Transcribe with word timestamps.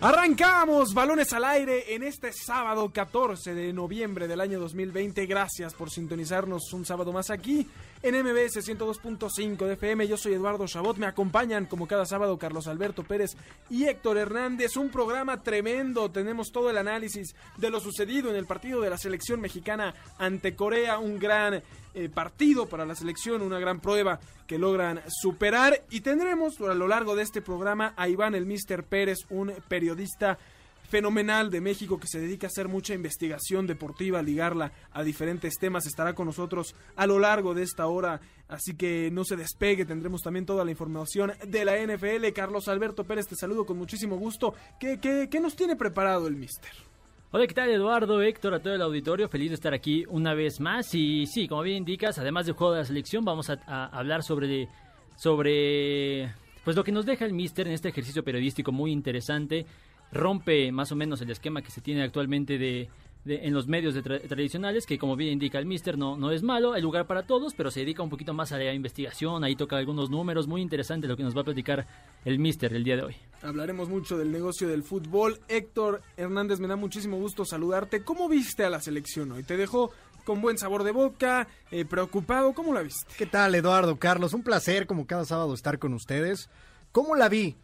Arrancamos 0.00 0.94
balones 0.94 1.32
al 1.32 1.44
aire 1.44 1.92
en 1.92 2.04
este 2.04 2.32
sábado 2.32 2.88
14 2.92 3.52
de 3.52 3.72
noviembre 3.72 4.28
del 4.28 4.40
año 4.40 4.60
2020. 4.60 5.26
Gracias 5.26 5.74
por 5.74 5.90
sintonizarnos 5.90 6.72
un 6.72 6.84
sábado 6.84 7.12
más 7.12 7.30
aquí 7.30 7.66
en 8.02 8.14
MBS 8.14 8.56
102.5 8.66 9.66
de 9.66 9.72
FM. 9.74 10.06
Yo 10.06 10.16
soy 10.16 10.34
Eduardo 10.34 10.66
Chabot. 10.66 10.96
Me 10.96 11.06
acompañan 11.06 11.66
como 11.66 11.86
cada 11.86 12.06
sábado 12.06 12.38
Carlos 12.38 12.66
Alberto 12.66 13.02
Pérez 13.02 13.36
y 13.70 13.84
Héctor 13.84 14.18
Hernández. 14.18 14.76
Un 14.76 14.90
programa 14.90 15.42
tremendo. 15.42 16.10
Tenemos 16.10 16.52
todo 16.52 16.70
el 16.70 16.78
análisis 16.78 17.34
de 17.56 17.70
lo 17.70 17.80
sucedido 17.80 18.30
en 18.30 18.36
el 18.36 18.46
partido 18.46 18.80
de 18.80 18.90
la 18.90 18.98
selección 18.98 19.40
mexicana 19.40 19.94
ante 20.18 20.54
Corea. 20.54 20.98
Un 20.98 21.18
gran 21.18 21.62
eh, 21.94 22.08
partido 22.08 22.66
para 22.66 22.86
la 22.86 22.94
selección, 22.94 23.42
una 23.42 23.58
gran 23.58 23.80
prueba 23.80 24.20
que 24.46 24.58
logran 24.58 25.02
superar. 25.08 25.82
Y 25.90 26.00
tendremos 26.00 26.60
a 26.60 26.74
lo 26.74 26.88
largo 26.88 27.16
de 27.16 27.22
este 27.22 27.42
programa 27.42 27.94
a 27.96 28.08
Iván 28.08 28.34
el 28.34 28.46
Mister 28.46 28.84
Pérez, 28.84 29.18
un 29.30 29.52
periodista 29.68 30.38
fenomenal 30.88 31.50
de 31.50 31.60
México 31.60 32.00
que 32.00 32.08
se 32.08 32.20
dedica 32.20 32.46
a 32.46 32.48
hacer 32.48 32.68
mucha 32.68 32.94
investigación 32.94 33.66
deportiva, 33.66 34.22
ligarla 34.22 34.72
a 34.92 35.02
diferentes 35.04 35.58
temas. 35.58 35.86
Estará 35.86 36.14
con 36.14 36.26
nosotros 36.26 36.74
a 36.96 37.06
lo 37.06 37.18
largo 37.18 37.54
de 37.54 37.62
esta 37.62 37.86
hora, 37.86 38.20
así 38.48 38.74
que 38.74 39.10
no 39.12 39.24
se 39.24 39.36
despegue. 39.36 39.84
Tendremos 39.84 40.22
también 40.22 40.46
toda 40.46 40.64
la 40.64 40.70
información 40.70 41.32
de 41.46 41.64
la 41.64 41.76
NFL. 41.76 42.32
Carlos 42.34 42.68
Alberto 42.68 43.04
Pérez, 43.04 43.26
te 43.28 43.36
saludo 43.36 43.66
con 43.66 43.76
muchísimo 43.78 44.16
gusto. 44.16 44.54
¿Qué, 44.80 44.98
qué, 44.98 45.28
qué 45.30 45.40
nos 45.40 45.54
tiene 45.54 45.76
preparado 45.76 46.26
el 46.26 46.36
Mister? 46.36 46.72
Hola, 47.30 47.46
¿qué 47.46 47.52
tal 47.52 47.68
Eduardo, 47.68 48.22
Héctor, 48.22 48.54
a 48.54 48.60
todo 48.60 48.74
el 48.74 48.80
auditorio? 48.80 49.28
Feliz 49.28 49.50
de 49.50 49.56
estar 49.56 49.74
aquí 49.74 50.06
una 50.08 50.32
vez 50.32 50.60
más. 50.60 50.94
Y 50.94 51.26
sí, 51.26 51.46
como 51.46 51.60
bien 51.60 51.76
indicas, 51.76 52.18
además 52.18 52.46
del 52.46 52.54
juego 52.54 52.72
de 52.72 52.80
la 52.80 52.86
selección, 52.86 53.22
vamos 53.22 53.50
a, 53.50 53.60
a 53.66 53.86
hablar 53.86 54.22
sobre, 54.22 54.68
sobre 55.14 56.32
pues 56.64 56.74
lo 56.74 56.84
que 56.84 56.92
nos 56.92 57.04
deja 57.04 57.26
el 57.26 57.34
Mister 57.34 57.66
en 57.66 57.74
este 57.74 57.90
ejercicio 57.90 58.24
periodístico 58.24 58.72
muy 58.72 58.92
interesante. 58.92 59.66
Rompe 60.12 60.72
más 60.72 60.92
o 60.92 60.96
menos 60.96 61.20
el 61.20 61.30
esquema 61.30 61.62
que 61.62 61.70
se 61.70 61.80
tiene 61.80 62.02
actualmente 62.02 62.56
de, 62.58 62.88
de- 63.24 63.46
en 63.46 63.52
los 63.52 63.66
medios 63.66 63.94
de 63.94 64.02
tra- 64.02 64.26
tradicionales, 64.26 64.86
que 64.86 64.98
como 64.98 65.16
bien 65.16 65.32
indica 65.32 65.58
el 65.58 65.66
Mister, 65.66 65.98
no, 65.98 66.16
no 66.16 66.30
es 66.30 66.42
malo, 66.42 66.72
hay 66.72 66.82
lugar 66.82 67.06
para 67.06 67.26
todos, 67.26 67.52
pero 67.54 67.70
se 67.70 67.80
dedica 67.80 68.02
un 68.02 68.10
poquito 68.10 68.32
más 68.32 68.52
a 68.52 68.58
la 68.58 68.72
investigación, 68.72 69.44
ahí 69.44 69.54
toca 69.54 69.76
algunos 69.76 70.08
números, 70.08 70.46
muy 70.46 70.62
interesante 70.62 71.06
lo 71.08 71.16
que 71.16 71.22
nos 71.22 71.36
va 71.36 71.42
a 71.42 71.44
platicar 71.44 71.86
el 72.24 72.38
Mister 72.38 72.72
el 72.72 72.84
día 72.84 72.96
de 72.96 73.02
hoy. 73.02 73.16
Hablaremos 73.42 73.88
mucho 73.88 74.16
del 74.18 74.32
negocio 74.32 74.66
del 74.66 74.82
fútbol. 74.82 75.38
Héctor 75.48 76.02
Hernández, 76.16 76.58
me 76.58 76.66
da 76.68 76.76
muchísimo 76.76 77.18
gusto 77.18 77.44
saludarte. 77.44 78.02
¿Cómo 78.02 78.28
viste 78.28 78.64
a 78.64 78.70
la 78.70 78.80
selección 78.80 79.30
hoy? 79.30 79.44
¿Te 79.44 79.56
dejó 79.56 79.92
con 80.24 80.40
buen 80.40 80.58
sabor 80.58 80.82
de 80.82 80.90
boca? 80.90 81.46
Eh, 81.70 81.84
¿Preocupado? 81.84 82.52
¿Cómo 82.52 82.74
la 82.74 82.82
viste? 82.82 83.14
¿Qué 83.16 83.26
tal, 83.26 83.54
Eduardo, 83.54 83.96
Carlos? 83.96 84.34
Un 84.34 84.42
placer, 84.42 84.86
como 84.86 85.06
cada 85.06 85.24
sábado, 85.24 85.54
estar 85.54 85.78
con 85.78 85.94
ustedes. 85.94 86.50
¿Cómo 86.90 87.14
la 87.14 87.28
vi? 87.28 87.54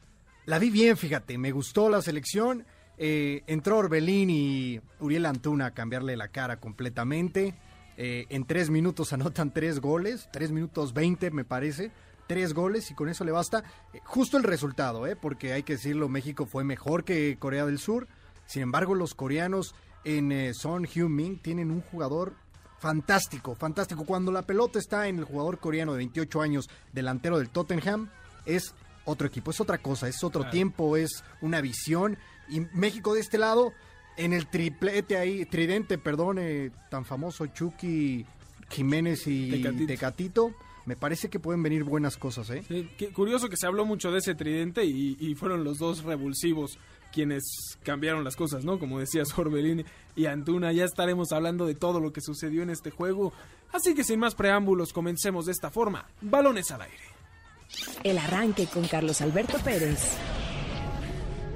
La 0.46 0.58
vi 0.58 0.68
bien, 0.68 0.96
fíjate. 0.98 1.38
Me 1.38 1.52
gustó 1.52 1.88
la 1.88 2.02
selección. 2.02 2.66
Eh, 2.98 3.42
entró 3.46 3.78
Orbelín 3.78 4.28
y 4.28 4.80
Uriel 5.00 5.24
Antuna 5.24 5.66
a 5.66 5.70
cambiarle 5.72 6.16
la 6.16 6.28
cara 6.28 6.60
completamente. 6.60 7.54
Eh, 7.96 8.26
en 8.28 8.44
tres 8.44 8.68
minutos 8.68 9.12
anotan 9.14 9.54
tres 9.54 9.80
goles. 9.80 10.28
Tres 10.32 10.50
minutos 10.50 10.92
veinte, 10.92 11.30
me 11.30 11.44
parece. 11.44 11.92
Tres 12.26 12.52
goles 12.52 12.90
y 12.90 12.94
con 12.94 13.08
eso 13.08 13.24
le 13.24 13.32
basta. 13.32 13.64
Eh, 13.94 14.00
justo 14.04 14.36
el 14.36 14.42
resultado. 14.42 15.04
Porque 15.18 15.54
hay 15.54 15.62
que 15.62 15.74
decirlo, 15.74 16.10
México 16.10 16.44
fue 16.44 16.62
mejor 16.62 17.04
que 17.04 17.38
Corea 17.38 17.64
del 17.64 17.78
Sur. 17.78 18.06
Sin 18.44 18.60
embargo, 18.60 18.94
los 18.94 19.14
coreanos 19.14 19.74
en 20.04 20.52
Son 20.52 20.84
Heung-min 20.84 21.38
tienen 21.38 21.70
un 21.70 21.80
jugador 21.80 22.34
fantástico, 22.78 23.54
fantástico. 23.54 24.04
Cuando 24.04 24.30
la 24.30 24.42
pelota 24.42 24.78
está 24.78 25.08
en 25.08 25.18
el 25.18 25.24
jugador 25.24 25.58
coreano 25.58 25.92
de 25.92 25.98
28 25.98 26.42
años, 26.42 26.68
delantero 26.92 27.38
del 27.38 27.48
Tottenham, 27.48 28.10
es 28.44 28.74
otro 29.04 29.26
equipo, 29.26 29.50
es 29.50 29.60
otra 29.60 29.78
cosa, 29.78 30.08
es 30.08 30.22
otro 30.24 30.48
tiempo, 30.50 30.96
es 30.96 31.24
una 31.40 31.60
visión. 31.60 32.18
Y 32.48 32.60
México 32.72 33.14
de 33.14 33.20
este 33.20 33.38
lado, 33.38 33.72
en 34.16 34.32
el 34.32 34.46
triplete 34.46 35.16
ahí, 35.16 35.44
tridente, 35.46 35.98
perdón, 35.98 36.38
eh, 36.40 36.70
tan 36.90 37.04
famoso 37.04 37.46
Chucky 37.46 38.24
Jiménez 38.70 39.26
y 39.26 39.50
Tecatito. 39.50 39.86
Tecatito. 39.86 40.54
me 40.86 40.96
parece 40.96 41.28
que 41.28 41.38
pueden 41.38 41.62
venir 41.62 41.84
buenas 41.84 42.16
cosas, 42.16 42.50
¿eh? 42.50 42.62
Sí, 42.66 42.90
qué 42.98 43.12
curioso 43.12 43.48
que 43.48 43.56
se 43.56 43.66
habló 43.66 43.84
mucho 43.84 44.10
de 44.10 44.18
ese 44.18 44.34
tridente 44.34 44.84
y, 44.84 45.16
y 45.18 45.34
fueron 45.34 45.64
los 45.64 45.78
dos 45.78 46.04
revulsivos 46.04 46.78
quienes 47.14 47.78
cambiaron 47.84 48.24
las 48.24 48.34
cosas, 48.34 48.64
¿no? 48.64 48.80
Como 48.80 48.98
decías, 48.98 49.38
Orbelín 49.38 49.84
y 50.16 50.26
Antuna. 50.26 50.72
Ya 50.72 50.84
estaremos 50.84 51.30
hablando 51.30 51.64
de 51.64 51.76
todo 51.76 52.00
lo 52.00 52.12
que 52.12 52.20
sucedió 52.20 52.62
en 52.62 52.70
este 52.70 52.90
juego. 52.90 53.32
Así 53.72 53.94
que 53.94 54.02
sin 54.02 54.18
más 54.18 54.34
preámbulos, 54.34 54.92
comencemos 54.92 55.46
de 55.46 55.52
esta 55.52 55.70
forma. 55.70 56.06
Balones 56.20 56.72
al 56.72 56.82
aire. 56.82 57.14
El 58.02 58.19
arranque 58.19 58.67
con 58.67 58.86
Carlos 58.86 59.20
Alberto 59.20 59.58
Pérez. 59.58 60.19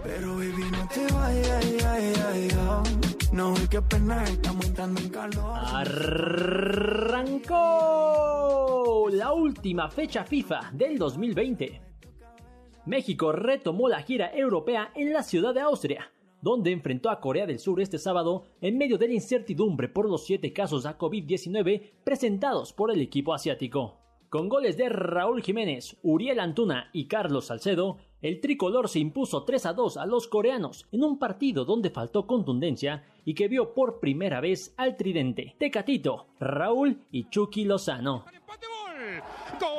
Pero 0.02 0.36
baby, 0.36 0.64
no 0.70 0.88
te 0.88 1.06
vayas, 1.12 1.64
ay, 1.64 1.78
ay, 1.84 2.12
ay, 2.26 2.48
ay. 2.58 2.98
No, 3.32 3.54
y 3.62 3.68
qué 3.68 3.82
pena, 3.82 4.24
estamos 4.24 4.64
entrando 4.66 5.00
en 5.00 5.10
calor. 5.10 5.52
Arrancó 5.54 6.28
la 9.12 9.32
última 9.34 9.90
fecha 9.90 10.24
FIFA 10.24 10.70
del 10.72 10.96
2020. 10.98 11.82
México 12.86 13.32
retomó 13.32 13.88
la 13.88 14.02
gira 14.02 14.34
europea 14.34 14.92
en 14.94 15.12
la 15.12 15.22
ciudad 15.22 15.52
de 15.52 15.60
Austria, 15.60 16.10
donde 16.40 16.72
enfrentó 16.72 17.10
a 17.10 17.20
Corea 17.20 17.44
del 17.46 17.58
Sur 17.58 17.82
este 17.82 17.98
sábado 17.98 18.44
en 18.62 18.78
medio 18.78 18.96
de 18.96 19.08
la 19.08 19.14
incertidumbre 19.14 19.88
por 19.88 20.08
los 20.08 20.24
siete 20.24 20.54
casos 20.54 20.86
a 20.86 20.96
COVID-19 20.96 21.92
presentados 22.02 22.72
por 22.72 22.90
el 22.90 23.02
equipo 23.02 23.34
asiático. 23.34 24.07
Con 24.30 24.50
goles 24.50 24.76
de 24.76 24.90
Raúl 24.90 25.42
Jiménez, 25.42 25.96
Uriel 26.02 26.38
Antuna 26.38 26.90
y 26.92 27.08
Carlos 27.08 27.46
Salcedo, 27.46 27.96
el 28.20 28.42
tricolor 28.42 28.90
se 28.90 28.98
impuso 28.98 29.44
3 29.44 29.64
a 29.64 29.72
2 29.72 29.96
a 29.96 30.04
los 30.04 30.28
coreanos 30.28 30.86
en 30.92 31.02
un 31.02 31.18
partido 31.18 31.64
donde 31.64 31.88
faltó 31.88 32.26
contundencia 32.26 33.06
y 33.24 33.32
que 33.32 33.48
vio 33.48 33.72
por 33.72 34.00
primera 34.00 34.42
vez 34.42 34.74
al 34.76 34.98
tridente 34.98 35.54
Tecatito, 35.58 36.26
Raúl 36.40 37.06
y 37.10 37.30
Chucky 37.30 37.64
Lozano. 37.64 38.26
gol. 38.26 39.70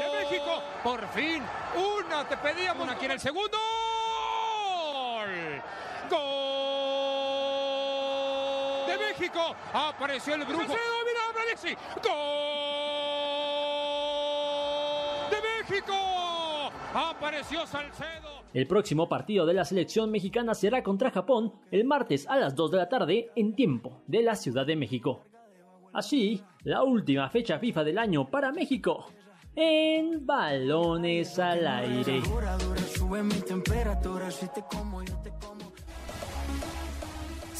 De 0.00 0.06
México. 0.18 0.62
Por 0.82 1.06
fin. 1.10 1.44
Una 1.76 2.28
te 2.28 2.36
pedíamos 2.38 2.88
aquí 2.88 3.04
en 3.04 3.12
el 3.12 3.20
segundo. 3.20 3.56
Gol. 4.92 5.62
Gol 6.10 6.62
de 8.88 8.98
México. 8.98 9.54
Apareció 9.72 10.34
el 10.34 10.44
brujo. 10.44 10.74
Gol 11.52 11.60
de 15.30 15.36
México. 15.76 15.92
Apareció 16.94 17.66
Salcedo. 17.66 18.42
El 18.54 18.66
próximo 18.66 19.06
partido 19.06 19.44
de 19.44 19.52
la 19.52 19.66
selección 19.66 20.10
mexicana 20.10 20.54
será 20.54 20.82
contra 20.82 21.10
Japón 21.10 21.52
el 21.70 21.84
martes 21.84 22.26
a 22.26 22.38
las 22.38 22.54
2 22.54 22.70
de 22.70 22.76
la 22.78 22.88
tarde 22.88 23.30
en 23.36 23.54
tiempo 23.54 24.00
de 24.06 24.22
la 24.22 24.34
Ciudad 24.34 24.64
de 24.64 24.76
México. 24.76 25.24
Así, 25.92 26.42
la 26.64 26.84
última 26.84 27.28
fecha 27.28 27.58
FIFA 27.58 27.84
del 27.84 27.98
año 27.98 28.30
para 28.30 28.50
México 28.50 29.04
en 29.54 30.24
balones 30.24 31.38
al 31.38 31.66
aire. 31.66 32.22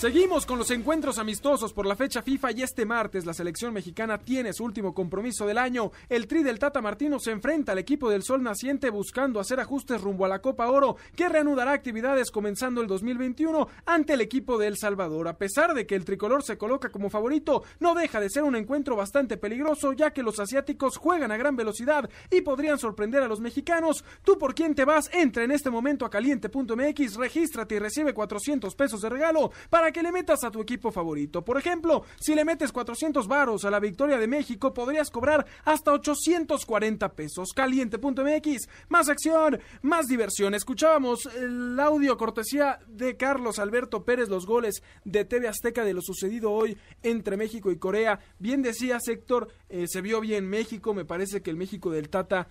Seguimos 0.03 0.47
con 0.47 0.59
los 0.59 0.73
encuentros 0.73 1.19
amistosos 1.19 1.73
por 1.73 1.87
la 1.87 1.95
fecha 1.95 2.23
FIFA 2.23 2.51
y 2.51 2.63
este 2.63 2.85
martes 2.85 3.25
la 3.25 3.33
selección 3.33 3.73
mexicana 3.73 4.19
tiene 4.19 4.53
su 4.53 4.65
último 4.65 4.93
compromiso 4.93 5.47
del 5.47 5.59
año. 5.59 5.93
El 6.09 6.27
Tri 6.27 6.43
del 6.43 6.59
Tata 6.59 6.83
Martino 6.83 7.21
se 7.21 7.31
enfrenta 7.31 7.71
al 7.71 7.79
equipo 7.79 8.11
del 8.11 8.25
Sol 8.25 8.43
Naciente 8.43 8.91
buscando 8.91 9.39
hacer 9.39 9.61
ajustes 9.61 10.01
rumbo 10.01 10.25
a 10.25 10.29
la 10.29 10.41
Copa 10.41 10.69
Oro, 10.69 10.97
que 11.15 11.29
reanudará 11.29 11.71
actividades 11.71 12.33
comenzando 12.33 12.81
el 12.81 12.89
2021 12.89 13.69
ante 13.87 14.15
el 14.15 14.23
equipo 14.23 14.59
de 14.59 14.67
El 14.67 14.77
Salvador. 14.77 15.29
A 15.29 15.39
pesar 15.39 15.73
de 15.73 15.87
que 15.87 15.95
el 15.95 16.05
tricolor 16.05 16.43
se 16.43 16.59
coloca 16.59 16.89
como 16.89 17.09
favorito, 17.09 17.63
no 17.79 17.95
deja 17.95 18.19
de 18.19 18.29
ser 18.29 18.43
un 18.43 18.57
encuentro 18.57 18.97
bastante 18.97 19.37
peligroso 19.37 19.93
ya 19.93 20.13
que 20.13 20.25
los 20.25 20.41
asiáticos 20.41 20.97
juegan 20.97 21.31
a 21.31 21.37
gran 21.37 21.55
velocidad 21.55 22.11
y 22.29 22.41
podrían 22.41 22.81
sorprender 22.81 23.23
a 23.23 23.29
los 23.29 23.39
mexicanos. 23.39 24.05
¿Tú 24.25 24.37
por 24.37 24.57
quién 24.57 24.75
te 24.75 24.85
vas? 24.85 25.09
Entra 25.13 25.45
en 25.45 25.53
este 25.53 25.71
momento 25.71 26.05
a 26.05 26.11
caliente.mx, 26.11 27.15
regístrate 27.15 27.77
y 27.77 27.79
recibe 27.79 28.13
400 28.13 28.75
pesos 28.75 29.01
de 29.01 29.09
regalo 29.09 29.53
para 29.71 29.92
que 29.93 30.03
le 30.03 30.13
metas 30.13 30.45
a 30.45 30.51
tu 30.51 30.61
equipo 30.61 30.91
favorito. 30.91 31.45
Por 31.45 31.59
ejemplo, 31.59 32.05
si 32.21 32.35
le 32.35 32.45
metes 32.45 32.73
400 32.73 33.29
varos 33.29 33.65
a 33.65 33.71
la 33.71 33.81
victoria 33.81 34.19
de 34.19 34.27
México, 34.27 34.73
podrías 34.73 35.11
cobrar 35.11 35.47
hasta 35.65 35.93
840 35.93 37.13
pesos. 37.13 37.51
Caliente.mx, 37.55 38.69
más 38.89 39.09
acción, 39.09 39.61
más 39.83 40.07
diversión. 40.07 40.55
Escuchábamos 40.55 41.27
el 41.27 41.79
audio 41.79 42.17
cortesía 42.17 42.81
de 42.87 43.17
Carlos 43.17 43.59
Alberto 43.59 44.05
Pérez, 44.05 44.29
los 44.29 44.47
goles 44.47 44.83
de 45.05 45.25
TV 45.25 45.49
Azteca 45.49 45.85
de 45.85 45.95
lo 45.95 46.03
sucedido 46.03 46.53
hoy 46.53 46.77
entre 47.03 47.37
México 47.37 47.71
y 47.71 47.79
Corea. 47.79 48.19
Bien 48.39 48.63
decía 48.63 48.99
Héctor, 49.07 49.49
eh, 49.69 49.87
se 49.89 50.01
vio 50.01 50.21
bien 50.21 50.49
México, 50.49 50.95
me 50.95 51.05
parece 51.05 51.43
que 51.43 51.51
el 51.51 51.57
México 51.57 51.91
del 51.91 52.09
Tata 52.09 52.49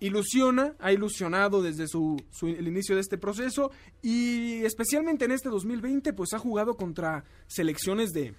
ilusiona, 0.00 0.74
ha 0.78 0.92
ilusionado 0.92 1.62
desde 1.62 1.88
su, 1.88 2.16
su- 2.30 2.46
el 2.48 2.66
inicio 2.68 2.94
de 2.94 3.00
este 3.00 3.18
proceso 3.18 3.70
y 4.02 4.64
especialmente 4.64 5.24
en 5.24 5.32
este 5.32 5.48
2020 5.48 6.12
pues 6.12 6.32
ha 6.32 6.38
jugado 6.38 6.76
contra 6.76 7.24
selecciones 7.46 8.12
de, 8.12 8.34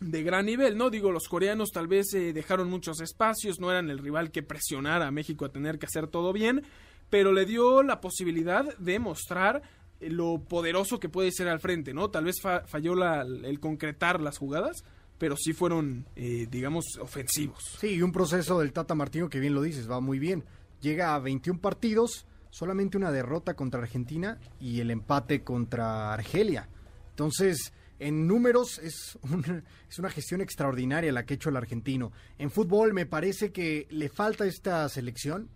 de 0.00 0.22
gran 0.22 0.46
nivel, 0.46 0.76
¿no? 0.76 0.90
Digo, 0.90 1.12
los 1.12 1.28
coreanos 1.28 1.70
tal 1.72 1.86
vez 1.86 2.12
eh, 2.14 2.32
dejaron 2.32 2.68
muchos 2.68 3.00
espacios, 3.00 3.58
no 3.60 3.70
eran 3.70 3.88
el 3.90 3.98
rival 3.98 4.30
que 4.30 4.42
presionara 4.42 5.06
a 5.06 5.10
México 5.10 5.44
a 5.44 5.52
tener 5.52 5.78
que 5.78 5.86
hacer 5.86 6.08
todo 6.08 6.32
bien, 6.32 6.62
pero 7.08 7.32
le 7.32 7.46
dio 7.46 7.82
la 7.82 8.00
posibilidad 8.00 8.76
de 8.78 8.98
mostrar 8.98 9.62
eh, 10.00 10.10
lo 10.10 10.38
poderoso 10.46 10.98
que 11.00 11.08
puede 11.08 11.30
ser 11.32 11.48
al 11.48 11.60
frente, 11.60 11.94
¿no? 11.94 12.10
Tal 12.10 12.24
vez 12.24 12.40
fa- 12.42 12.66
falló 12.66 12.94
la- 12.94 13.22
el 13.22 13.60
concretar 13.60 14.20
las 14.20 14.36
jugadas, 14.38 14.84
pero 15.18 15.36
sí 15.36 15.52
fueron, 15.52 16.06
eh, 16.16 16.46
digamos, 16.50 16.84
ofensivos. 17.00 17.62
Sí, 17.80 17.94
y 17.94 18.02
un 18.02 18.12
proceso 18.12 18.58
del 18.60 18.72
Tata 18.72 18.94
Martino 18.94 19.28
que 19.28 19.40
bien 19.40 19.54
lo 19.54 19.62
dices, 19.62 19.90
va 19.90 20.00
muy 20.00 20.18
bien. 20.18 20.44
Llega 20.80 21.14
a 21.14 21.18
21 21.18 21.60
partidos, 21.60 22.26
solamente 22.50 22.96
una 22.96 23.10
derrota 23.10 23.54
contra 23.54 23.80
Argentina 23.80 24.38
y 24.60 24.80
el 24.80 24.90
empate 24.90 25.42
contra 25.42 26.12
Argelia. 26.12 26.68
Entonces, 27.10 27.72
en 27.98 28.26
números 28.26 28.78
es, 28.78 29.18
un- 29.22 29.64
es 29.90 29.98
una 29.98 30.10
gestión 30.10 30.40
extraordinaria 30.42 31.12
la 31.12 31.24
que 31.24 31.34
ha 31.34 31.36
hecho 31.36 31.48
el 31.48 31.56
argentino. 31.56 32.12
En 32.38 32.50
fútbol 32.50 32.92
me 32.92 33.06
parece 33.06 33.52
que 33.52 33.86
le 33.90 34.08
falta 34.10 34.44
esta 34.46 34.86
selección, 34.90 35.48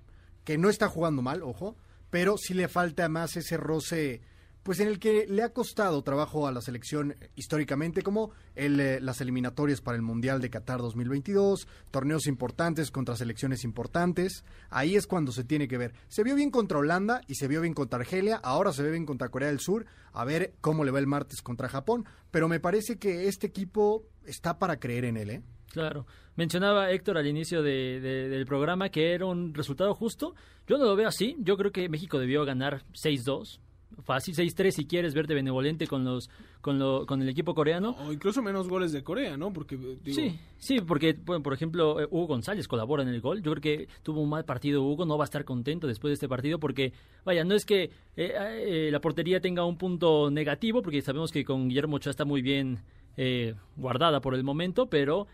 que 0.44 0.56
no 0.56 0.70
está 0.70 0.88
jugando 0.88 1.20
mal, 1.20 1.42
ojo, 1.42 1.76
pero 2.08 2.36
sí 2.38 2.54
le 2.54 2.66
falta 2.68 3.08
más 3.10 3.36
ese 3.36 3.56
roce, 3.58 4.22
pues 4.62 4.78
en 4.80 4.88
el 4.88 4.98
que 4.98 5.26
le 5.26 5.42
ha 5.42 5.52
costado 5.52 6.02
trabajo 6.02 6.46
a 6.46 6.52
la 6.52 6.60
selección 6.60 7.14
históricamente, 7.34 8.02
como 8.02 8.30
el, 8.54 8.78
eh, 8.78 9.00
las 9.00 9.20
eliminatorias 9.20 9.80
para 9.80 9.96
el 9.96 10.02
Mundial 10.02 10.40
de 10.40 10.50
Qatar 10.50 10.80
2022, 10.80 11.66
torneos 11.90 12.26
importantes 12.26 12.90
contra 12.90 13.16
selecciones 13.16 13.64
importantes. 13.64 14.44
Ahí 14.68 14.96
es 14.96 15.06
cuando 15.06 15.32
se 15.32 15.44
tiene 15.44 15.66
que 15.66 15.78
ver. 15.78 15.94
Se 16.08 16.22
vio 16.22 16.34
bien 16.34 16.50
contra 16.50 16.78
Holanda 16.78 17.22
y 17.26 17.36
se 17.36 17.48
vio 17.48 17.60
bien 17.62 17.74
contra 17.74 17.98
Argelia, 18.00 18.36
ahora 18.36 18.72
se 18.72 18.82
ve 18.82 18.90
bien 18.90 19.06
contra 19.06 19.30
Corea 19.30 19.48
del 19.48 19.60
Sur, 19.60 19.86
a 20.12 20.24
ver 20.24 20.54
cómo 20.60 20.84
le 20.84 20.90
va 20.90 20.98
el 20.98 21.06
martes 21.06 21.40
contra 21.42 21.68
Japón, 21.68 22.04
pero 22.30 22.48
me 22.48 22.60
parece 22.60 22.98
que 22.98 23.28
este 23.28 23.46
equipo 23.46 24.04
está 24.24 24.58
para 24.58 24.78
creer 24.78 25.06
en 25.06 25.16
él, 25.16 25.30
¿eh? 25.30 25.42
Claro. 25.70 26.04
Mencionaba 26.36 26.90
Héctor 26.90 27.16
al 27.16 27.26
inicio 27.28 27.62
de- 27.62 28.00
de- 28.00 28.28
del 28.28 28.44
programa 28.44 28.88
que 28.90 29.14
era 29.14 29.26
un 29.26 29.54
resultado 29.54 29.94
justo. 29.94 30.34
Yo 30.66 30.78
no 30.78 30.84
lo 30.84 30.96
veo 30.96 31.06
así. 31.08 31.36
Yo 31.38 31.56
creo 31.56 31.70
que 31.70 31.88
México 31.88 32.18
debió 32.18 32.44
ganar 32.44 32.84
6-2. 32.92 33.60
Fácil, 34.02 34.34
6-3 34.34 34.70
si 34.70 34.86
quieres 34.86 35.14
verte 35.14 35.34
benevolente 35.34 35.86
con 35.86 36.04
los 36.04 36.30
con, 36.60 36.78
lo, 36.78 37.06
con 37.06 37.22
el 37.22 37.28
equipo 37.28 37.54
coreano. 37.54 37.96
O 38.06 38.12
incluso 38.12 38.42
menos 38.42 38.68
goles 38.68 38.92
de 38.92 39.02
Corea, 39.02 39.36
¿no? 39.36 39.52
Porque, 39.52 39.74
eh, 39.74 39.98
digo, 40.02 40.20
Sí, 40.20 40.38
sí, 40.58 40.80
porque, 40.80 41.12
bueno, 41.24 41.42
por 41.42 41.52
ejemplo, 41.52 42.00
eh, 42.00 42.06
Hugo 42.10 42.28
González 42.28 42.68
colabora 42.68 43.02
en 43.02 43.08
el 43.08 43.20
gol. 43.20 43.42
Yo 43.42 43.52
creo 43.52 43.62
que 43.62 43.88
tuvo 44.02 44.20
un 44.20 44.28
mal 44.28 44.44
partido 44.44 44.82
Hugo, 44.82 45.06
no 45.06 45.18
va 45.18 45.24
a 45.24 45.26
estar 45.26 45.44
contento 45.44 45.86
después 45.86 46.10
de 46.10 46.14
este 46.14 46.28
partido 46.28 46.58
porque, 46.58 46.92
vaya, 47.24 47.44
no 47.44 47.54
es 47.54 47.64
que 47.64 47.90
eh, 48.16 48.32
eh, 48.36 48.88
la 48.90 49.00
portería 49.00 49.40
tenga 49.40 49.64
un 49.64 49.76
punto 49.76 50.30
negativo, 50.30 50.82
porque 50.82 51.02
sabemos 51.02 51.32
que 51.32 51.44
con 51.44 51.68
Guillermo 51.68 51.96
Ochoa 51.96 52.10
está 52.10 52.24
muy 52.24 52.42
bien 52.42 52.80
eh, 53.16 53.54
guardada 53.76 54.20
por 54.20 54.34
el 54.34 54.44
momento, 54.44 54.86
pero 54.86 55.26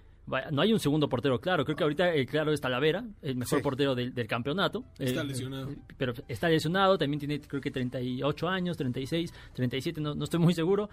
no 0.52 0.62
hay 0.62 0.72
un 0.72 0.80
segundo 0.80 1.08
portero 1.08 1.40
claro. 1.40 1.64
Creo 1.64 1.76
que 1.76 1.82
ahorita 1.84 2.12
el 2.14 2.26
claro 2.26 2.52
es 2.52 2.60
Talavera, 2.60 3.04
el 3.22 3.36
mejor 3.36 3.58
Sí. 3.58 3.62
portero 3.62 3.94
del, 3.94 4.12
del 4.14 4.26
campeonato. 4.26 4.84
Está 4.98 5.22
Eh, 5.22 5.24
lesionado. 5.24 5.68
pero 5.96 6.12
está 6.28 6.48
lesionado, 6.48 6.98
también 6.98 7.18
tiene 7.20 7.40
creo 7.40 7.60
que 7.60 7.70
38 7.70 8.48
años, 8.48 8.76
36, 8.76 9.32
37, 9.54 10.00
no, 10.00 10.14
no 10.14 10.24
estoy 10.24 10.40
muy 10.40 10.54
seguro. 10.54 10.88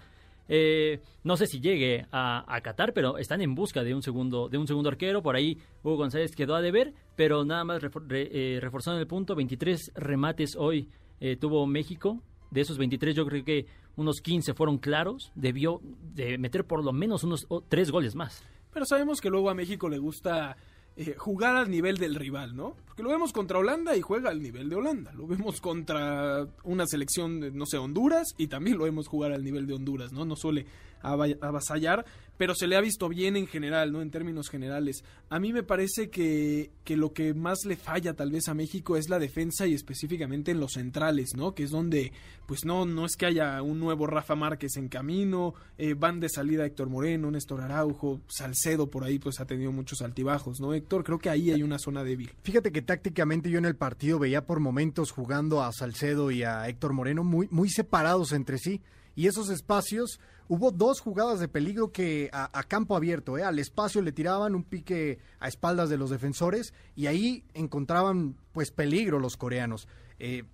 Eh, 0.46 1.00
no 1.22 1.36
sé 1.38 1.46
si 1.46 1.58
llegue 1.60 2.04
a, 2.12 2.44
a 2.54 2.60
Qatar, 2.60 2.92
pero 2.92 3.16
están 3.16 3.40
en 3.40 3.54
busca 3.54 3.82
de 3.82 3.94
un 3.94 4.02
segundo 4.02 4.48
de 4.50 4.58
un 4.58 4.66
segundo 4.66 4.90
arquero. 4.90 5.22
Por 5.22 5.36
ahí 5.36 5.56
Hugo 5.82 5.96
González 5.96 6.36
quedó 6.36 6.54
a 6.54 6.60
deber, 6.60 6.92
pero 7.16 7.44
nada 7.46 7.64
más 7.64 7.82
refor- 7.82 8.06
re- 8.06 8.28
eh, 8.30 8.60
reforzando 8.60 9.00
el 9.00 9.06
punto. 9.06 9.34
23 9.34 9.92
remates 9.94 10.54
hoy 10.56 10.90
eh, 11.20 11.36
tuvo 11.36 11.66
México. 11.66 12.20
De 12.50 12.60
esos 12.60 12.76
23 12.78 13.16
yo 13.16 13.24
creo 13.26 13.42
que 13.42 13.66
unos 13.96 14.20
15 14.20 14.52
fueron 14.54 14.76
claros. 14.78 15.32
Debió 15.34 15.80
de 16.14 16.36
meter 16.36 16.64
por 16.66 16.84
lo 16.84 16.92
menos 16.92 17.24
unos 17.24 17.46
o, 17.48 17.62
tres 17.62 17.90
goles 17.90 18.14
más. 18.14 18.44
Pero 18.74 18.84
sabemos 18.84 19.20
que 19.20 19.30
luego 19.30 19.48
a 19.48 19.54
México 19.54 19.88
le 19.88 19.98
gusta 19.98 20.56
eh, 20.96 21.14
jugar 21.16 21.56
al 21.56 21.70
nivel 21.70 21.96
del 21.96 22.14
rival, 22.14 22.54
¿no? 22.54 22.76
Porque 22.86 23.02
lo 23.02 23.08
vemos 23.08 23.32
contra 23.32 23.58
Holanda 23.58 23.96
y 23.96 24.00
juega 24.00 24.30
al 24.30 24.42
nivel 24.42 24.68
de 24.68 24.76
Holanda. 24.76 25.12
Lo 25.12 25.26
vemos 25.26 25.60
contra 25.60 26.46
una 26.64 26.86
selección, 26.86 27.56
no 27.56 27.66
sé, 27.66 27.78
Honduras 27.78 28.34
y 28.36 28.48
también 28.48 28.76
lo 28.76 28.84
vemos 28.84 29.08
jugar 29.08 29.32
al 29.32 29.42
nivel 29.42 29.66
de 29.66 29.74
Honduras, 29.74 30.12
¿no? 30.12 30.24
No 30.24 30.36
suele 30.36 30.66
avasallar, 31.04 32.04
pero 32.36 32.54
se 32.54 32.66
le 32.66 32.76
ha 32.76 32.80
visto 32.80 33.08
bien 33.08 33.36
en 33.36 33.46
general, 33.46 33.92
¿no? 33.92 34.02
En 34.02 34.10
términos 34.10 34.48
generales. 34.48 35.04
A 35.28 35.38
mí 35.38 35.52
me 35.52 35.62
parece 35.62 36.10
que, 36.10 36.70
que 36.82 36.96
lo 36.96 37.12
que 37.12 37.34
más 37.34 37.64
le 37.64 37.76
falla 37.76 38.14
tal 38.14 38.32
vez 38.32 38.48
a 38.48 38.54
México 38.54 38.96
es 38.96 39.08
la 39.08 39.18
defensa 39.18 39.66
y 39.66 39.74
específicamente 39.74 40.50
en 40.50 40.60
los 40.60 40.72
centrales, 40.72 41.30
¿no? 41.36 41.54
Que 41.54 41.64
es 41.64 41.70
donde, 41.70 42.12
pues 42.46 42.64
no, 42.64 42.86
no 42.86 43.06
es 43.06 43.16
que 43.16 43.26
haya 43.26 43.62
un 43.62 43.78
nuevo 43.78 44.06
Rafa 44.06 44.34
Márquez 44.34 44.76
en 44.76 44.88
camino, 44.88 45.54
eh, 45.78 45.94
van 45.94 46.18
de 46.18 46.28
salida 46.28 46.66
Héctor 46.66 46.88
Moreno, 46.88 47.30
Néstor 47.30 47.60
Araujo, 47.60 48.20
Salcedo 48.26 48.90
por 48.90 49.04
ahí 49.04 49.18
pues 49.18 49.40
ha 49.40 49.46
tenido 49.46 49.72
muchos 49.72 50.02
altibajos, 50.02 50.60
¿no? 50.60 50.74
Héctor, 50.74 51.04
creo 51.04 51.18
que 51.18 51.30
ahí 51.30 51.50
hay 51.50 51.62
una 51.62 51.78
zona 51.78 52.02
débil. 52.02 52.32
Fíjate 52.42 52.72
que 52.72 52.82
tácticamente 52.82 53.50
yo 53.50 53.58
en 53.58 53.64
el 53.64 53.76
partido 53.76 54.18
veía 54.18 54.44
por 54.44 54.60
momentos 54.60 55.10
jugando 55.10 55.62
a 55.62 55.72
Salcedo 55.72 56.30
y 56.30 56.42
a 56.42 56.68
Héctor 56.68 56.92
Moreno 56.92 57.24
muy, 57.24 57.48
muy 57.50 57.68
separados 57.68 58.32
entre 58.32 58.58
sí. 58.58 58.82
Y 59.16 59.28
esos 59.28 59.48
espacios, 59.48 60.18
hubo 60.48 60.70
dos 60.70 61.00
jugadas 61.00 61.40
de 61.40 61.48
peligro 61.48 61.92
que 61.92 62.30
a, 62.32 62.50
a 62.58 62.62
campo 62.64 62.96
abierto, 62.96 63.38
¿eh? 63.38 63.42
al 63.42 63.58
espacio 63.58 64.02
le 64.02 64.12
tiraban 64.12 64.54
un 64.54 64.64
pique 64.64 65.18
a 65.40 65.48
espaldas 65.48 65.88
de 65.90 65.96
los 65.96 66.10
defensores 66.10 66.74
y 66.96 67.06
ahí 67.06 67.44
encontraban 67.54 68.36
pues 68.52 68.70
peligro 68.70 69.18
los 69.18 69.36
coreanos. 69.36 69.88
Eh, 70.18 70.44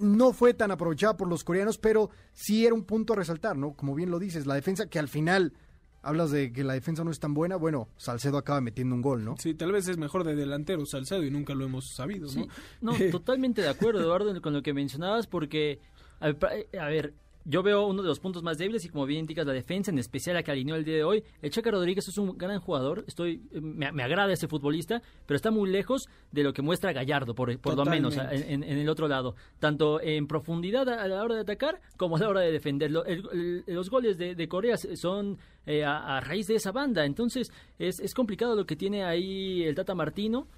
no 0.00 0.32
fue 0.32 0.54
tan 0.54 0.70
aprovechada 0.70 1.16
por 1.16 1.28
los 1.28 1.44
coreanos, 1.44 1.78
pero 1.78 2.10
sí 2.32 2.66
era 2.66 2.74
un 2.74 2.84
punto 2.84 3.12
a 3.12 3.16
resaltar, 3.16 3.56
¿no? 3.56 3.72
Como 3.74 3.94
bien 3.94 4.10
lo 4.10 4.18
dices, 4.18 4.46
la 4.46 4.54
defensa 4.54 4.88
que 4.88 4.98
al 4.98 5.08
final 5.08 5.54
hablas 6.02 6.30
de 6.30 6.52
que 6.52 6.62
la 6.62 6.74
defensa 6.74 7.02
no 7.02 7.10
es 7.10 7.18
tan 7.18 7.34
buena, 7.34 7.56
bueno, 7.56 7.88
Salcedo 7.96 8.38
acaba 8.38 8.60
metiendo 8.60 8.94
un 8.94 9.02
gol, 9.02 9.24
¿no? 9.24 9.36
Sí, 9.38 9.54
tal 9.54 9.72
vez 9.72 9.88
es 9.88 9.98
mejor 9.98 10.24
de 10.24 10.36
delantero 10.36 10.86
Salcedo 10.86 11.24
y 11.24 11.30
nunca 11.30 11.54
lo 11.54 11.64
hemos 11.64 11.94
sabido, 11.94 12.26
¿no? 12.26 12.32
Sí, 12.32 12.48
no, 12.80 12.92
totalmente 13.10 13.62
de 13.62 13.68
acuerdo, 13.68 14.00
Eduardo, 14.00 14.40
con 14.40 14.52
lo 14.52 14.62
que 14.62 14.72
mencionabas, 14.72 15.26
porque, 15.26 15.80
a 16.20 16.26
ver, 16.32 16.68
ver, 16.72 17.14
yo 17.48 17.62
veo 17.62 17.86
uno 17.86 18.02
de 18.02 18.08
los 18.08 18.18
puntos 18.18 18.42
más 18.42 18.58
débiles 18.58 18.84
y 18.84 18.88
como 18.88 19.06
bien 19.06 19.20
indicas 19.20 19.46
la 19.46 19.52
defensa, 19.52 19.90
en 19.92 19.98
especial 19.98 20.34
la 20.34 20.42
que 20.42 20.50
alineó 20.50 20.74
el 20.74 20.84
día 20.84 20.96
de 20.96 21.04
hoy. 21.04 21.22
El 21.40 21.50
Chaca 21.50 21.70
Rodríguez 21.70 22.08
es 22.08 22.18
un 22.18 22.36
gran 22.36 22.58
jugador, 22.60 23.04
estoy, 23.06 23.40
me, 23.52 23.92
me 23.92 24.02
agrada 24.02 24.32
ese 24.32 24.48
futbolista, 24.48 25.00
pero 25.26 25.36
está 25.36 25.50
muy 25.50 25.70
lejos 25.70 26.08
de 26.32 26.42
lo 26.42 26.52
que 26.52 26.62
muestra 26.62 26.92
Gallardo, 26.92 27.34
por, 27.34 27.56
por 27.58 27.76
lo 27.76 27.84
menos, 27.84 28.16
en, 28.16 28.62
el 28.64 28.88
otro 28.88 29.06
lado. 29.08 29.36
Tanto 29.60 30.00
en 30.00 30.26
profundidad 30.26 30.88
a, 30.88 31.06
la 31.06 31.22
hora 31.22 31.36
de 31.36 31.42
atacar 31.42 31.80
como 31.96 32.16
a 32.16 32.20
la 32.20 32.28
hora 32.28 32.40
de 32.40 32.50
defender. 32.52 32.90
Lo- 32.90 33.04
el- 33.04 33.22
el- 33.32 33.64
los 33.74 33.90
goles 33.90 34.18
de, 34.18 34.34
de 34.34 34.48
Corea 34.48 34.76
son 34.76 35.38
eh, 35.66 35.84
a, 35.84 36.16
a 36.16 36.20
raíz 36.20 36.48
de 36.48 36.56
esa 36.56 36.72
banda, 36.72 37.04
entonces 37.04 37.52
es, 37.78 38.00
es 38.00 38.12
complicado 38.14 38.56
lo 38.56 38.66
que 38.66 38.76
tiene 38.76 39.04
ahí 39.04 39.62
el 39.62 39.74
Tata 39.74 39.94
Martino 39.94 40.48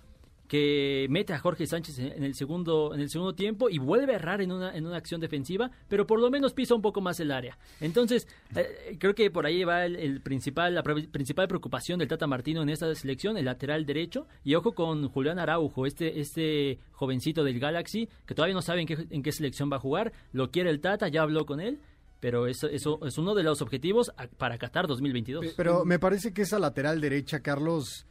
que 0.49 1.07
mete 1.11 1.35
a 1.35 1.39
Jorge 1.39 1.67
Sánchez 1.67 1.99
en 1.99 2.25
el 2.25 2.35
segundo 2.35 2.95
en 2.95 3.01
el 3.01 3.11
segundo 3.11 3.35
tiempo 3.35 3.69
y 3.69 3.79
vuelve 3.79 4.15
a 4.15 4.17
errar 4.17 4.41
en 4.41 4.51
una 4.51 4.75
en 4.75 4.87
una 4.87 4.97
acción 4.97 5.21
defensiva, 5.21 5.71
pero 5.89 6.07
por 6.07 6.21
lo 6.21 6.31
menos 6.31 6.55
pisa 6.55 6.75
un 6.75 6.83
poco 6.83 7.01
más 7.01 7.21
el 7.21 7.31
área. 7.31 7.59
Entonces, 7.81 8.27
eh, 8.57 8.97
creo 8.99 9.15
que 9.15 9.31
por 9.31 9.47
ahí 9.47 9.63
va 9.65 9.85
el, 9.85 10.21
principal 10.23 10.75
la 10.75 10.83
principal 10.83 11.47
preocupación 11.47 11.99
del 11.99 12.09
Tata 12.09 12.27
Martino 12.27 12.63
en 12.63 12.71
esta 12.71 12.93
selección, 12.95 13.37
el 13.37 13.45
lateral 13.45 13.85
derecho 13.85 14.27
y 14.43 14.55
ojo 14.55 14.73
con 14.73 15.09
Julián 15.09 15.39
Araujo, 15.39 15.87
este 15.87 16.21
este 16.21 16.79
jovencito 16.93 17.45
del 17.45 17.61
Galaxy 17.61 18.09
que 18.27 18.35
todavía 18.35 18.55
no 18.55 18.63
sabe 18.63 18.81
en 18.81 18.87
qué, 18.87 19.07
en 19.11 19.23
qué 19.23 19.33
selección 19.33 19.71
va 19.71 19.77
a 19.77 19.81
jugar, 19.81 20.13
lo 20.33 20.51
quiere 20.51 20.71
el 20.71 20.81
Tata, 20.81 21.09
ya 21.09 21.23
habló 21.23 21.45
con 21.47 21.61
él. 21.61 21.79
Pero 22.21 22.49
eso, 22.49 22.67
eso 22.67 22.99
es 23.07 23.17
uno 23.17 23.37
de 23.37 23.45
los 23.45 23.63
objetivos 23.63 24.11
para 24.39 24.59
Qatar 24.59 24.89
2022. 24.89 25.55
Pero 25.57 25.85
me 25.85 26.01
parece 26.01 26.33
que 26.33 26.43
esa 26.43 26.59
lateral 26.59 27.01
derecha, 27.01 27.41
Carlos, 27.41 28.07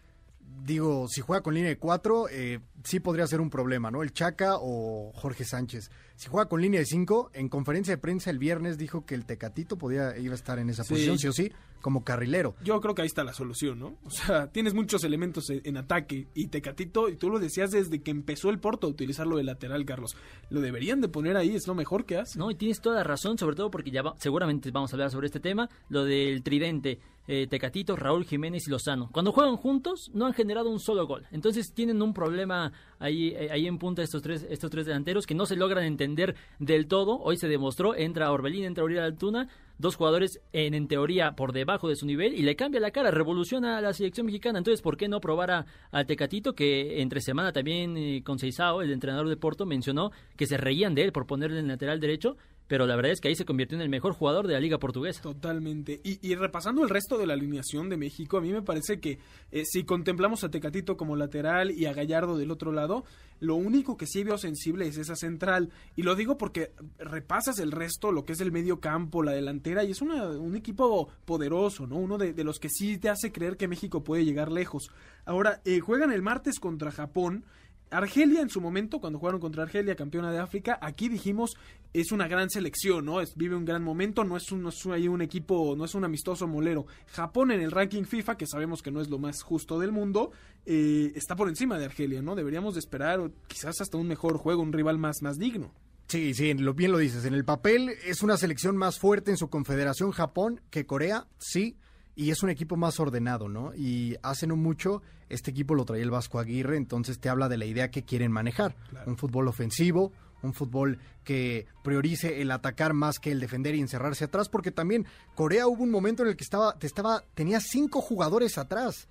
digo, 0.64 1.08
si 1.08 1.22
juega 1.22 1.42
con 1.42 1.54
línea 1.54 1.70
de 1.70 1.78
cuatro, 1.78 2.28
eh, 2.30 2.60
sí 2.84 3.00
podría 3.00 3.28
ser 3.28 3.42
un 3.42 3.50
problema, 3.50 3.92
¿no? 3.92 4.04
El 4.04 4.14
Chaca 4.14 4.56
o 4.60 5.12
Jorge 5.14 5.44
Sánchez. 5.44 5.90
Si 6.18 6.28
juega 6.30 6.50
con 6.50 6.62
línea 6.62 6.80
de 6.82 6.86
cinco, 6.86 7.30
en 7.34 7.48
conferencia 7.48 7.94
de 7.96 7.98
prensa 8.00 8.30
el 8.32 8.40
viernes 8.40 8.78
dijo 8.78 9.06
que 9.06 9.16
el 9.16 9.26
Tecatito 9.26 9.78
podía 9.78 10.18
iba 10.18 10.34
a 10.34 10.36
estar 10.36 10.60
en 10.60 10.70
esa 10.70 10.84
Sí. 10.84 10.90
posición, 10.96 11.18
sí 11.20 11.28
o 11.28 11.32
sí, 11.32 11.52
como 11.80 12.04
carrilero. 12.04 12.56
Yo 12.64 12.82
creo 12.82 12.96
que 12.96 13.04
ahí 13.04 13.08
está 13.08 13.24
la 13.24 13.34
solución, 13.34 13.78
¿no? 13.80 13.98
O 14.04 14.10
sea, 14.10 14.48
tienes 14.52 14.74
muchos 14.74 15.04
elementos 15.04 15.50
en, 15.52 15.62
en 15.64 15.78
ataque 15.78 16.28
y 16.34 16.48
Tecatito, 16.48 17.08
y 17.08 17.16
tú 17.18 17.30
lo 17.30 17.38
decías 17.40 17.70
desde 17.72 18.02
que 18.02 18.10
empezó 18.12 18.50
el 18.50 18.58
Porto 18.60 18.88
a 18.88 18.90
utilizarlo 18.90 19.38
de 19.38 19.44
lateral, 19.44 19.86
Carlos. 19.86 20.18
Lo 20.50 20.60
deberían 20.60 21.02
de 21.02 21.08
poner 21.08 21.38
ahí, 21.38 21.56
es 21.56 21.68
lo 21.68 21.76
mejor 21.76 22.04
que 22.06 22.18
hace. 22.18 22.40
No, 22.40 22.50
y 22.50 22.56
tienes 22.56 22.82
toda 22.82 22.96
la 22.98 23.04
razón, 23.04 23.38
sobre 23.38 23.56
todo 23.56 23.70
porque 23.70 23.92
ya 23.92 24.02
va- 24.02 24.16
seguramente 24.18 24.72
vamos 24.72 24.92
a 24.92 24.96
hablar 24.96 25.12
sobre 25.12 25.28
este 25.28 25.40
tema, 25.40 25.70
lo 25.90 26.04
del 26.04 26.42
tridente, 26.42 27.00
eh, 27.28 27.46
Tecatito, 27.48 27.96
Raúl 27.96 28.24
Jiménez 28.26 28.66
y 28.68 28.72
Lozano. 28.72 29.10
Cuando 29.12 29.32
juegan 29.34 29.58
juntos 29.58 30.10
no 30.16 30.26
han 30.26 30.34
generado 30.34 30.70
un 30.70 30.80
solo 30.80 31.06
gol. 31.06 31.26
Entonces 31.32 31.74
tienen 31.74 32.02
un 32.02 32.14
problema 32.14 32.72
ahí, 33.00 33.34
eh, 33.36 33.50
ahí 33.52 33.68
en 33.68 33.78
punta 33.78 34.02
estos 34.02 34.22
tres, 34.24 34.48
estos 34.50 34.72
tres 34.72 34.86
delanteros 34.88 35.28
que 35.28 35.36
no 35.36 35.46
se 35.46 35.58
logran 35.58 35.84
entender 35.84 36.07
del 36.16 36.88
todo. 36.88 37.20
Hoy 37.20 37.38
se 37.38 37.48
demostró, 37.48 37.96
entra 37.96 38.32
Orbelín, 38.32 38.66
entra 38.66 38.84
Uriel 38.84 39.04
Altuna, 39.04 39.50
dos 39.78 39.96
jugadores 39.96 40.42
en, 40.54 40.74
en 40.74 40.88
teoría 40.88 41.36
por 41.36 41.54
debajo 41.54 41.90
de 41.90 41.96
su 41.96 42.06
nivel 42.06 42.34
y 42.34 42.42
le 42.42 42.56
cambia 42.56 42.80
la 42.80 42.92
cara, 42.92 43.12
revoluciona 43.12 43.78
a 43.78 43.82
la 43.82 43.94
selección 43.94 44.26
mexicana. 44.26 44.58
Entonces, 44.58 44.82
¿por 44.82 44.98
qué 44.98 45.08
no 45.08 45.20
probar 45.22 45.52
a, 45.92 46.06
Tecatito 46.06 46.54
que 46.54 47.02
entre 47.02 47.22
semana 47.22 47.52
también 47.52 47.98
eh, 47.98 48.24
con 48.24 48.40
Seisao, 48.40 48.82
el 48.82 48.92
entrenador 48.92 49.28
de 49.30 49.38
Porto, 49.38 49.66
mencionó 49.66 50.12
que 50.36 50.46
se 50.46 50.58
reían 50.58 50.96
de 50.96 51.04
él 51.04 51.12
por 51.12 51.28
ponerle 51.28 51.60
en 51.60 51.68
lateral 51.68 52.00
derecho? 52.00 52.38
Pero 52.68 52.86
la 52.86 52.96
verdad 52.96 53.12
es 53.14 53.22
que 53.22 53.30
ahí 53.30 53.36
se 53.36 53.46
convirtió 53.46 53.78
en 53.78 53.82
el 53.82 53.90
mejor 53.90 54.14
jugador 54.14 54.46
de 54.48 54.54
la 54.54 54.60
liga 54.60 54.78
portuguesa. 54.78 55.22
Totalmente. 55.22 56.02
Y, 56.04 56.20
y 56.28 56.36
repasando 56.36 56.84
el 56.84 56.90
resto 56.90 57.18
de 57.18 57.26
la 57.26 57.34
alineación 57.34 57.88
de 57.90 57.96
México, 57.98 58.38
a 58.38 58.42
mí 58.42 58.52
me 58.52 58.62
parece 58.62 59.00
que 59.00 59.20
eh, 59.52 59.64
si 59.66 59.84
contemplamos 59.86 60.44
a 60.44 60.50
Tecatito 60.50 60.98
como 60.98 61.16
lateral 61.16 61.72
y 61.72 61.86
a 61.86 61.94
Gallardo 61.94 62.38
del 62.38 62.52
otro 62.52 62.72
lado, 62.74 63.06
lo 63.40 63.56
único 63.56 63.96
que 63.96 64.06
sí 64.08 64.24
veo 64.24 64.38
sensible 64.38 64.86
es 64.88 64.98
esa 64.98 65.16
central. 65.16 65.70
Y 65.96 66.02
lo 66.04 66.16
digo 66.16 66.38
porque 66.38 66.72
repasas 67.00 67.60
el 67.60 67.72
resto, 67.72 68.12
lo 68.12 68.26
que 68.26 68.34
es 68.34 68.42
el 68.42 68.52
medio 68.52 68.80
campo, 68.80 69.24
la 69.24 69.32
delantera, 69.32 69.84
y 69.84 69.92
es 69.92 70.02
una- 70.02 70.28
un 70.28 70.56
equipo 70.56 71.08
poderoso, 71.26 71.88
¿no? 71.88 71.96
Uno 71.96 72.18
de, 72.18 72.34
de 72.34 72.44
los 72.44 72.60
que 72.60 72.70
sí 72.70 72.98
te 72.98 73.10
hace 73.10 73.32
creer 73.32 73.56
que 73.58 73.68
México 73.68 74.04
puede 74.04 74.26
llegar 74.26 74.52
lejos. 74.52 74.90
Ahora, 75.26 75.62
eh, 75.66 75.80
juegan 75.80 76.12
el 76.12 76.22
martes 76.22 76.60
contra 76.60 76.92
Japón. 76.92 77.46
Argelia 77.90 78.42
en 78.42 78.50
su 78.50 78.60
momento, 78.62 79.00
cuando 79.00 79.18
jugaron 79.20 79.40
contra 79.40 79.64
Argelia, 79.64 79.96
campeona 79.96 80.32
de 80.32 80.40
África, 80.40 80.78
aquí 80.82 81.08
dijimos 81.10 81.56
es 81.94 82.12
una 82.12 82.28
gran 82.28 82.50
selección, 82.50 83.06
¿no? 83.06 83.22
Es, 83.22 83.36
vive 83.36 83.56
un 83.56 83.64
gran 83.66 83.82
momento, 83.84 84.24
no 84.24 84.36
es 84.38 84.52
un, 84.52 84.66
un- 84.66 85.22
equipo, 85.22 85.74
no 85.76 85.86
es 85.86 85.96
un 85.96 86.04
amistoso 86.04 86.46
molero. 86.48 86.86
Japón 87.08 87.52
en 87.52 87.62
el 87.62 87.72
ranking 87.72 88.04
FIFA, 88.04 88.36
que 88.38 88.46
sabemos 88.46 88.82
que 88.82 88.92
no 88.92 89.02
es 89.02 89.10
lo 89.10 89.18
más 89.20 89.42
justo 89.42 89.80
del 89.80 89.92
mundo, 89.92 90.32
eh, 90.66 91.12
está 91.16 91.36
por 91.36 91.48
encima 91.50 91.80
de 91.80 91.86
Argelia, 91.86 92.22
¿no? 92.22 92.36
Deberíamos 92.36 92.74
de 92.76 92.82
esperar 92.82 93.32
quizás 93.48 93.80
hasta 93.82 93.98
un 93.98 94.08
mejor 94.08 94.38
juego, 94.38 94.62
un 94.62 94.74
rival 94.74 94.98
más, 94.98 95.22
más 95.22 95.38
digno. 95.38 95.72
Sí, 96.10 96.34
sí, 96.34 96.54
lo, 96.54 96.74
bien 96.74 96.92
lo 96.92 96.98
dices. 97.00 97.26
En 97.26 97.34
el 97.34 97.46
papel 97.46 97.90
es 98.06 98.22
una 98.22 98.38
selección 98.38 98.78
más 98.78 99.00
fuerte 99.00 99.32
en 99.32 99.38
su 99.38 99.50
confederación 99.50 100.12
Japón 100.12 100.62
que 100.70 100.86
Corea, 100.86 101.28
sí, 101.38 101.78
y 102.18 102.32
es 102.32 102.42
un 102.42 102.50
equipo 102.50 102.76
más 102.76 103.00
ordenado, 103.00 103.48
¿no? 103.48 103.76
Y 103.76 104.16
hace 104.24 104.48
no 104.48 104.56
mucho 104.56 105.04
este 105.30 105.52
equipo 105.52 105.76
lo 105.76 105.86
traía 105.86 106.04
el 106.04 106.10
Vasco 106.10 106.40
Aguirre, 106.40 106.76
entonces 106.76 107.20
te 107.20 107.30
habla 107.30 107.48
de 107.48 107.58
la 107.58 107.66
idea 107.66 107.92
que 107.92 108.04
quieren 108.04 108.32
manejar. 108.32 108.76
Un 109.06 109.18
fútbol 109.18 109.48
ofensivo, 109.48 110.12
un 110.42 110.56
fútbol 110.56 110.98
que 111.24 111.68
priorice 111.84 112.42
el 112.42 112.50
atacar 112.50 112.94
más 112.94 113.20
que 113.20 113.32
el 113.32 113.40
defender 113.40 113.76
y 113.76 113.82
encerrarse 113.82 114.26
atrás, 114.26 114.50
porque 114.50 114.72
también 114.72 115.06
Corea 115.36 115.68
hubo 115.68 115.84
un 115.84 115.92
momento 115.92 116.24
en 116.24 116.30
el 116.30 116.36
que 116.36 116.44
estaba, 116.44 116.74
te 116.80 116.88
estaba, 116.88 117.24
tenía 117.36 117.60
cinco 117.60 118.02
jugadores 118.02 118.58
atrás. 118.58 119.08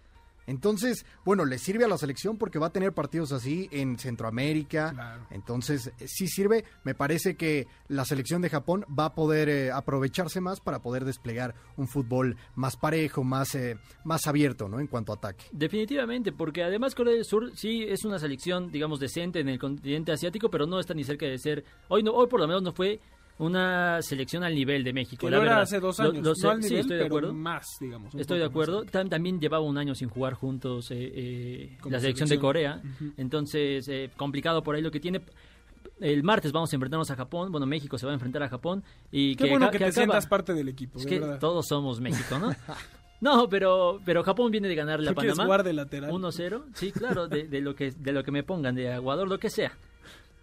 Entonces, 0.46 1.04
bueno, 1.24 1.44
le 1.44 1.58
sirve 1.58 1.84
a 1.84 1.88
la 1.88 1.98
selección 1.98 2.38
porque 2.38 2.58
va 2.58 2.68
a 2.68 2.72
tener 2.72 2.92
partidos 2.92 3.32
así 3.32 3.68
en 3.72 3.98
Centroamérica. 3.98 4.92
Claro. 4.92 5.26
Entonces, 5.30 5.92
eh, 5.98 6.06
sí 6.06 6.28
sirve. 6.28 6.64
Me 6.84 6.94
parece 6.94 7.36
que 7.36 7.66
la 7.88 8.04
selección 8.04 8.42
de 8.42 8.50
Japón 8.50 8.84
va 8.96 9.06
a 9.06 9.14
poder 9.14 9.48
eh, 9.48 9.72
aprovecharse 9.72 10.40
más 10.40 10.60
para 10.60 10.80
poder 10.80 11.04
desplegar 11.04 11.54
un 11.76 11.88
fútbol 11.88 12.36
más 12.54 12.76
parejo, 12.76 13.24
más, 13.24 13.54
eh, 13.54 13.78
más 14.04 14.26
abierto, 14.26 14.68
¿no? 14.68 14.80
En 14.80 14.86
cuanto 14.86 15.12
a 15.12 15.16
ataque. 15.16 15.46
Definitivamente, 15.52 16.32
porque 16.32 16.62
además 16.62 16.94
Corea 16.94 17.14
del 17.14 17.24
Sur 17.24 17.56
sí 17.56 17.84
es 17.88 18.04
una 18.04 18.18
selección, 18.18 18.70
digamos, 18.70 19.00
decente 19.00 19.40
en 19.40 19.48
el 19.48 19.58
continente 19.58 20.12
asiático, 20.12 20.50
pero 20.50 20.66
no 20.66 20.78
está 20.78 20.94
ni 20.94 21.04
cerca 21.04 21.26
de 21.26 21.38
ser. 21.38 21.64
Hoy 21.88 22.02
no, 22.02 22.12
hoy 22.12 22.26
por 22.28 22.40
lo 22.40 22.46
menos 22.46 22.62
no 22.62 22.72
fue 22.72 23.00
una 23.38 24.00
selección 24.02 24.42
al 24.44 24.54
nivel 24.54 24.82
de 24.84 24.92
México. 24.92 25.26
Que 25.26 25.30
la 25.30 25.38
lo 25.38 25.42
era 25.44 25.60
hace 25.60 25.78
dos 25.80 26.00
años, 26.00 26.24
lo 26.24 26.34
sé, 26.34 26.46
no 26.46 26.50
al 26.52 26.62
sí, 26.62 26.74
estoy 26.76 26.96
de 26.96 27.02
pero 27.04 27.06
acuerdo. 27.06 27.34
más, 27.34 27.66
digamos. 27.80 28.14
Estoy 28.14 28.38
de 28.38 28.44
acuerdo. 28.44 28.84
Tam- 28.84 29.08
También 29.08 29.40
llevaba 29.40 29.64
un 29.64 29.76
año 29.78 29.94
sin 29.94 30.08
jugar 30.08 30.34
juntos 30.34 30.90
eh, 30.90 30.96
eh, 31.14 31.78
la 31.90 32.00
selección 32.00 32.28
de. 32.28 32.38
Corea. 32.38 32.80
Entonces, 33.16 33.86
eh, 33.88 34.10
complicado 34.16 34.62
por 34.62 34.74
ahí 34.74 34.82
lo 34.82 34.90
que 34.90 35.00
tiene. 35.00 35.20
El 36.00 36.22
martes 36.22 36.52
vamos 36.52 36.70
a 36.72 36.76
enfrentarnos 36.76 37.10
a 37.10 37.16
Japón. 37.16 37.50
Bueno, 37.50 37.66
México 37.66 37.96
se 37.98 38.04
va 38.06 38.12
a 38.12 38.14
enfrentar 38.14 38.42
a 38.42 38.48
Japón. 38.48 38.82
Y 39.10 39.34
Qué 39.36 39.44
que, 39.44 39.50
bueno 39.50 39.66
que, 39.66 39.72
que 39.72 39.78
te 39.78 39.84
acaba- 39.84 39.94
sientas 39.94 40.26
parte 40.26 40.52
del 40.54 40.68
equipo, 40.68 40.98
Es 40.98 41.04
de 41.04 41.10
que 41.10 41.20
verdad. 41.20 41.38
todos 41.38 41.66
somos 41.66 42.00
México, 42.00 42.38
¿no? 42.38 42.50
No, 43.18 43.48
pero, 43.48 43.98
pero 44.04 44.22
Japón 44.22 44.50
viene 44.50 44.68
de 44.68 44.74
ganarle 44.74 45.08
a 45.08 45.12
¿Tú 45.14 45.20
quieres 45.20 45.32
Panamá. 45.36 45.46
jugar 45.46 45.62
de 45.64 45.72
lateral? 45.72 46.10
1-0. 46.10 46.64
Sí, 46.74 46.92
claro, 46.92 47.26
de, 47.28 47.48
de 47.48 47.60
lo 47.62 47.74
que, 47.74 47.90
de 47.92 48.12
lo 48.12 48.22
que 48.22 48.30
me 48.30 48.42
pongan, 48.42 48.74
de 48.74 48.92
aguador, 48.92 49.26
lo 49.26 49.38
que 49.38 49.48
sea. 49.48 49.72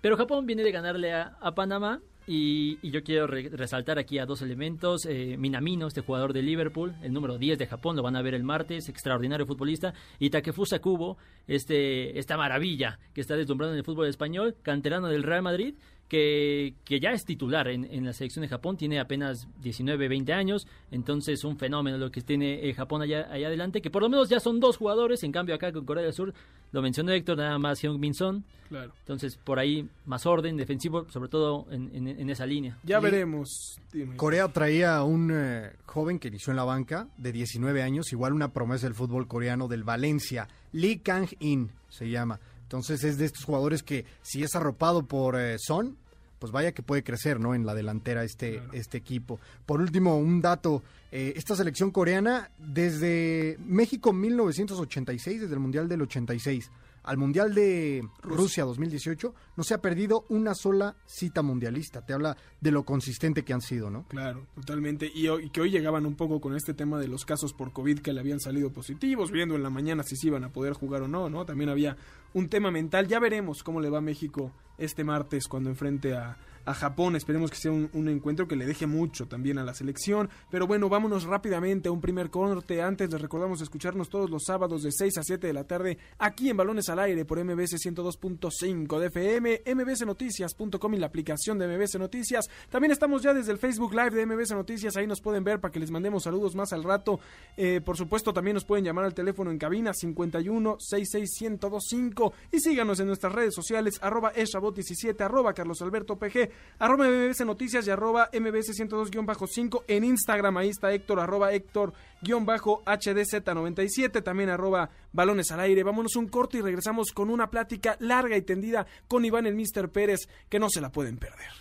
Pero 0.01 0.17
Japón 0.17 0.47
viene 0.47 0.63
de 0.63 0.71
ganarle 0.71 1.13
a, 1.13 1.38
a 1.39 1.53
Panamá 1.53 2.00
y, 2.27 2.77
y 2.81 2.91
yo 2.91 3.03
quiero 3.03 3.27
re- 3.27 3.49
resaltar 3.49 3.99
aquí 3.99 4.17
a 4.19 4.25
dos 4.25 4.41
elementos. 4.41 5.05
Eh, 5.05 5.35
Minamino, 5.37 5.87
este 5.87 6.01
jugador 6.01 6.33
de 6.33 6.41
Liverpool, 6.41 6.93
el 7.01 7.13
número 7.13 7.37
10 7.37 7.57
de 7.59 7.67
Japón, 7.67 7.95
lo 7.95 8.03
van 8.03 8.15
a 8.15 8.21
ver 8.21 8.33
el 8.33 8.43
martes, 8.43 8.89
extraordinario 8.89 9.45
futbolista. 9.45 9.93
Y 10.19 10.29
Takefusa 10.29 10.79
Kubo, 10.79 11.17
este, 11.47 12.17
esta 12.19 12.37
maravilla 12.37 12.99
que 13.13 13.21
está 13.21 13.35
deslumbrando 13.35 13.73
en 13.73 13.79
el 13.79 13.85
fútbol 13.85 14.07
español, 14.07 14.55
canterano 14.61 15.07
del 15.07 15.23
Real 15.23 15.41
Madrid, 15.41 15.75
que, 16.07 16.75
que 16.83 17.00
ya 17.00 17.12
es 17.12 17.25
titular 17.25 17.67
en, 17.69 17.86
en 17.86 18.05
la 18.05 18.13
selección 18.13 18.41
de 18.43 18.48
Japón, 18.50 18.77
tiene 18.77 19.00
apenas 19.00 19.48
19, 19.62 20.07
20 20.07 20.31
años, 20.33 20.67
entonces 20.91 21.43
un 21.43 21.57
fenómeno 21.57 21.98
lo 21.98 22.12
que 22.12 22.22
tiene 22.22 22.67
eh, 22.69 22.74
Japón 22.74 23.01
allá, 23.01 23.27
allá 23.31 23.48
adelante, 23.48 23.81
que 23.81 23.89
por 23.89 24.01
lo 24.03 24.10
menos 24.10 24.29
ya 24.29 24.39
son 24.39 24.60
dos 24.60 24.77
jugadores, 24.77 25.24
en 25.24 25.31
cambio 25.31 25.55
acá 25.55 25.72
con 25.72 25.86
Corea 25.86 26.03
del 26.03 26.13
Sur, 26.13 26.33
lo 26.72 26.81
mencionó 26.81 27.12
Héctor, 27.12 27.38
nada 27.38 27.57
más 27.57 27.79
Hyung 27.81 28.00
Min 28.00 28.13
Son, 28.13 28.43
Claro. 28.69 28.91
entonces 29.00 29.38
por 29.38 29.60
ahí 29.60 29.88
más 30.05 30.25
orden 30.25 30.57
defensivo, 30.57 31.05
sobre 31.10 31.29
todo 31.29 31.67
en, 31.72 31.91
en- 31.95 32.07
en 32.07 32.29
esa 32.29 32.45
línea. 32.45 32.77
Ya 32.83 33.00
Sí. 33.00 33.03
veremos. 33.03 33.79
Dime. 33.91 34.15
Corea 34.15 34.48
traía 34.48 34.98
a 34.98 35.03
un 35.03 35.31
eh, 35.33 35.72
joven 35.86 36.17
que 36.19 36.29
inició 36.29 36.51
en 36.51 36.57
la 36.57 36.63
banca 36.63 37.07
de 37.17 37.31
19 37.31 37.83
años, 37.83 38.12
igual 38.12 38.33
una 38.33 38.51
promesa 38.51 38.88
del 38.88 38.95
fútbol 38.95 39.27
coreano 39.27 39.67
del 39.67 39.83
Valencia, 39.83 40.48
Lee 40.72 40.98
Kang-in 41.00 41.69
se 41.89 42.10
llama. 42.10 42.39
Entonces 42.73 43.03
es 43.03 43.19
de 43.19 43.25
estos 43.25 43.45
jugadores 43.45 43.83
que 43.83 44.03
si 44.23 44.41
es 44.41 44.55
arropado 44.55 45.05
por 45.05 45.39
eh, 45.39 45.57
Son, 45.59 45.95
pues 46.39 46.51
vaya 46.51 46.71
que 46.71 46.81
puede 46.81 47.03
crecer, 47.03 47.39
¿no? 47.39 47.53
En 47.53 47.67
la 47.67 47.75
delantera 47.75 48.23
este, 48.23 48.53
Claro. 48.53 48.73
este 48.73 48.97
equipo. 48.97 49.39
Por 49.67 49.79
último, 49.79 50.17
un 50.17 50.41
dato, 50.41 50.81
eh, 51.11 51.33
esta 51.35 51.55
selección 51.55 51.91
coreana 51.91 52.49
desde 52.57 53.59
México 53.63 54.11
1986, 54.11 55.41
desde 55.41 55.53
el 55.53 55.59
Mundial 55.59 55.87
del 55.87 56.01
86 56.01 56.71
al 57.03 57.17
Mundial 57.17 57.53
de 57.53 58.07
Rusia 58.22 58.63
2018, 58.63 59.33
no 59.57 59.63
se 59.63 59.74
ha 59.74 59.81
perdido 59.81 60.25
una 60.29 60.55
sola 60.55 60.95
cita 61.05 61.41
mundialista. 61.41 62.05
Te 62.05 62.13
habla 62.13 62.38
de 62.62 62.72
lo 62.72 62.83
consistente 62.83 63.43
que 63.43 63.53
han 63.53 63.62
sido, 63.62 63.89
¿no? 63.89 64.05
Claro, 64.07 64.48
totalmente. 64.55 65.12
Y, 65.13 65.27
hoy- 65.27 65.45
y 65.45 65.50
que 65.50 65.62
hoy 65.62 65.69
llegaban 65.72 66.05
un 66.05 66.15
poco 66.15 66.39
con 66.41 66.55
este 66.55 66.74
tema 66.74 67.00
de 67.00 67.07
los 67.07 67.25
casos 67.25 67.53
por 67.53 67.74
COVID 67.74 68.00
que 68.00 68.13
le 68.13 68.19
habían 68.22 68.39
salido 68.39 68.72
positivos, 68.72 69.31
viendo 69.31 69.55
en 69.55 69.63
la 69.63 69.69
mañana 69.69 70.03
si 70.03 70.15
se 70.15 70.27
iban 70.27 70.43
a 70.43 70.50
poder 70.53 70.74
jugar 70.74 71.01
o 71.03 71.07
no, 71.07 71.29
¿no? 71.29 71.45
También 71.45 71.69
había 71.69 71.98
un 72.33 72.50
tema 72.50 72.72
mental. 72.72 73.07
Ya 73.07 73.19
veremos 73.19 73.63
cómo 73.63 73.81
le 73.81 73.89
va 73.89 73.98
a 74.00 74.01
México 74.01 74.51
este 74.77 75.03
martes 75.03 75.48
cuando 75.48 75.69
enfrente 75.69 76.15
a, 76.15 76.38
a 76.65 76.74
Japón. 76.74 77.15
Esperemos 77.15 77.51
que 77.51 77.58
sea 77.58 77.72
un, 77.72 78.08
encuentro 78.08 78.48
que 78.48 78.55
le 78.55 78.65
deje 78.65 78.88
mucho 78.88 79.27
también 79.27 79.58
a 79.58 79.63
la 79.63 79.74
selección. 79.74 80.29
Pero 80.50 80.67
bueno, 80.67 80.89
vámonos 80.89 81.24
rápidamente 81.24 81.89
a 81.89 81.91
un 81.91 82.01
primer 82.01 82.29
corte. 82.29 82.82
Antes 82.82 83.12
les 83.12 83.22
recordamos 83.22 83.62
escucharnos 83.62 84.10
todos 84.10 84.29
los 84.29 84.43
sábados 84.46 84.84
de 84.84 84.91
6 84.91 85.17
a 85.17 85.24
7 85.24 85.48
de 85.48 85.53
la 85.53 85.65
tarde 85.65 85.98
aquí 86.20 86.50
en 86.50 86.58
Balones 86.58 86.89
al 86.89 87.00
Aire 87.00 87.25
por 87.25 87.43
MBS 87.43 87.74
102.5 87.74 89.00
de 89.00 89.08
FM, 89.08 89.62
mbsnoticias.com 89.75 90.93
y 90.93 90.98
la 90.98 91.08
aplicación 91.08 91.58
de 91.58 91.67
MBS 91.67 92.00
Noticias. 92.00 92.50
También 92.70 92.91
estamos 92.91 93.22
ya 93.22 93.34
desde 93.34 93.51
el 93.51 93.58
Facebook 93.58 93.93
Live 93.93 94.12
de 94.12 94.25
MBS 94.25 94.51
Noticias. 94.51 94.96
Ahí 94.98 95.08
nos 95.08 95.22
pueden 95.22 95.43
ver 95.43 95.60
para 95.60 95.72
que 95.72 95.79
les 95.79 95.91
mandemos 95.91 96.24
saludos 96.24 96.55
más 96.55 96.74
al 96.74 96.84
rato. 96.84 97.20
Eh, 97.58 97.82
por 97.84 97.98
supuesto, 97.98 98.34
también 98.34 98.55
nos 98.55 98.65
pueden 98.65 98.86
llamar 98.86 99.05
al 99.05 99.13
teléfono 99.13 99.51
en 99.51 99.58
cabina 99.58 99.93
51 99.93 100.77
66 100.79 101.41
1025 101.41 102.34
y 102.51 102.60
síganos 102.60 103.00
en 103.00 103.08
nuestras 103.08 103.34
redes 103.34 103.53
sociales 103.53 104.00
arroba 104.01 104.34
eshabot17, 104.34 105.20
arroba 105.22 105.53
Carlos 105.53 105.82
Alberto 105.82 106.17
PG, 106.17 106.50
arroba 106.79 107.07
MBS 107.07 107.45
Noticias 107.45 107.88
y 107.88 107.91
arroba 107.91 108.29
MBS 108.33 108.77
102-5 108.79 109.83
en 109.88 110.03
Instagram. 110.03 110.57
Ahí 110.57 110.69
está 110.69 110.91
Héctor, 110.93 111.19
arroba 111.19 111.53
Héctor-HDZ97, 111.53 114.24
también 114.24 114.50
arroba 114.50 114.89
Balones 115.12 115.51
al 115.51 115.60
Aire. 115.62 115.83
Vámonos 115.83 116.15
un 116.15 116.27
corte 116.27 116.57
y 116.57 116.62
regresamos 116.62 117.12
con 117.12 117.29
una 117.29 117.50
plática 117.50 117.95
larga 118.00 118.38
y 118.38 118.41
tendida 118.41 118.88
con 119.07 119.25
Iván 119.25 119.45
el 119.45 119.55
Mister 119.55 119.89
Pérez 119.89 120.27
que 120.50 120.60
no 120.60 120.69
se 120.69 120.81
la 120.81 120.91
pueden 120.91 121.17
perder. 121.17 121.51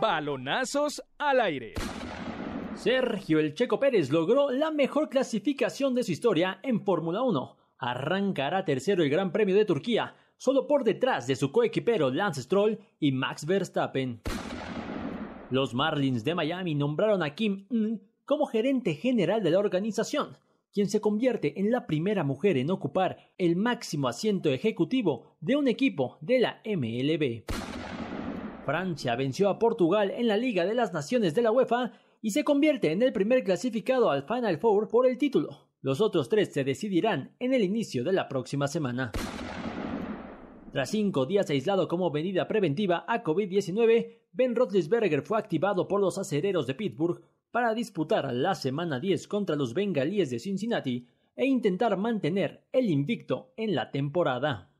Balonazos 0.00 1.02
al 1.16 1.40
aire. 1.40 1.74
Sergio 2.76 3.38
El 3.38 3.54
Checo 3.54 3.78
Pérez 3.78 4.10
logró 4.10 4.50
la 4.50 4.70
mejor 4.70 5.08
clasificación 5.08 5.94
de 5.94 6.02
su 6.02 6.12
historia 6.12 6.58
en 6.62 6.84
Fórmula 6.84 7.22
1. 7.22 7.56
Arrancará 7.78 8.64
tercero 8.64 9.02
el 9.02 9.10
Gran 9.10 9.32
Premio 9.32 9.54
de 9.54 9.64
Turquía, 9.64 10.16
solo 10.36 10.66
por 10.66 10.82
detrás 10.82 11.26
de 11.26 11.36
su 11.36 11.52
coequipero 11.52 12.10
Lance 12.10 12.42
Stroll 12.42 12.78
y 12.98 13.12
Max 13.12 13.46
Verstappen. 13.46 14.20
Los 15.50 15.72
Marlins 15.72 16.24
de 16.24 16.34
Miami 16.34 16.74
nombraron 16.74 17.22
a 17.22 17.34
Kim 17.34 17.66
Ng 17.70 18.00
como 18.24 18.46
gerente 18.46 18.94
general 18.94 19.42
de 19.42 19.50
la 19.52 19.60
organización, 19.60 20.36
quien 20.72 20.88
se 20.88 21.00
convierte 21.00 21.60
en 21.60 21.70
la 21.70 21.86
primera 21.86 22.24
mujer 22.24 22.56
en 22.56 22.70
ocupar 22.70 23.30
el 23.38 23.54
máximo 23.54 24.08
asiento 24.08 24.50
ejecutivo 24.50 25.36
de 25.40 25.56
un 25.56 25.68
equipo 25.68 26.18
de 26.20 26.40
la 26.40 26.60
MLB. 26.64 27.44
Francia 28.64 29.14
venció 29.14 29.50
a 29.50 29.58
Portugal 29.58 30.10
en 30.10 30.26
la 30.26 30.38
Liga 30.38 30.64
de 30.64 30.74
las 30.74 30.92
Naciones 30.92 31.34
de 31.34 31.42
la 31.42 31.52
UEFA 31.52 31.92
y 32.24 32.30
se 32.30 32.42
convierte 32.42 32.90
en 32.90 33.02
el 33.02 33.12
primer 33.12 33.44
clasificado 33.44 34.10
al 34.10 34.22
Final 34.22 34.56
Four 34.56 34.88
por 34.88 35.06
el 35.06 35.18
título. 35.18 35.68
Los 35.82 36.00
otros 36.00 36.30
tres 36.30 36.54
se 36.54 36.64
decidirán 36.64 37.36
en 37.38 37.52
el 37.52 37.62
inicio 37.62 38.02
de 38.02 38.14
la 38.14 38.28
próxima 38.28 38.66
semana. 38.66 39.12
Tras 40.72 40.88
cinco 40.88 41.26
días 41.26 41.50
aislado 41.50 41.86
como 41.86 42.10
medida 42.10 42.48
preventiva 42.48 43.04
a 43.06 43.22
COVID-19, 43.22 44.20
Ben 44.32 44.56
Roethlisberger 44.56 45.20
fue 45.20 45.38
activado 45.38 45.86
por 45.86 46.00
los 46.00 46.16
acereros 46.16 46.66
de 46.66 46.74
Pittsburgh 46.74 47.20
para 47.50 47.74
disputar 47.74 48.32
la 48.32 48.54
semana 48.54 49.00
10 49.00 49.28
contra 49.28 49.54
los 49.54 49.74
bengalíes 49.74 50.30
de 50.30 50.38
Cincinnati 50.38 51.06
e 51.36 51.44
intentar 51.44 51.98
mantener 51.98 52.64
el 52.72 52.88
invicto 52.88 53.52
en 53.58 53.74
la 53.74 53.90
temporada. 53.90 54.70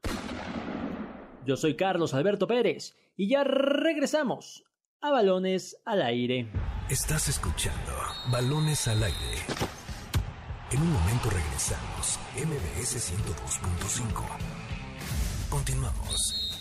Yo 1.44 1.58
soy 1.58 1.76
Carlos 1.76 2.14
Alberto 2.14 2.46
Pérez 2.46 2.96
y 3.18 3.28
ya 3.28 3.44
regresamos 3.44 4.64
a 5.02 5.10
Balones 5.10 5.82
al 5.84 6.00
Aire. 6.00 6.48
Estás 6.90 7.30
escuchando 7.30 7.92
Balones 8.30 8.86
al 8.88 9.02
Aire. 9.02 9.38
En 10.70 10.82
un 10.82 10.92
momento 10.92 11.30
regresamos. 11.30 12.18
MBS 12.36 13.10
102.5. 13.10 14.22
Continuamos. 15.48 16.52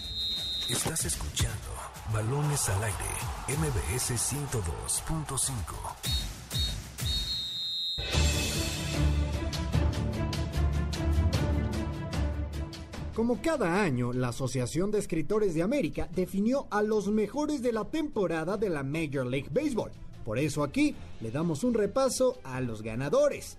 Estás 0.70 1.04
escuchando 1.04 1.68
Balones 2.14 2.70
al 2.70 2.86
Aire. 2.86 2.98
MBS 3.50 4.14
102.5. 4.14 5.52
Como 13.14 13.42
cada 13.42 13.84
año, 13.84 14.14
la 14.14 14.30
Asociación 14.30 14.90
de 14.90 15.00
Escritores 15.00 15.54
de 15.54 15.64
América 15.64 16.08
definió 16.16 16.68
a 16.72 16.82
los 16.82 17.10
mejores 17.10 17.62
de 17.62 17.74
la 17.74 17.84
temporada 17.84 18.56
de 18.56 18.70
la 18.70 18.84
Major 18.84 19.26
League 19.26 19.50
Baseball. 19.52 19.92
Por 20.26 20.40
eso 20.40 20.64
aquí 20.64 20.96
le 21.22 21.32
damos 21.32 21.64
un 21.64 21.74
repaso 21.74 22.38
a 22.44 22.62
los 22.62 22.82
ganadores. 22.82 23.58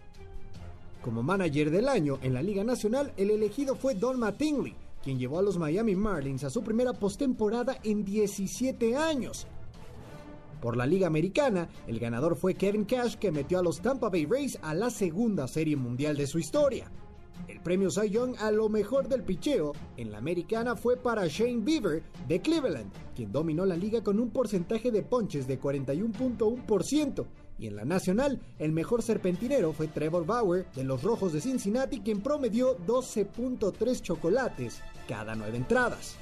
Como 1.02 1.22
manager 1.22 1.70
del 1.70 1.88
año 1.88 2.18
en 2.22 2.32
la 2.32 2.42
Liga 2.42 2.64
Nacional, 2.64 3.12
el 3.16 3.30
elegido 3.30 3.74
fue 3.74 3.94
Don 3.94 4.18
Mattingly, 4.18 4.74
quien 5.02 5.18
llevó 5.18 5.38
a 5.38 5.42
los 5.42 5.58
Miami 5.58 5.94
Marlins 5.94 6.44
a 6.44 6.50
su 6.50 6.62
primera 6.62 6.94
postemporada 6.94 7.78
en 7.82 8.04
17 8.04 8.96
años. 8.96 9.46
Por 10.62 10.78
la 10.78 10.86
Liga 10.86 11.06
Americana, 11.06 11.68
el 11.86 12.00
ganador 12.00 12.36
fue 12.36 12.54
Kevin 12.54 12.86
Cash, 12.86 13.16
que 13.16 13.30
metió 13.30 13.58
a 13.58 13.62
los 13.62 13.82
Tampa 13.82 14.08
Bay 14.08 14.24
Rays 14.24 14.58
a 14.62 14.72
la 14.72 14.88
segunda 14.88 15.46
serie 15.46 15.76
mundial 15.76 16.16
de 16.16 16.26
su 16.26 16.38
historia. 16.38 16.90
El 17.48 17.60
premio 17.60 17.90
Cy 17.90 18.10
Young 18.10 18.36
a 18.38 18.50
lo 18.50 18.68
mejor 18.68 19.08
del 19.08 19.22
picheo 19.22 19.72
en 19.96 20.10
la 20.10 20.18
americana 20.18 20.76
fue 20.76 20.96
para 20.96 21.26
Shane 21.26 21.60
Bieber 21.62 22.02
de 22.26 22.40
Cleveland, 22.40 22.90
quien 23.14 23.32
dominó 23.32 23.64
la 23.64 23.76
liga 23.76 24.02
con 24.02 24.18
un 24.18 24.30
porcentaje 24.30 24.90
de 24.90 25.02
ponches 25.02 25.46
de 25.46 25.60
41.1%. 25.60 27.26
Y 27.58 27.68
en 27.68 27.76
la 27.76 27.84
nacional, 27.84 28.40
el 28.58 28.72
mejor 28.72 29.02
serpentinero 29.02 29.72
fue 29.72 29.86
Trevor 29.86 30.26
Bauer 30.26 30.66
de 30.74 30.84
los 30.84 31.02
Rojos 31.02 31.32
de 31.32 31.40
Cincinnati, 31.40 32.00
quien 32.00 32.20
promedió 32.20 32.76
12.3 32.86 34.00
chocolates 34.02 34.80
cada 35.08 35.34
nueve 35.34 35.56
entradas. 35.56 36.16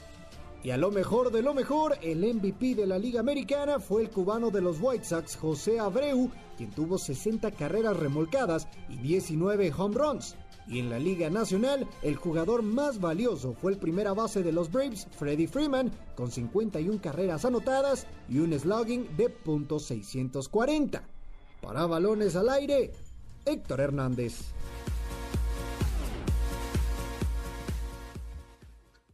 Y 0.64 0.70
a 0.70 0.76
lo 0.76 0.92
mejor 0.92 1.32
de 1.32 1.42
lo 1.42 1.54
mejor, 1.54 1.98
el 2.02 2.20
MVP 2.34 2.76
de 2.76 2.86
la 2.86 2.96
Liga 2.96 3.18
Americana 3.18 3.80
fue 3.80 4.02
el 4.02 4.10
cubano 4.10 4.50
de 4.50 4.60
los 4.60 4.78
White 4.80 5.04
Sox, 5.04 5.36
José 5.36 5.80
Abreu, 5.80 6.30
quien 6.56 6.70
tuvo 6.70 6.98
60 6.98 7.50
carreras 7.50 7.96
remolcadas 7.96 8.68
y 8.88 8.96
19 8.98 9.72
home 9.76 9.96
runs. 9.96 10.36
Y 10.68 10.78
en 10.78 10.88
la 10.88 11.00
Liga 11.00 11.28
Nacional, 11.30 11.88
el 12.02 12.14
jugador 12.14 12.62
más 12.62 13.00
valioso 13.00 13.54
fue 13.54 13.72
el 13.72 13.78
primera 13.78 14.12
base 14.14 14.44
de 14.44 14.52
los 14.52 14.70
Braves, 14.70 15.08
Freddie 15.10 15.48
Freeman, 15.48 15.90
con 16.14 16.30
51 16.30 17.00
carreras 17.02 17.44
anotadas 17.44 18.06
y 18.28 18.38
un 18.38 18.56
slugging 18.56 19.16
de 19.16 19.34
.640. 19.44 21.02
Para 21.60 21.86
balones 21.86 22.36
al 22.36 22.48
aire, 22.48 22.92
Héctor 23.44 23.80
Hernández. 23.80 24.52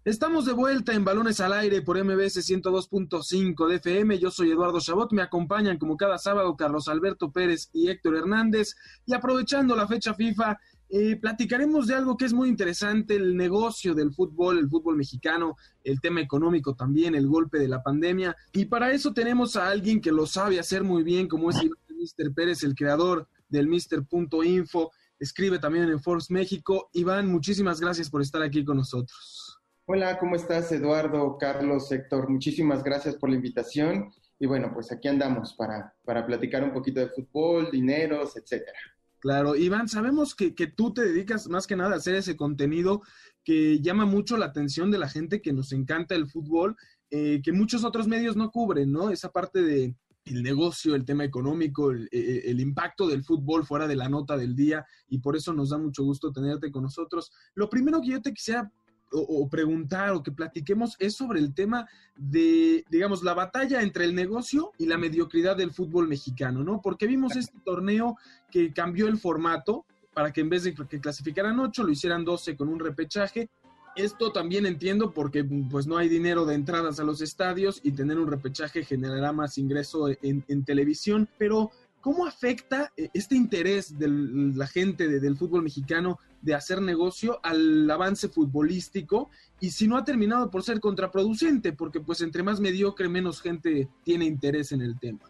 Estamos 0.08 0.46
de 0.46 0.54
vuelta 0.54 0.94
en 0.94 1.04
Balones 1.04 1.38
al 1.38 1.52
Aire 1.52 1.82
por 1.82 2.02
MBS 2.02 2.38
102.5 2.38 3.68
de 3.68 3.74
FM. 3.76 4.18
Yo 4.18 4.30
soy 4.30 4.50
Eduardo 4.50 4.80
Chabot. 4.80 5.12
Me 5.12 5.20
acompañan 5.20 5.76
como 5.76 5.98
cada 5.98 6.16
sábado 6.16 6.56
Carlos 6.56 6.88
Alberto 6.88 7.30
Pérez 7.30 7.68
y 7.74 7.90
Héctor 7.90 8.16
Hernández. 8.16 8.74
Y 9.04 9.12
aprovechando 9.12 9.76
la 9.76 9.86
fecha 9.86 10.14
FIFA, 10.14 10.58
eh, 10.88 11.16
platicaremos 11.16 11.88
de 11.88 11.96
algo 11.96 12.16
que 12.16 12.24
es 12.24 12.32
muy 12.32 12.48
interesante, 12.48 13.16
el 13.16 13.36
negocio 13.36 13.94
del 13.94 14.14
fútbol, 14.14 14.56
el 14.56 14.70
fútbol 14.70 14.96
mexicano, 14.96 15.56
el 15.84 16.00
tema 16.00 16.22
económico 16.22 16.74
también, 16.74 17.14
el 17.14 17.26
golpe 17.26 17.58
de 17.58 17.68
la 17.68 17.82
pandemia. 17.82 18.34
Y 18.54 18.64
para 18.64 18.90
eso 18.92 19.12
tenemos 19.12 19.56
a 19.56 19.68
alguien 19.68 20.00
que 20.00 20.10
lo 20.10 20.24
sabe 20.24 20.58
hacer 20.58 20.84
muy 20.84 21.02
bien, 21.02 21.28
como 21.28 21.50
es 21.50 21.56
Mr. 21.56 22.32
Pérez, 22.32 22.62
el 22.62 22.74
creador 22.74 23.28
del 23.50 23.68
Mr.info. 23.68 24.90
Escribe 25.20 25.58
también 25.58 25.90
en 25.90 26.00
Forbes 26.00 26.30
México. 26.30 26.88
Iván, 26.94 27.30
muchísimas 27.30 27.78
gracias 27.78 28.08
por 28.08 28.22
estar 28.22 28.40
aquí 28.40 28.64
con 28.64 28.78
nosotros. 28.78 29.47
Hola, 29.90 30.18
¿cómo 30.18 30.36
estás, 30.36 30.70
Eduardo, 30.70 31.38
Carlos, 31.38 31.90
Héctor? 31.90 32.28
Muchísimas 32.28 32.84
gracias 32.84 33.16
por 33.16 33.30
la 33.30 33.36
invitación. 33.36 34.12
Y 34.38 34.44
bueno, 34.44 34.70
pues 34.74 34.92
aquí 34.92 35.08
andamos 35.08 35.54
para, 35.54 35.94
para 36.04 36.26
platicar 36.26 36.62
un 36.62 36.74
poquito 36.74 37.00
de 37.00 37.08
fútbol, 37.08 37.70
dineros, 37.72 38.36
etcétera. 38.36 38.78
Claro, 39.18 39.56
Iván, 39.56 39.88
sabemos 39.88 40.34
que, 40.34 40.54
que, 40.54 40.66
tú 40.66 40.92
te 40.92 41.06
dedicas 41.06 41.48
más 41.48 41.66
que 41.66 41.74
nada 41.74 41.94
a 41.94 41.96
hacer 41.96 42.16
ese 42.16 42.36
contenido 42.36 43.00
que 43.42 43.80
llama 43.80 44.04
mucho 44.04 44.36
la 44.36 44.44
atención 44.44 44.90
de 44.90 44.98
la 44.98 45.08
gente 45.08 45.40
que 45.40 45.54
nos 45.54 45.72
encanta 45.72 46.14
el 46.14 46.28
fútbol, 46.28 46.76
eh, 47.10 47.40
que 47.42 47.52
muchos 47.52 47.82
otros 47.82 48.06
medios 48.06 48.36
no 48.36 48.50
cubren, 48.50 48.92
¿no? 48.92 49.08
Esa 49.08 49.32
parte 49.32 49.62
de 49.62 49.96
el 50.26 50.42
negocio, 50.42 50.96
el 50.96 51.06
tema 51.06 51.24
económico, 51.24 51.92
el, 51.92 52.10
eh, 52.12 52.42
el, 52.44 52.60
impacto 52.60 53.08
del 53.08 53.24
fútbol 53.24 53.64
fuera 53.64 53.88
de 53.88 53.96
la 53.96 54.10
nota 54.10 54.36
del 54.36 54.54
día 54.54 54.84
y 55.08 55.20
por 55.20 55.34
eso 55.34 55.54
nos 55.54 55.70
da 55.70 55.78
mucho 55.78 56.04
gusto 56.04 56.30
tenerte 56.30 56.70
con 56.70 56.82
nosotros. 56.82 57.32
Lo 57.54 57.70
primero 57.70 58.02
que 58.02 58.08
yo 58.08 58.20
te 58.20 58.34
quisiera 58.34 58.70
o, 59.12 59.20
o, 59.20 59.48
preguntar 59.48 60.10
o 60.10 60.22
que 60.22 60.32
platiquemos 60.32 60.96
es 60.98 61.14
sobre 61.14 61.40
el 61.40 61.54
tema 61.54 61.88
de, 62.16 62.84
digamos, 62.90 63.22
la 63.22 63.34
batalla 63.34 63.82
entre 63.82 64.04
el 64.04 64.14
negocio 64.14 64.72
y 64.78 64.86
la 64.86 64.98
mediocridad 64.98 65.56
del 65.56 65.72
fútbol 65.72 66.08
mexicano, 66.08 66.62
¿no? 66.62 66.80
Porque 66.80 67.06
vimos 67.06 67.36
este 67.36 67.58
torneo 67.64 68.16
que 68.50 68.72
cambió 68.72 69.08
el 69.08 69.18
formato 69.18 69.84
para 70.18 70.32
que 70.32 70.40
en 70.40 70.48
vez 70.48 70.64
de 70.64 70.74
que 70.74 71.00
clasificaran 71.00 71.60
ocho, 71.60 71.84
lo 71.84 71.92
hicieran 71.92 72.24
12 72.24 72.56
con 72.56 72.68
un 72.68 72.80
repechaje. 72.80 73.50
Esto 73.94 74.32
también 74.32 74.66
entiendo 74.66 75.12
porque 75.12 75.44
pues 75.44 75.86
no 75.86 75.96
hay 75.96 76.08
dinero 76.08 76.44
de 76.44 76.56
entradas 76.56 76.98
a 76.98 77.04
los 77.04 77.20
estadios 77.20 77.80
y 77.84 77.92
tener 77.92 78.18
un 78.18 78.28
repechaje 78.28 78.84
generará 78.84 79.32
más 79.32 79.58
ingreso 79.58 80.08
en, 80.08 80.44
en 80.48 80.64
televisión, 80.64 81.28
pero 81.38 81.70
¿cómo 82.00 82.26
afecta 82.26 82.92
eh, 82.96 83.10
este 83.14 83.36
interés 83.36 83.98
de 83.98 84.08
la 84.08 84.66
gente 84.66 85.08
de, 85.08 85.20
del 85.20 85.36
fútbol 85.36 85.62
mexicano 85.62 86.18
de 86.42 86.54
hacer 86.54 86.80
negocio 86.80 87.40
al 87.42 87.90
avance 87.90 88.28
futbolístico? 88.28 89.30
Y 89.60 89.70
si 89.70 89.88
no 89.88 89.96
ha 89.96 90.04
terminado 90.04 90.50
por 90.50 90.62
ser 90.62 90.80
contraproducente, 90.80 91.72
porque 91.72 92.00
pues 92.00 92.20
entre 92.20 92.42
más 92.42 92.60
mediocre, 92.60 93.08
menos 93.08 93.40
gente 93.40 93.88
tiene 94.04 94.24
interés 94.24 94.72
en 94.72 94.82
el 94.82 94.98
tema. 94.98 95.20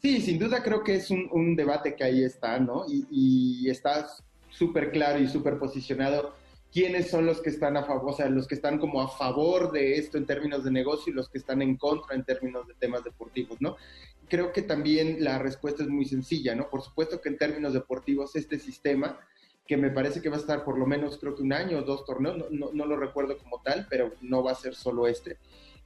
Sí, 0.00 0.20
sin 0.20 0.38
duda 0.38 0.62
creo 0.62 0.84
que 0.84 0.96
es 0.96 1.10
un, 1.10 1.56
debate 1.56 1.96
que 1.96 2.04
ahí 2.04 2.22
está, 2.22 2.60
¿no? 2.60 2.84
Y, 2.88 3.06
y 3.10 3.70
está 3.70 4.06
súper 4.50 4.92
claro 4.92 5.18
y 5.18 5.28
súper 5.28 5.58
posicionado 5.58 6.34
quiénes 6.72 7.10
son 7.10 7.26
los 7.26 7.40
que 7.40 7.50
están 7.50 7.76
a 7.76 7.84
favor, 7.84 8.12
o 8.12 8.16
sea, 8.16 8.28
los 8.28 8.46
que 8.46 8.54
están 8.54 8.78
como 8.78 9.00
a 9.00 9.08
favor 9.08 9.72
de 9.72 9.96
esto 9.96 10.18
en 10.18 10.26
términos 10.26 10.64
de 10.64 10.70
negocio 10.70 11.12
y 11.12 11.16
los 11.16 11.28
que 11.28 11.38
están 11.38 11.62
en 11.62 11.76
contra 11.76 12.14
en 12.14 12.24
términos 12.24 12.66
de 12.66 12.74
temas 12.74 13.04
deportivos, 13.04 13.60
¿no? 13.60 13.76
Creo 14.28 14.52
que 14.52 14.62
también 14.62 15.24
la 15.24 15.38
respuesta 15.38 15.82
es 15.82 15.88
muy 15.88 16.04
sencilla, 16.04 16.54
¿no? 16.54 16.68
Por 16.68 16.82
supuesto 16.82 17.20
que 17.20 17.30
en 17.30 17.38
términos 17.38 17.72
deportivos 17.72 18.36
este 18.36 18.58
sistema, 18.58 19.18
que 19.68 19.76
me 19.76 19.90
parece 19.90 20.22
que 20.22 20.30
va 20.30 20.36
a 20.36 20.40
estar 20.40 20.64
por 20.64 20.78
lo 20.78 20.86
menos 20.86 21.18
creo 21.18 21.36
que 21.36 21.42
un 21.42 21.52
año 21.52 21.78
o 21.78 21.82
dos 21.82 22.04
torneos, 22.06 22.38
no, 22.38 22.46
no, 22.50 22.70
no 22.72 22.86
lo 22.86 22.96
recuerdo 22.96 23.36
como 23.36 23.60
tal, 23.60 23.86
pero 23.88 24.14
no 24.22 24.42
va 24.42 24.52
a 24.52 24.56
ser 24.56 24.74
solo 24.74 25.06
este, 25.06 25.36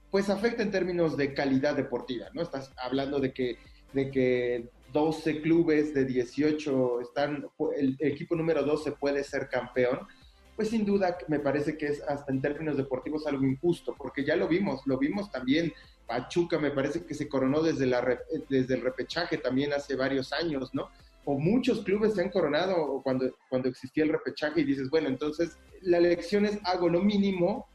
pues 0.09 0.29
afecta 0.29 0.63
en 0.63 0.71
términos 0.71 1.17
de 1.17 1.33
calidad 1.33 1.75
deportiva, 1.75 2.27
¿no? 2.33 2.41
Estás 2.41 2.71
hablando 2.77 3.19
de 3.19 3.33
que, 3.33 3.57
de 3.91 4.09
que 4.09 4.69
12 4.93 5.41
clubes 5.41 5.93
de 5.93 6.05
18 6.05 7.01
están, 7.01 7.49
el 7.77 7.97
equipo 7.99 8.35
número 8.35 8.63
12 8.63 8.93
puede 8.93 9.21
ser 9.25 9.49
campeón, 9.49 10.07
pues 10.55 10.69
sin 10.69 10.85
duda 10.85 11.17
me 11.27 11.39
parece 11.39 11.77
que 11.77 11.87
es 11.87 12.01
hasta 12.03 12.31
en 12.31 12.41
términos 12.41 12.77
deportivos 12.77 13.27
algo 13.27 13.43
injusto, 13.43 13.95
porque 13.97 14.23
ya 14.23 14.37
lo 14.37 14.47
vimos, 14.47 14.81
lo 14.85 14.97
vimos 14.97 15.29
también, 15.29 15.73
Pachuca 16.07 16.57
me 16.57 16.71
parece 16.71 17.05
que 17.05 17.15
se 17.15 17.27
coronó 17.27 17.61
desde, 17.61 17.85
la, 17.85 18.17
desde 18.47 18.75
el 18.75 18.81
repechaje 18.81 19.37
también 19.37 19.73
hace 19.73 19.95
varios 19.95 20.31
años, 20.31 20.73
¿no? 20.73 20.89
O 21.25 21.37
muchos 21.37 21.83
clubes 21.83 22.15
se 22.15 22.21
han 22.21 22.29
coronado 22.29 23.01
cuando, 23.03 23.35
cuando 23.49 23.69
existía 23.69 24.03
el 24.03 24.11
repechaje 24.11 24.61
y 24.61 24.65
dices, 24.65 24.89
bueno, 24.89 25.07
entonces 25.07 25.57
la 25.81 25.97
elección 25.97 26.45
es 26.45 26.59
hago 26.65 26.89
lo 26.89 27.01
mínimo, 27.01 27.67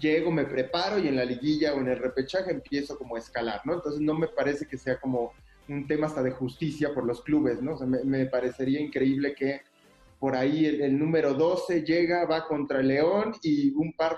llego, 0.00 0.30
me 0.30 0.44
preparo 0.44 0.98
y 0.98 1.08
en 1.08 1.16
la 1.16 1.24
liguilla 1.24 1.74
o 1.74 1.80
en 1.80 1.88
el 1.88 1.98
repechaje 1.98 2.50
empiezo 2.50 2.96
como 2.98 3.16
a 3.16 3.18
escalar, 3.18 3.60
¿no? 3.64 3.74
Entonces 3.74 4.00
no 4.00 4.14
me 4.14 4.28
parece 4.28 4.66
que 4.66 4.78
sea 4.78 4.98
como 4.98 5.32
un 5.68 5.86
tema 5.86 6.06
hasta 6.06 6.22
de 6.22 6.30
justicia 6.30 6.94
por 6.94 7.04
los 7.04 7.22
clubes, 7.22 7.60
¿no? 7.62 7.74
O 7.74 7.78
sea, 7.78 7.86
me, 7.86 8.02
me 8.04 8.26
parecería 8.26 8.80
increíble 8.80 9.34
que 9.34 9.60
por 10.18 10.34
ahí 10.34 10.66
el, 10.66 10.98
número 10.98 11.34
12 11.34 11.82
llega, 11.82 12.24
va 12.24 12.46
contra 12.46 12.80
el 12.80 12.88
León 12.88 13.34
y 13.42 13.70
un 13.74 13.92
par, 13.92 14.16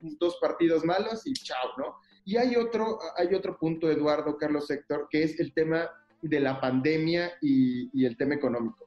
dos 0.00 0.36
partidos 0.40 0.84
malos 0.84 1.26
y 1.26 1.32
chao, 1.32 1.70
¿no? 1.78 1.96
Y 2.24 2.36
hay 2.36 2.56
otro, 2.56 2.98
hay 3.16 3.34
otro 3.34 3.58
punto, 3.58 3.90
Eduardo, 3.90 4.36
Carlos 4.36 4.70
Héctor, 4.70 5.08
que 5.10 5.22
es 5.22 5.40
el 5.40 5.52
tema 5.52 5.90
de 6.22 6.40
la 6.40 6.60
pandemia 6.60 7.32
y, 7.40 8.04
el 8.04 8.16
tema 8.16 8.34
económico. 8.34 8.86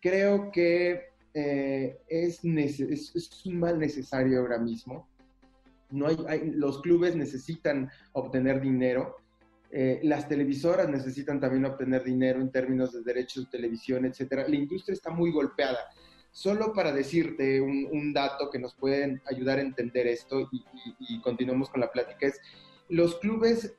Creo 0.00 0.50
que 0.50 1.12
eh, 1.34 1.98
es, 2.08 2.44
es, 2.44 3.46
un 3.46 3.60
mal 3.60 3.78
necesario 3.78 4.40
ahora 4.40 4.58
mismo. 4.58 5.08
No 5.90 6.06
hay, 6.06 6.50
los 6.52 6.80
clubes 6.80 7.14
necesitan 7.16 7.90
obtener 8.12 8.60
dinero 8.60 9.16
eh, 9.74 10.00
las 10.02 10.28
televisoras 10.28 10.86
necesitan 10.90 11.40
también 11.40 11.64
obtener 11.64 12.04
dinero 12.04 12.42
en 12.42 12.52
términos 12.52 12.92
de 12.92 13.00
derechos 13.00 13.44
de 13.44 13.50
televisión, 13.52 14.04
etcétera. 14.04 14.46
La 14.46 14.56
industria 14.56 14.92
está 14.92 15.10
muy 15.10 15.32
golpeada. 15.32 15.78
Solo 16.30 16.74
para 16.74 16.92
decirte 16.92 17.58
un, 17.62 18.12
dato 18.12 18.50
que 18.50 18.58
nos 18.58 18.74
puede 18.74 19.22
ayudar 19.30 19.58
a 19.58 19.62
entender 19.62 20.06
esto 20.06 20.48
y, 20.52 21.20
continuamos 21.22 21.70
con 21.70 21.80
la 21.80 21.90
plática 21.90 22.26
es, 22.26 22.38
los 22.90 23.18
clubes 23.18 23.74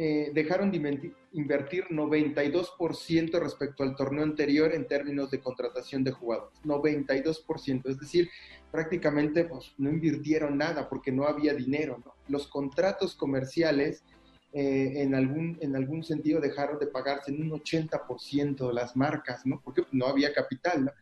eh, 0.00 0.30
dejaron 0.32 0.70
de 0.70 1.12
invertir 1.32 1.86
92% 1.90 3.40
respecto 3.40 3.82
al 3.82 3.96
torneo 3.96 4.22
anterior 4.22 4.72
en 4.72 4.86
términos 4.86 5.28
de 5.28 5.40
contratación 5.40 6.04
de 6.04 6.12
jugadores. 6.12 6.56
92%, 6.62 7.88
es 7.88 7.98
decir, 7.98 8.30
prácticamente 8.70 9.42
pues, 9.42 9.74
no 9.76 9.90
invirtieron 9.90 10.56
nada 10.56 10.88
porque 10.88 11.10
no 11.10 11.24
había 11.24 11.52
dinero. 11.52 12.00
Los 12.28 12.46
contratos 12.46 13.16
comerciales 13.16 14.04
eh, 14.52 15.02
en, 15.02 15.16
algún, 15.16 15.58
en 15.62 15.74
algún 15.74 16.04
sentido 16.04 16.40
dejaron 16.40 16.78
de 16.78 16.86
pagarse 16.86 17.32
en 17.32 17.42
un 17.42 17.60
80% 17.60 18.68
de 18.68 18.72
las 18.72 18.96
marcas, 18.96 19.44
¿no? 19.46 19.60
Porque 19.64 19.82
no 19.90 20.06
había 20.06 20.32
capital, 20.32 20.84
¿no? 20.84 20.92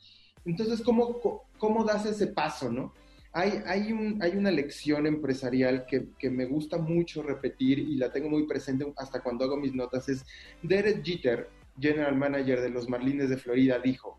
Entonces, 0.46 0.80
¿cómo, 0.80 1.20
cómo 1.58 1.84
das 1.84 2.06
ese 2.06 2.28
paso, 2.28 2.72
no? 2.72 2.94
Hay, 3.38 3.62
hay, 3.66 3.92
un, 3.92 4.18
hay 4.22 4.34
una 4.36 4.50
lección 4.50 5.06
empresarial 5.06 5.84
que, 5.84 6.30
me 6.30 6.46
gusta 6.46 6.78
mucho 6.78 7.22
repetir 7.22 7.78
y 7.78 7.96
la 7.96 8.10
tengo 8.10 8.30
muy 8.30 8.46
presente 8.46 8.90
hasta 8.96 9.20
cuando 9.20 9.44
hago 9.44 9.56
mis 9.56 9.74
notas, 9.74 10.08
es 10.08 10.24
Derek 10.62 11.04
Jeter, 11.04 11.50
general 11.78 12.16
manager 12.16 12.62
de 12.62 12.70
los 12.70 12.88
Marlines 12.88 13.28
de 13.28 13.36
Florida, 13.36 13.78
dijo, 13.78 14.16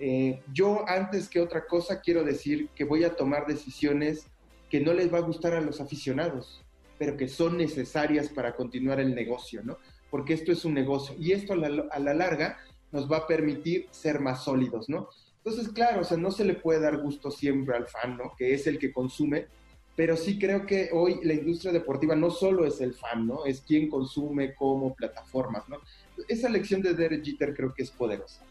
eh, 0.00 0.42
yo 0.52 0.84
antes 0.88 1.28
que 1.28 1.40
otra 1.40 1.66
cosa 1.66 2.00
quiero 2.00 2.24
decir 2.24 2.68
que 2.74 2.82
voy 2.84 3.04
a 3.04 3.14
tomar 3.14 3.46
decisiones 3.46 4.26
que 4.68 4.80
no 4.80 4.92
les 4.94 5.12
va 5.12 5.18
a 5.18 5.22
gustar 5.22 5.54
a 5.54 5.60
los 5.60 5.80
aficionados 5.80 6.64
pero 7.00 7.16
que 7.16 7.28
son 7.28 7.56
necesarias 7.56 8.28
para 8.28 8.54
continuar 8.54 9.00
el 9.00 9.14
negocio, 9.14 9.62
¿no? 9.64 9.78
Porque 10.10 10.34
esto 10.34 10.52
es 10.52 10.66
un 10.66 10.74
negocio 10.74 11.16
y 11.18 11.32
esto 11.32 11.54
a 11.54 11.56
la, 11.56 12.12
larga 12.14 12.58
nos 12.92 13.10
va 13.10 13.16
a 13.16 13.26
permitir 13.26 13.88
ser 13.90 14.20
más 14.20 14.44
sólidos, 14.44 14.90
¿no? 14.90 15.08
Entonces, 15.44 15.72
claro, 15.72 16.02
o 16.02 16.04
sea, 16.04 16.16
no 16.16 16.30
se 16.30 16.44
le 16.44 16.54
puede 16.54 16.80
dar 16.80 16.98
gusto 16.98 17.30
siempre 17.30 17.76
al 17.76 17.86
fan, 17.86 18.16
¿no? 18.16 18.32
Que 18.36 18.54
es 18.54 18.66
el 18.66 18.78
que 18.78 18.92
consume, 18.92 19.46
pero 19.96 20.16
sí 20.16 20.38
creo 20.38 20.66
que 20.66 20.90
hoy 20.92 21.20
la 21.22 21.34
industria 21.34 21.72
deportiva 21.72 22.14
no 22.14 22.30
solo 22.30 22.66
es 22.66 22.80
el 22.80 22.94
fan, 22.94 23.26
¿no? 23.26 23.44
Es 23.44 23.60
quien 23.60 23.88
consume 23.88 24.54
como 24.54 24.94
plataformas, 24.94 25.68
¿no? 25.68 25.78
Esa 26.28 26.48
lección 26.48 26.82
de 26.82 26.94
Derek 26.94 27.24
Jeter 27.24 27.54
creo 27.54 27.72
que 27.72 27.82
es 27.82 27.90
poderosa. 27.90 28.44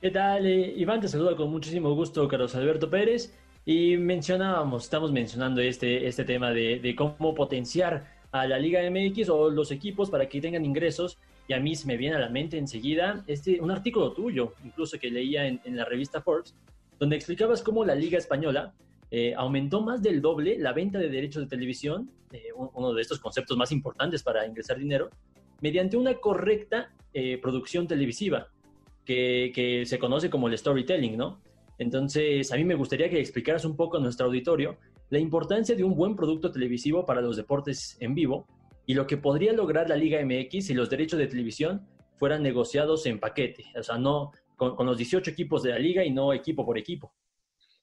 ¿Qué 0.00 0.10
tal? 0.10 0.46
Eh, 0.46 0.72
Iván 0.76 1.00
te 1.00 1.08
saluda 1.08 1.36
con 1.36 1.50
muchísimo 1.50 1.94
gusto, 1.94 2.26
Carlos 2.26 2.54
Alberto 2.54 2.88
Pérez. 2.88 3.34
Y 3.66 3.98
mencionábamos, 3.98 4.84
estamos 4.84 5.12
mencionando 5.12 5.60
este, 5.60 6.06
este 6.06 6.24
tema 6.24 6.50
de, 6.50 6.94
cómo 6.96 7.34
potenciar 7.34 8.06
a 8.32 8.46
la 8.46 8.58
Liga 8.58 8.80
MX 8.90 9.28
o 9.28 9.50
los 9.50 9.70
equipos 9.70 10.08
para 10.08 10.28
que 10.28 10.40
tengan 10.40 10.64
ingresos. 10.64 11.18
Y 11.50 11.52
a 11.52 11.58
mí 11.58 11.74
se 11.74 11.88
me 11.88 11.96
viene 11.96 12.14
a 12.14 12.20
la 12.20 12.28
mente 12.28 12.58
enseguida 12.58 13.24
este, 13.26 13.60
un 13.60 13.72
artículo 13.72 14.12
tuyo, 14.12 14.54
incluso 14.64 14.96
que 15.00 15.10
leía 15.10 15.48
en, 15.48 15.60
la 15.76 15.84
revista 15.84 16.22
Forbes, 16.22 16.54
donde 16.96 17.16
explicabas 17.16 17.60
cómo 17.60 17.84
la 17.84 17.96
Liga 17.96 18.18
Española 18.18 18.72
eh, 19.10 19.34
aumentó 19.36 19.80
más 19.82 20.00
del 20.00 20.22
doble 20.22 20.60
la 20.60 20.72
venta 20.72 21.00
de 21.00 21.08
derechos 21.08 21.42
de 21.42 21.48
televisión, 21.48 22.08
eh, 22.30 22.50
uno 22.54 22.94
de 22.94 23.02
estos 23.02 23.18
conceptos 23.18 23.56
más 23.56 23.72
importantes 23.72 24.22
para 24.22 24.46
ingresar 24.46 24.78
dinero, 24.78 25.10
mediante 25.60 25.96
una 25.96 26.14
correcta 26.14 26.92
eh, 27.12 27.36
producción 27.42 27.88
televisiva, 27.88 28.46
que, 29.04 29.50
que, 29.52 29.84
se 29.86 29.98
conoce 29.98 30.30
como 30.30 30.46
el 30.46 30.56
storytelling, 30.56 31.16
¿no? 31.16 31.40
Entonces, 31.78 32.52
a 32.52 32.56
mí 32.56 32.64
me 32.64 32.76
gustaría 32.76 33.10
que 33.10 33.18
explicaras 33.18 33.64
un 33.64 33.74
poco 33.74 33.96
a 33.96 34.00
nuestro 34.00 34.26
auditorio 34.26 34.76
la 35.08 35.18
importancia 35.18 35.74
de 35.74 35.82
un 35.82 35.96
buen 35.96 36.14
producto 36.14 36.52
televisivo 36.52 37.04
para 37.04 37.20
los 37.20 37.36
deportes 37.36 37.96
en 37.98 38.14
vivo 38.14 38.46
y 38.90 38.94
lo 38.94 39.06
que 39.06 39.16
podría 39.16 39.52
lograr 39.52 39.88
la 39.88 39.94
Liga 39.94 40.18
MX 40.20 40.66
si 40.66 40.74
los 40.74 40.90
derechos 40.90 41.16
de 41.16 41.28
televisión 41.28 41.86
fueran 42.18 42.42
negociados 42.42 43.06
en 43.06 43.20
paquete, 43.20 43.66
o 43.78 43.84
sea, 43.84 43.98
no 43.98 44.32
con, 44.56 44.84
los 44.84 44.96
18 44.96 45.30
equipos 45.30 45.62
de 45.62 45.70
la 45.70 45.78
liga 45.78 46.04
y 46.04 46.10
no 46.10 46.32
equipo 46.32 46.66
por 46.66 46.76
equipo. 46.76 47.14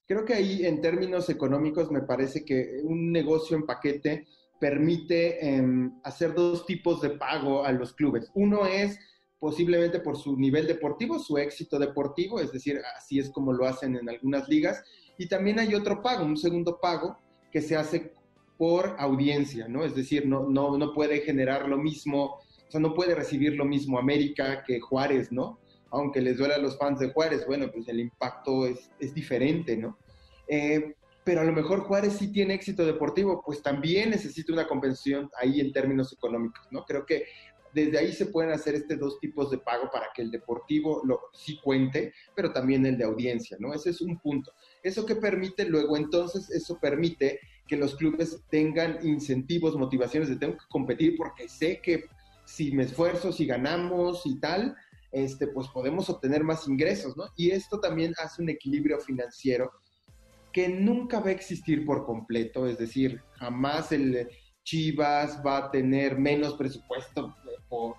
Creo 0.06 0.26
que 0.26 0.34
ahí 0.34 0.66
en 0.66 0.82
términos 0.82 1.30
económicos 1.30 1.90
me 1.92 2.02
parece 2.02 2.44
que 2.44 2.82
un 2.84 3.14
negocio 3.14 3.56
en 3.56 3.66
paquete 3.66 4.28
permite 4.60 5.48
em, 5.48 5.98
hacer 6.04 6.34
dos 6.34 6.66
tipos 6.66 7.00
de 7.02 7.12
pago 7.12 7.64
a 7.64 7.72
los 7.72 7.94
clubes. 7.94 8.30
Uno 8.34 8.66
es 8.66 9.00
posiblemente 9.40 10.02
por 10.02 10.18
su 10.18 10.36
nivel 10.36 10.68
deportivo, 10.68 11.20
su 11.20 11.38
éxito 11.38 11.80
deportivo, 11.80 12.42
es 12.42 12.52
decir, 12.52 12.82
así 12.98 13.18
es 13.18 13.30
como 13.30 13.54
lo 13.54 13.66
hacen 13.66 13.96
en 13.96 14.10
algunas 14.10 14.50
ligas. 14.50 14.84
Y 15.18 15.30
también 15.30 15.58
hay 15.58 15.74
otro 15.74 16.02
pago, 16.02 16.26
un 16.26 16.36
segundo 16.36 16.82
pago 16.82 17.18
que 17.50 17.62
se 17.62 17.78
hace 17.78 18.12
por 18.58 18.96
audiencia, 19.00 19.68
¿no? 19.68 19.84
Es 19.84 19.96
decir, 19.96 20.28
no, 20.28 20.50
no, 20.50 20.78
no 20.78 20.94
puede 20.94 21.22
generar 21.22 21.68
lo 21.68 21.78
mismo, 21.78 22.40
o 22.68 22.72
sea, 22.72 22.80
no 22.80 22.94
puede 22.94 23.16
recibir 23.16 23.56
lo 23.56 23.66
mismo 23.66 24.00
América 24.00 24.64
que 24.66 24.80
Juárez, 24.80 25.32
¿no? 25.32 25.60
Aunque 25.90 26.22
les 26.22 26.38
duele 26.38 26.56
a 26.56 26.60
los 26.60 26.78
fans 26.78 27.00
de 27.00 27.12
Juárez, 27.12 27.46
bueno, 27.46 27.72
pues 27.72 27.88
el 27.88 28.00
impacto 28.00 28.66
es, 28.66 28.92
es 29.00 29.14
diferente, 29.14 29.78
¿no? 29.78 29.98
Eh, 30.48 30.96
pero 31.24 31.42
a 31.42 31.44
lo 31.44 31.52
mejor 31.52 31.82
Juárez 31.82 32.14
sí 32.14 32.32
tiene 32.32 32.54
éxito 32.54 32.86
deportivo, 32.86 33.44
pues 33.46 33.62
también 33.62 34.12
necesita 34.12 34.54
una 34.54 34.68
compensación 34.68 35.30
ahí 35.38 35.60
en 35.60 35.74
términos 35.74 36.14
económicos, 36.14 36.66
¿no? 36.72 36.86
Creo 36.86 37.06
que 37.06 37.26
desde 37.74 37.98
ahí 38.00 38.12
se 38.12 38.28
pueden 38.28 38.52
hacer 38.52 38.76
estos 38.76 38.98
dos 38.98 39.20
tipos 39.20 39.52
de 39.52 39.58
pago 39.58 39.90
para 39.92 40.08
que 40.16 40.22
el 40.22 40.32
deportivo 40.32 41.02
lo, 41.06 41.20
sí 41.34 41.60
cuente, 41.62 42.14
pero 42.36 42.52
también 42.52 42.86
el 42.86 42.98
de 42.98 43.04
audiencia, 43.04 43.58
¿no? 43.60 43.74
Ese 43.74 43.92
es 43.92 44.02
un 44.02 44.18
punto. 44.20 44.54
Eso 44.88 45.06
que 45.06 45.16
permite, 45.16 45.66
luego 45.66 45.98
entonces, 45.98 46.50
eso 46.50 46.80
permite 46.80 47.40
que 47.68 47.78
los 47.78 47.96
clubes 47.96 48.42
tengan 48.50 49.00
incentivos, 49.06 49.76
motivaciones 49.76 50.30
de 50.30 50.38
tengo 50.38 50.54
que 50.54 50.66
competir 50.70 51.16
porque 51.18 51.50
sé 51.50 51.82
que 51.82 52.06
si 52.46 52.72
me 52.72 52.84
esfuerzo, 52.84 53.32
si 53.32 53.46
ganamos 53.46 54.26
y 54.26 54.40
tal, 54.40 54.76
este, 55.12 55.48
pues 55.48 55.68
podemos 55.68 56.10
obtener 56.10 56.44
más 56.44 56.68
ingresos, 56.68 57.18
¿no? 57.18 57.26
Y 57.36 57.52
esto 57.52 57.80
también 57.80 58.14
hace 58.24 58.42
un 58.42 58.50
equilibrio 58.50 59.00
financiero 59.00 59.72
que 60.54 60.70
nunca 60.70 61.20
va 61.20 61.28
a 61.28 61.34
existir 61.34 61.86
por 61.86 62.06
completo, 62.06 62.66
es 62.68 62.78
decir, 62.78 63.22
jamás 63.34 63.92
el 63.92 64.30
Chivas 64.64 65.42
va 65.46 65.58
a 65.58 65.72
tener 65.72 66.18
menos 66.20 66.56
presupuesto 66.56 67.34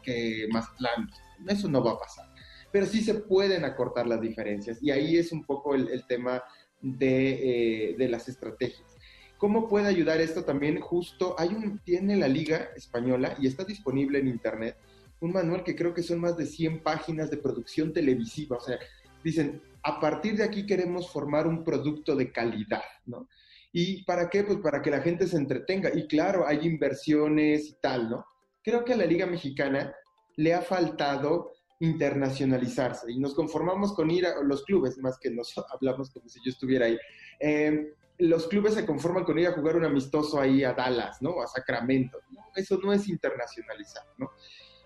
que 0.02 0.46
Mazatlán. 0.50 1.10
Eso 1.46 1.68
no 1.68 1.82
va 1.82 1.92
a 1.92 1.98
pasar. 1.98 2.30
Pero 2.70 2.84
sí 2.84 3.00
se 3.00 3.14
pueden 3.14 3.64
acortar 3.64 4.06
las 4.06 4.20
diferencias 4.20 4.78
y 4.82 4.90
ahí 4.90 5.16
es 5.16 5.32
un 5.32 5.44
poco 5.44 5.74
el, 5.74 6.04
tema 6.06 6.42
de, 6.80 7.90
eh, 7.90 7.96
de, 7.96 8.08
las 8.08 8.28
estrategias. 8.28 8.96
¿Cómo 9.36 9.68
puede 9.68 9.86
ayudar 9.86 10.20
esto 10.20 10.44
también? 10.44 10.80
Justo 10.80 11.34
hay 11.38 11.48
un, 11.48 11.78
tiene 11.80 12.16
la 12.16 12.28
Liga 12.28 12.70
Española 12.76 13.36
y 13.40 13.46
está 13.46 13.64
disponible 13.64 14.18
en 14.18 14.28
Internet 14.28 14.76
un 15.20 15.32
manual 15.32 15.64
que 15.64 15.74
creo 15.74 15.92
que 15.92 16.02
son 16.02 16.20
más 16.20 16.36
de 16.36 16.46
100 16.46 16.82
páginas 16.82 17.30
de 17.30 17.38
producción 17.38 17.92
televisiva. 17.92 18.56
O 18.56 18.60
sea, 18.60 18.78
dicen, 19.24 19.60
a 19.82 19.98
partir 20.00 20.36
de 20.36 20.44
aquí 20.44 20.64
queremos 20.64 21.10
formar 21.10 21.46
un 21.46 21.64
producto 21.64 22.14
de 22.14 22.30
calidad, 22.30 22.84
¿no? 23.06 23.28
¿Y 23.72 24.04
para 24.04 24.30
qué? 24.30 24.44
Pues 24.44 24.58
para 24.58 24.80
que 24.80 24.90
la 24.90 25.00
gente 25.00 25.26
se 25.26 25.36
entretenga. 25.36 25.90
Y 25.92 26.06
claro, 26.06 26.46
hay 26.46 26.60
inversiones 26.66 27.68
y 27.68 27.76
tal, 27.80 28.10
¿no? 28.10 28.24
creo 28.68 28.84
que 28.84 28.92
a 28.92 28.96
la 28.96 29.06
Liga 29.06 29.24
Mexicana 29.24 29.94
le 30.36 30.52
ha 30.52 30.60
faltado 30.60 31.52
internacionalizarse 31.80 33.10
y 33.12 33.18
nos 33.18 33.34
conformamos 33.34 33.92
con 33.94 34.10
ir 34.10 34.26
a 34.26 34.42
los 34.42 34.64
clubes, 34.64 34.98
más 34.98 35.18
que 35.18 35.30
nos 35.30 35.54
hablamos 35.72 36.10
como 36.10 36.28
si 36.28 36.40
yo 36.44 36.50
estuviera 36.50 36.86
ahí. 36.86 36.98
Eh, 37.40 37.94
los 38.18 38.48
clubes 38.48 38.74
se 38.74 38.84
conforman 38.84 39.24
con 39.24 39.38
ir 39.38 39.46
a 39.46 39.52
jugar 39.52 39.76
un 39.76 39.84
amistoso 39.84 40.40
ahí 40.40 40.64
a 40.64 40.72
Dallas, 40.72 41.22
¿no? 41.22 41.40
A 41.40 41.46
Sacramento. 41.46 42.18
Eso 42.54 42.78
no 42.82 42.92
es 42.92 43.08
internacionalizar, 43.08 44.04
¿no? 44.18 44.30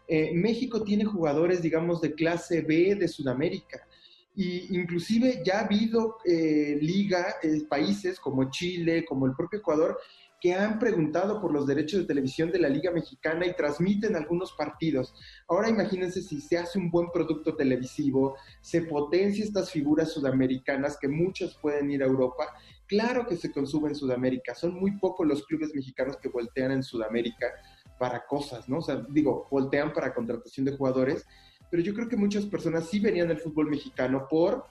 Eh, 0.06 0.32
México 0.34 0.82
tiene 0.82 1.04
jugadores, 1.04 1.62
digamos, 1.62 2.02
de 2.02 2.14
clase 2.14 2.60
B 2.60 2.96
de 2.96 3.08
Sudamérica. 3.08 3.86
Y 4.34 4.76
inclusive 4.76 5.42
ya 5.44 5.60
ha 5.60 5.64
habido 5.64 6.18
eh, 6.24 6.78
liga, 6.80 7.36
eh, 7.42 7.62
países 7.68 8.18
como 8.18 8.50
Chile, 8.50 9.04
como 9.06 9.26
el 9.26 9.34
propio 9.34 9.58
Ecuador, 9.58 9.98
que 10.42 10.54
han 10.54 10.80
preguntado 10.80 11.40
por 11.40 11.52
los 11.52 11.68
derechos 11.68 12.00
de 12.00 12.06
televisión 12.06 12.50
de 12.50 12.58
la 12.58 12.68
Liga 12.68 12.90
Mexicana 12.90 13.46
y 13.46 13.54
transmiten 13.54 14.16
algunos 14.16 14.52
partidos. 14.54 15.14
Ahora 15.46 15.68
imagínense 15.68 16.20
si 16.20 16.40
se 16.40 16.58
hace 16.58 16.80
un 16.80 16.90
buen 16.90 17.12
producto 17.12 17.54
televisivo, 17.54 18.36
se 18.60 18.82
potencia 18.82 19.44
estas 19.44 19.70
figuras 19.70 20.10
sudamericanas 20.10 20.98
que 21.00 21.06
muchos 21.06 21.56
pueden 21.62 21.92
ir 21.92 22.02
a 22.02 22.06
Europa. 22.06 22.48
Claro 22.88 23.24
que 23.28 23.36
se 23.36 23.52
consume 23.52 23.90
en 23.90 23.94
Sudamérica, 23.94 24.56
son 24.56 24.74
muy 24.74 24.98
pocos 24.98 25.28
los 25.28 25.46
clubes 25.46 25.72
mexicanos 25.76 26.16
que 26.16 26.28
voltean 26.28 26.72
en 26.72 26.82
Sudamérica 26.82 27.46
para 27.96 28.26
cosas, 28.26 28.68
¿no? 28.68 28.78
O 28.78 28.82
sea, 28.82 29.00
digo, 29.10 29.46
voltean 29.48 29.92
para 29.92 30.12
contratación 30.12 30.66
de 30.66 30.76
jugadores, 30.76 31.24
pero 31.70 31.84
yo 31.84 31.94
creo 31.94 32.08
que 32.08 32.16
muchas 32.16 32.46
personas 32.46 32.88
sí 32.88 32.98
venían 32.98 33.30
al 33.30 33.38
fútbol 33.38 33.70
mexicano 33.70 34.26
por 34.28 34.64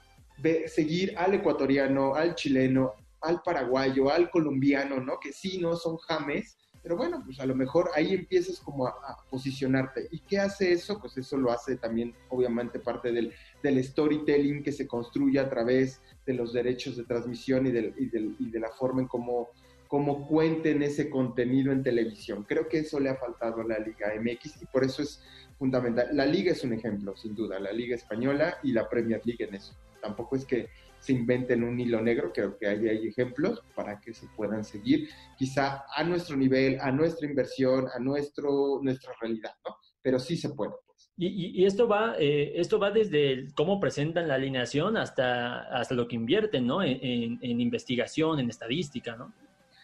seguir 0.67 1.17
al 1.17 1.33
ecuatoriano, 1.33 2.13
al 2.13 2.35
chileno, 2.35 2.93
al 3.21 3.41
paraguayo, 3.41 4.11
al 4.11 4.29
colombiano, 4.29 4.99
¿no? 4.99 5.19
Que 5.19 5.31
sí, 5.31 5.59
no 5.59 5.75
son 5.75 5.97
james, 5.97 6.57
pero 6.83 6.97
bueno, 6.97 7.21
pues 7.23 7.39
a 7.39 7.45
lo 7.45 7.55
mejor 7.55 7.91
ahí 7.95 8.13
empiezas 8.13 8.59
como 8.59 8.87
a, 8.87 9.17
posicionarte. 9.29 10.07
¿Y 10.11 10.19
qué 10.21 10.39
hace 10.39 10.71
eso? 10.71 10.99
Pues 10.99 11.15
eso 11.17 11.37
lo 11.37 11.51
hace 11.51 11.77
también, 11.77 12.15
obviamente, 12.29 12.79
parte 12.79 13.11
del, 13.11 13.33
del 13.61 13.83
storytelling 13.83 14.63
que 14.63 14.71
se 14.71 14.87
construye 14.87 15.39
a 15.39 15.49
través 15.49 16.01
de 16.25 16.33
los 16.33 16.53
derechos 16.53 16.97
de 16.97 17.03
transmisión 17.03 17.67
y, 17.67 17.71
del, 17.71 17.93
y, 17.97 18.49
de 18.49 18.59
la 18.59 18.69
forma 18.71 19.01
en 19.01 19.07
cómo, 19.07 19.49
cómo 19.87 20.27
cuenten 20.27 20.81
ese 20.81 21.09
contenido 21.09 21.71
en 21.71 21.83
televisión. 21.83 22.45
Creo 22.47 22.67
que 22.67 22.79
eso 22.79 22.99
le 22.99 23.09
ha 23.09 23.15
faltado 23.15 23.61
a 23.61 23.65
la 23.65 23.77
Liga 23.77 24.11
MX 24.19 24.63
y 24.63 24.65
por 24.65 24.83
eso 24.83 25.03
es 25.03 25.21
fundamental. 25.59 26.09
La 26.13 26.25
Liga 26.25 26.51
es 26.51 26.63
un 26.63 26.73
ejemplo, 26.73 27.15
sin 27.15 27.35
duda, 27.35 27.59
la 27.59 27.71
Liga 27.71 27.95
Española 27.95 28.57
y 28.63 28.71
la 28.71 28.89
Premier 28.89 29.21
League 29.23 29.45
en 29.45 29.53
eso. 29.53 29.75
Tampoco 30.01 30.35
es 30.35 30.45
que 30.45 30.69
se 31.01 31.13
inventen 31.13 31.63
un 31.63 31.79
hilo 31.79 31.99
negro, 31.99 32.31
creo 32.31 32.57
que 32.57 32.67
hay, 32.67 32.87
hay 32.87 33.07
ejemplos 33.07 33.63
para 33.75 33.99
que 33.99 34.13
se 34.13 34.27
puedan 34.37 34.63
seguir, 34.63 35.09
quizá 35.35 35.83
a 35.93 36.03
nuestro 36.03 36.37
nivel, 36.37 36.79
a 36.79 36.91
nuestra 36.91 37.27
inversión, 37.27 37.87
a 37.93 37.99
nuestro, 37.99 38.79
nuestra 38.83 39.11
realidad, 39.19 39.51
¿no? 39.65 39.75
Pero 40.03 40.19
sí 40.19 40.37
se 40.37 40.51
puede. 40.51 40.73
Pues. 40.85 41.11
Y, 41.17 41.59
y, 41.59 41.65
esto 41.65 41.87
va 41.87 42.15
eh, 42.19 42.53
esto 42.55 42.79
va 42.79 42.91
desde 42.91 43.47
cómo 43.55 43.79
presentan 43.79 44.27
la 44.27 44.35
alineación 44.35 44.95
hasta, 44.95 45.61
hasta 45.75 45.95
lo 45.95 46.07
que 46.07 46.15
invierten, 46.15 46.67
¿no? 46.67 46.83
En, 46.83 47.39
en, 47.41 47.61
investigación, 47.61 48.39
en 48.39 48.49
estadística, 48.49 49.15
¿no? 49.15 49.33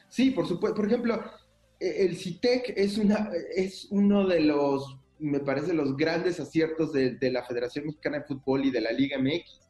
Sí, 0.09 0.29
por 0.29 0.47
supuesto. 0.47 0.75
Por 0.75 0.85
ejemplo, 0.85 1.19
e, 1.79 2.05
el 2.05 2.15
CITEC 2.15 2.73
es, 2.75 2.99
una, 2.99 3.31
es 3.55 3.87
uno 3.89 4.27
de 4.27 4.41
los, 4.41 4.97
me 5.17 5.39
parece, 5.39 5.73
los 5.73 5.97
grandes 5.97 6.39
aciertos 6.39 6.93
de, 6.93 7.15
de 7.15 7.31
la 7.31 7.43
Federación 7.43 7.85
Mexicana 7.87 8.19
de 8.19 8.25
Fútbol 8.25 8.65
y 8.65 8.71
de 8.71 8.81
la 8.81 8.91
Liga 8.91 9.17
MX 9.17 9.66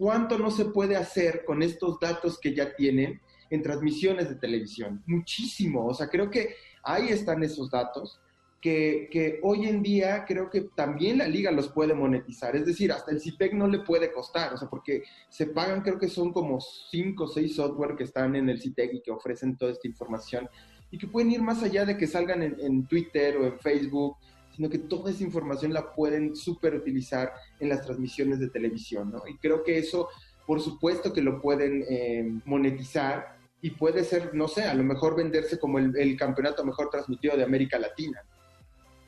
¿Cuánto 0.00 0.38
no 0.38 0.50
se 0.50 0.64
puede 0.64 0.96
hacer 0.96 1.44
con 1.44 1.62
estos 1.62 2.00
datos 2.00 2.38
que 2.40 2.54
ya 2.54 2.74
tienen 2.74 3.20
en 3.50 3.62
transmisiones 3.62 4.30
de 4.30 4.36
televisión? 4.36 5.02
Muchísimo. 5.04 5.86
O 5.86 5.92
sea, 5.92 6.08
creo 6.08 6.30
que 6.30 6.54
ahí 6.82 7.10
están 7.10 7.42
esos 7.42 7.70
datos 7.70 8.18
que, 8.62 9.10
que, 9.12 9.40
hoy 9.42 9.68
en 9.68 9.82
día 9.82 10.24
creo 10.26 10.48
que 10.48 10.62
también 10.74 11.18
la 11.18 11.28
liga 11.28 11.50
los 11.50 11.68
puede 11.68 11.92
monetizar. 11.92 12.56
Es 12.56 12.64
decir, 12.64 12.90
hasta 12.92 13.10
el 13.10 13.20
CIPEC 13.20 13.52
no 13.52 13.68
le 13.68 13.80
puede 13.80 14.10
costar, 14.10 14.54
o 14.54 14.56
sea, 14.56 14.70
porque 14.70 15.02
se 15.28 15.48
pagan, 15.48 15.82
creo 15.82 15.98
que 15.98 16.08
son 16.08 16.32
como 16.32 16.62
cinco 16.62 17.24
o 17.24 17.28
seis 17.28 17.56
software 17.56 17.94
que 17.94 18.04
están 18.04 18.34
en 18.36 18.48
el 18.48 18.58
CITEC 18.58 18.94
y 18.94 19.02
que 19.02 19.10
ofrecen 19.10 19.58
toda 19.58 19.72
esta 19.72 19.86
información 19.86 20.48
y 20.90 20.96
que 20.96 21.08
pueden 21.08 21.30
ir 21.30 21.42
más 21.42 21.62
allá 21.62 21.84
de 21.84 21.98
que 21.98 22.06
salgan 22.06 22.42
en 22.42 22.86
Twitter 22.86 23.36
o 23.36 23.44
en 23.44 23.58
Facebook 23.58 24.16
sino 24.60 24.68
que 24.68 24.78
toda 24.78 25.10
esa 25.10 25.24
información 25.24 25.72
la 25.72 25.94
pueden 25.94 26.36
súper 26.36 26.74
utilizar 26.74 27.32
en 27.60 27.70
las 27.70 27.80
transmisiones 27.80 28.40
de 28.40 28.50
televisión, 28.50 29.10
¿no? 29.10 29.22
Y 29.26 29.38
creo 29.38 29.64
que 29.64 29.78
eso, 29.78 30.08
por 30.46 30.60
supuesto 30.60 31.14
que 31.14 31.22
lo 31.22 31.40
pueden 31.40 31.82
eh, 31.88 32.30
monetizar 32.44 33.38
y 33.62 33.70
puede 33.70 34.04
ser, 34.04 34.34
no 34.34 34.48
sé, 34.48 34.64
a 34.64 34.74
lo 34.74 34.84
mejor 34.84 35.16
venderse 35.16 35.58
como 35.58 35.78
el, 35.78 36.14
campeonato 36.14 36.62
mejor 36.62 36.90
transmitido 36.90 37.38
de 37.38 37.44
América 37.44 37.78
Latina. 37.78 38.20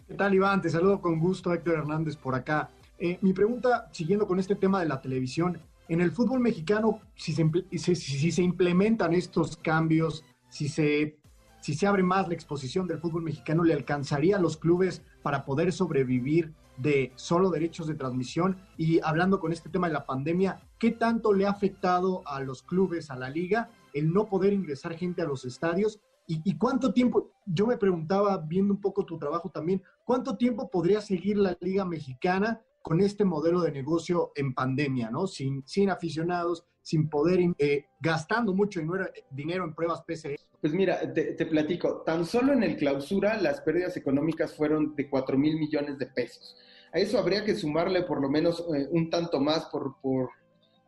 ¿Qué 0.09 0.15
tal, 0.15 0.33
Iván? 0.33 0.63
Te 0.63 0.71
saludo 0.71 1.03
con 1.03 1.21
gusto, 1.21 1.53
Héctor 1.53 1.81
Hernández, 1.81 2.17
por 2.17 2.35
acá. 2.35 2.71
Eh, 2.99 3.19
mi 3.21 3.35
pregunta, 3.35 3.91
siguiendo 3.93 4.27
con 4.27 4.41
este 4.41 4.55
tema 4.55 4.81
de 4.81 4.89
la 4.89 5.03
televisión, 5.03 5.61
en 5.87 6.01
el 6.01 6.13
fútbol 6.13 6.41
mexicano, 6.41 7.03
si 7.15 7.35
se, 7.35 7.95
si 7.95 8.33
se 8.33 8.43
implementan 8.43 9.13
estos 9.13 9.59
cambios, 9.59 10.25
si 10.49 10.71
se 10.71 11.19
si 11.63 11.75
se 11.75 11.87
abre 11.87 12.03
más 12.03 12.27
la 12.27 12.35
exposición 12.35 12.89
del 12.89 12.99
fútbol 12.99 13.23
mexicano, 13.23 13.63
le 13.63 13.73
alcanzaría 13.73 14.37
a 14.37 14.41
los 14.41 14.57
clubes 14.57 15.03
para 15.23 15.45
poder 15.45 15.73
sobrevivir 15.73 16.53
de 16.77 17.13
solo 17.17 17.51
derechos 17.51 17.87
de 17.87 17.95
transmisión. 17.95 18.59
Y 18.77 19.01
hablando 19.03 19.39
con 19.41 19.53
este 19.53 19.69
tema 19.69 19.89
de 19.89 19.95
la 19.95 20.07
pandemia, 20.07 20.61
¿qué 20.79 20.91
tanto 20.91 21.33
le 21.33 21.47
ha 21.47 21.51
afectado 21.51 22.23
a 22.27 22.41
los 22.41 22.63
clubes, 22.63 23.11
a 23.11 23.17
la 23.17 23.31
liga, 23.31 23.71
el 23.95 24.13
no 24.13 24.27
poder 24.27 24.53
ingresar 24.53 24.95
gente 24.95 25.23
a 25.23 25.27
los 25.27 25.45
estadios? 25.45 26.01
¿Y, 26.27 26.57
cuánto 26.57 26.95
tiempo, 26.95 27.33
yo 27.45 27.67
me 27.67 27.77
preguntaba, 27.77 28.39
viendo 28.39 28.73
un 28.73 28.81
poco 28.81 29.05
tu 29.05 29.19
trabajo 29.19 29.51
también, 29.51 29.83
cuánto 30.05 30.37
tiempo 30.37 30.71
podría 30.71 31.01
seguir 31.01 31.37
la 31.37 31.57
liga 31.61 31.85
mexicana 31.85 32.63
con 32.83 33.01
este 33.01 33.25
modelo 33.25 33.61
de 33.63 33.73
negocio 33.73 34.33
en 34.35 34.55
pandemia, 34.55 35.11
¿no? 35.11 35.27
Sin, 35.27 35.63
sin 35.67 35.91
aficionados, 35.91 36.65
sin 36.83 37.09
poder, 37.09 37.41
eh, 37.59 37.87
gastando 38.01 38.53
mucho 38.53 38.81
dinero, 38.81 39.09
dinero 39.31 39.65
en 39.65 39.75
pruebas 39.75 40.03
PCR. 40.03 40.37
Pues 40.61 40.73
mira, 40.75 41.13
te, 41.13 41.47
platico, 41.47 42.03
tan 42.03 42.25
solo 42.25 42.53
en 42.53 42.63
el 42.63 42.77
clausura 42.77 43.37
las 43.37 43.61
pérdidas 43.63 43.97
económicas 43.97 44.55
fueron 44.55 44.95
de 44.95 45.09
4 45.09 45.37
mil 45.37 45.59
millones 45.59 45.99
de 45.99 46.07
pesos. 46.07 46.57
A 46.93 46.99
eso 46.99 47.19
habría 47.19 47.45
que 47.45 47.55
sumarle 47.55 48.03
por 48.03 48.21
lo 48.21 48.29
menos 48.29 48.65
eh, 48.75 48.87
un 48.91 49.11
tanto 49.11 49.41
más 49.41 49.67
por, 49.67 49.97
por, 50.01 50.31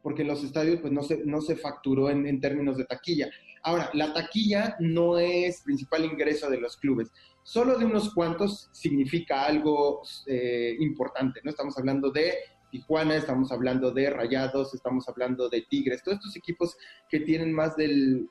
porque 0.02 0.22
en 0.22 0.28
los 0.28 0.44
estadios 0.44 0.80
pues 0.80 0.92
no 0.92 1.02
se, 1.02 1.24
no 1.24 1.40
se 1.40 1.57
facturó 1.57 2.11
en, 2.11 2.26
en, 2.26 2.40
términos 2.40 2.76
de 2.76 2.85
taquilla. 2.85 3.28
Ahora, 3.62 3.90
la 3.94 4.12
taquilla 4.12 4.76
no 4.78 5.18
es 5.18 5.62
principal 5.62 6.04
ingreso 6.04 6.50
de 6.50 6.61
los 6.61 6.76
clubes. 6.76 7.11
Solo 7.44 7.78
de 7.78 7.85
unos 7.85 8.12
cuantos 8.12 8.68
significa 8.72 9.44
algo 9.44 10.02
eh, 10.26 10.74
importante, 10.80 11.40
¿no? 11.44 11.50
Estamos 11.50 11.78
hablando 11.78 12.11
de 12.11 12.33
Tijuana, 12.70 13.14
estamos 13.14 13.52
hablando 13.52 13.92
de 13.92 14.11
Rayados, 14.11 14.74
estamos 14.74 15.09
hablando 15.09 15.48
de 15.48 15.62
Tigres, 15.62 16.02
todos 16.02 16.18
estos 16.18 16.37
equipos 16.37 16.76
que 17.09 17.20
tienen 17.20 17.52
más 17.52 17.76
del 17.76 18.28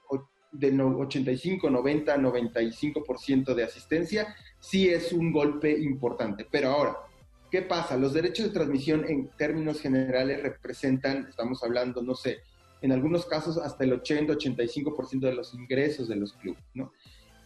del 0.53 0.79
85, 0.79 1.69
90, 1.69 2.15
95% 2.17 3.55
de 3.55 3.63
asistencia, 3.63 4.35
sí 4.59 4.87
es 4.87 5.11
un 5.11 5.31
golpe 5.31 5.71
importante. 5.71 6.47
Pero 6.49 6.69
ahora, 6.69 6.97
¿qué 7.51 7.63
pasa? 7.63 7.97
Los 7.97 8.13
derechos 8.13 8.45
de 8.45 8.53
transmisión 8.53 9.03
en 9.07 9.29
términos 9.29 9.81
generales 9.81 10.41
representan, 10.41 11.25
estamos 11.27 11.63
hablando, 11.63 12.01
no 12.03 12.13
sé, 12.13 12.37
en 12.81 12.91
algunos 12.91 13.25
casos 13.25 13.57
hasta 13.57 13.83
el 13.83 13.93
80, 13.93 14.33
85% 14.33 15.19
de 15.21 15.33
los 15.33 15.53
ingresos 15.53 16.07
de 16.07 16.17
los 16.17 16.33
clubes, 16.33 16.63
¿no? 16.73 16.93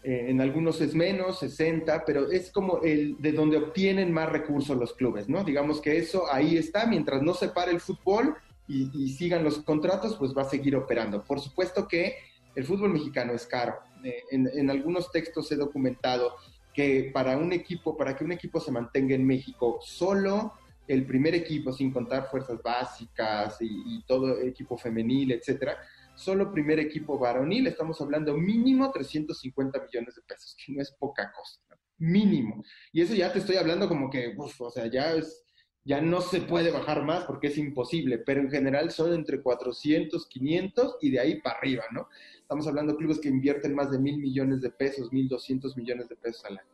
Eh, 0.08 0.30
en 0.30 0.40
algunos 0.40 0.80
es 0.80 0.96
menos, 0.96 1.40
60, 1.40 2.06
pero 2.06 2.32
es 2.32 2.50
como 2.52 2.82
el 2.82 3.18
de 3.20 3.34
donde 3.34 3.58
obtienen 3.58 4.14
más 4.14 4.32
recursos 4.32 4.78
los 4.78 4.94
clubes, 4.94 5.28
¿no? 5.28 5.44
Digamos 5.44 5.82
que 5.82 5.98
eso 5.98 6.32
ahí 6.32 6.56
está, 6.56 6.86
mientras 6.86 7.22
no 7.22 7.34
se 7.34 7.50
pare 7.50 7.72
el 7.72 7.82
fútbol 7.82 8.36
y, 8.68 8.90
y 8.94 9.10
sigan 9.10 9.44
los 9.44 9.58
contratos, 9.60 10.16
pues 10.16 10.32
va 10.34 10.44
a 10.44 10.50
seguir 10.50 10.76
operando. 10.78 11.24
Por 11.26 11.42
supuesto 11.42 11.88
que 11.88 12.16
el 12.58 12.64
fútbol 12.64 12.94
mexicano 12.94 13.34
es 13.34 13.46
caro. 13.46 13.76
Eh, 14.04 14.24
en, 14.32 14.70
algunos 14.70 15.12
textos 15.12 15.52
he 15.52 15.56
documentado 15.56 16.36
que 16.74 17.12
para 17.14 17.38
un 17.38 17.54
equipo, 17.54 17.96
para 17.96 18.16
que 18.16 18.24
un 18.24 18.32
equipo 18.32 18.60
se 18.60 18.72
mantenga 18.72 19.14
en 19.14 19.26
México, 19.26 19.80
solo 19.82 20.54
el 20.88 21.06
primer 21.06 21.36
equipo, 21.36 21.72
sin 21.72 21.92
contar 21.92 22.30
fuerzas 22.32 22.62
básicas 22.64 23.58
y, 23.60 24.04
todo 24.08 24.40
equipo 24.40 24.76
femenil, 24.76 25.34
etcétera, 25.34 25.78
solo 26.18 26.52
primer 26.52 26.80
equipo 26.80 27.20
varonil, 27.20 27.68
estamos 27.68 28.02
hablando 28.02 28.36
mínimo 28.36 28.92
350 28.92 29.84
millones 29.86 30.16
de 30.16 30.22
pesos, 30.24 30.56
que 30.58 30.74
no 30.74 30.82
es 30.82 30.92
poca 30.92 31.32
cosa, 31.32 31.62
mínimo. 32.00 32.64
Y 32.92 33.02
eso 33.02 33.14
ya 33.14 33.32
te 33.32 33.40
estoy 33.40 33.56
hablando 33.58 33.88
como 33.88 34.10
que, 34.10 34.36
o 34.38 34.72
sea, 34.72 34.88
ya 34.88 35.14
es, 35.14 35.46
ya 35.84 36.02
no 36.02 36.20
se 36.20 36.42
puede 36.42 36.72
bajar 36.72 37.04
más 37.04 37.26
porque 37.26 37.48
es 37.48 37.58
imposible, 37.58 38.18
pero 38.18 38.42
en 38.42 38.50
general 38.50 38.90
son 38.90 39.14
entre 39.14 39.42
400, 39.42 40.28
500 40.28 40.98
y 41.02 41.12
de 41.12 41.20
ahí 41.20 41.40
para 41.40 41.60
arriba, 41.60 41.84
¿no? 41.92 42.10
Estamos 42.42 42.68
hablando 42.68 42.94
de 42.94 42.98
clubes 42.98 43.20
que 43.20 43.30
invierten 43.30 43.76
más 43.76 43.92
de 43.92 44.00
mil 44.00 44.18
millones 44.18 44.62
de 44.62 44.72
pesos, 44.72 45.14
mil 45.14 45.28
doscientos 45.28 45.78
millones 45.78 46.10
de 46.10 46.16
pesos 46.16 46.44
al 46.46 46.58
año. 46.58 46.68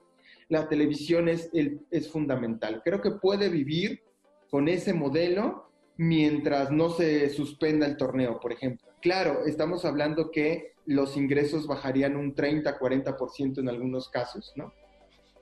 La 0.47 0.69
televisión 0.69 1.27
es, 1.27 1.49
es 1.53 2.09
fundamental. 2.09 2.81
Creo 2.83 3.01
que 3.01 3.11
puede 3.11 3.49
vivir 3.49 4.03
con 4.49 4.67
ese 4.67 4.93
modelo 4.93 5.69
mientras 5.97 6.71
no 6.71 6.89
se 6.89 7.29
suspenda 7.29 7.85
el 7.85 7.97
torneo, 7.97 8.39
por 8.39 8.53
ejemplo. 8.53 8.92
Claro, 9.03 9.45
estamos 9.45 9.83
hablando 9.83 10.31
que 10.31 10.75
los 10.85 11.17
ingresos 11.17 11.67
bajarían 11.67 12.15
un 12.15 12.33
30, 12.33 12.79
40% 12.79 13.59
en 13.59 13.67
algunos 13.67 14.07
casos, 14.07 14.53
¿no? 14.55 14.73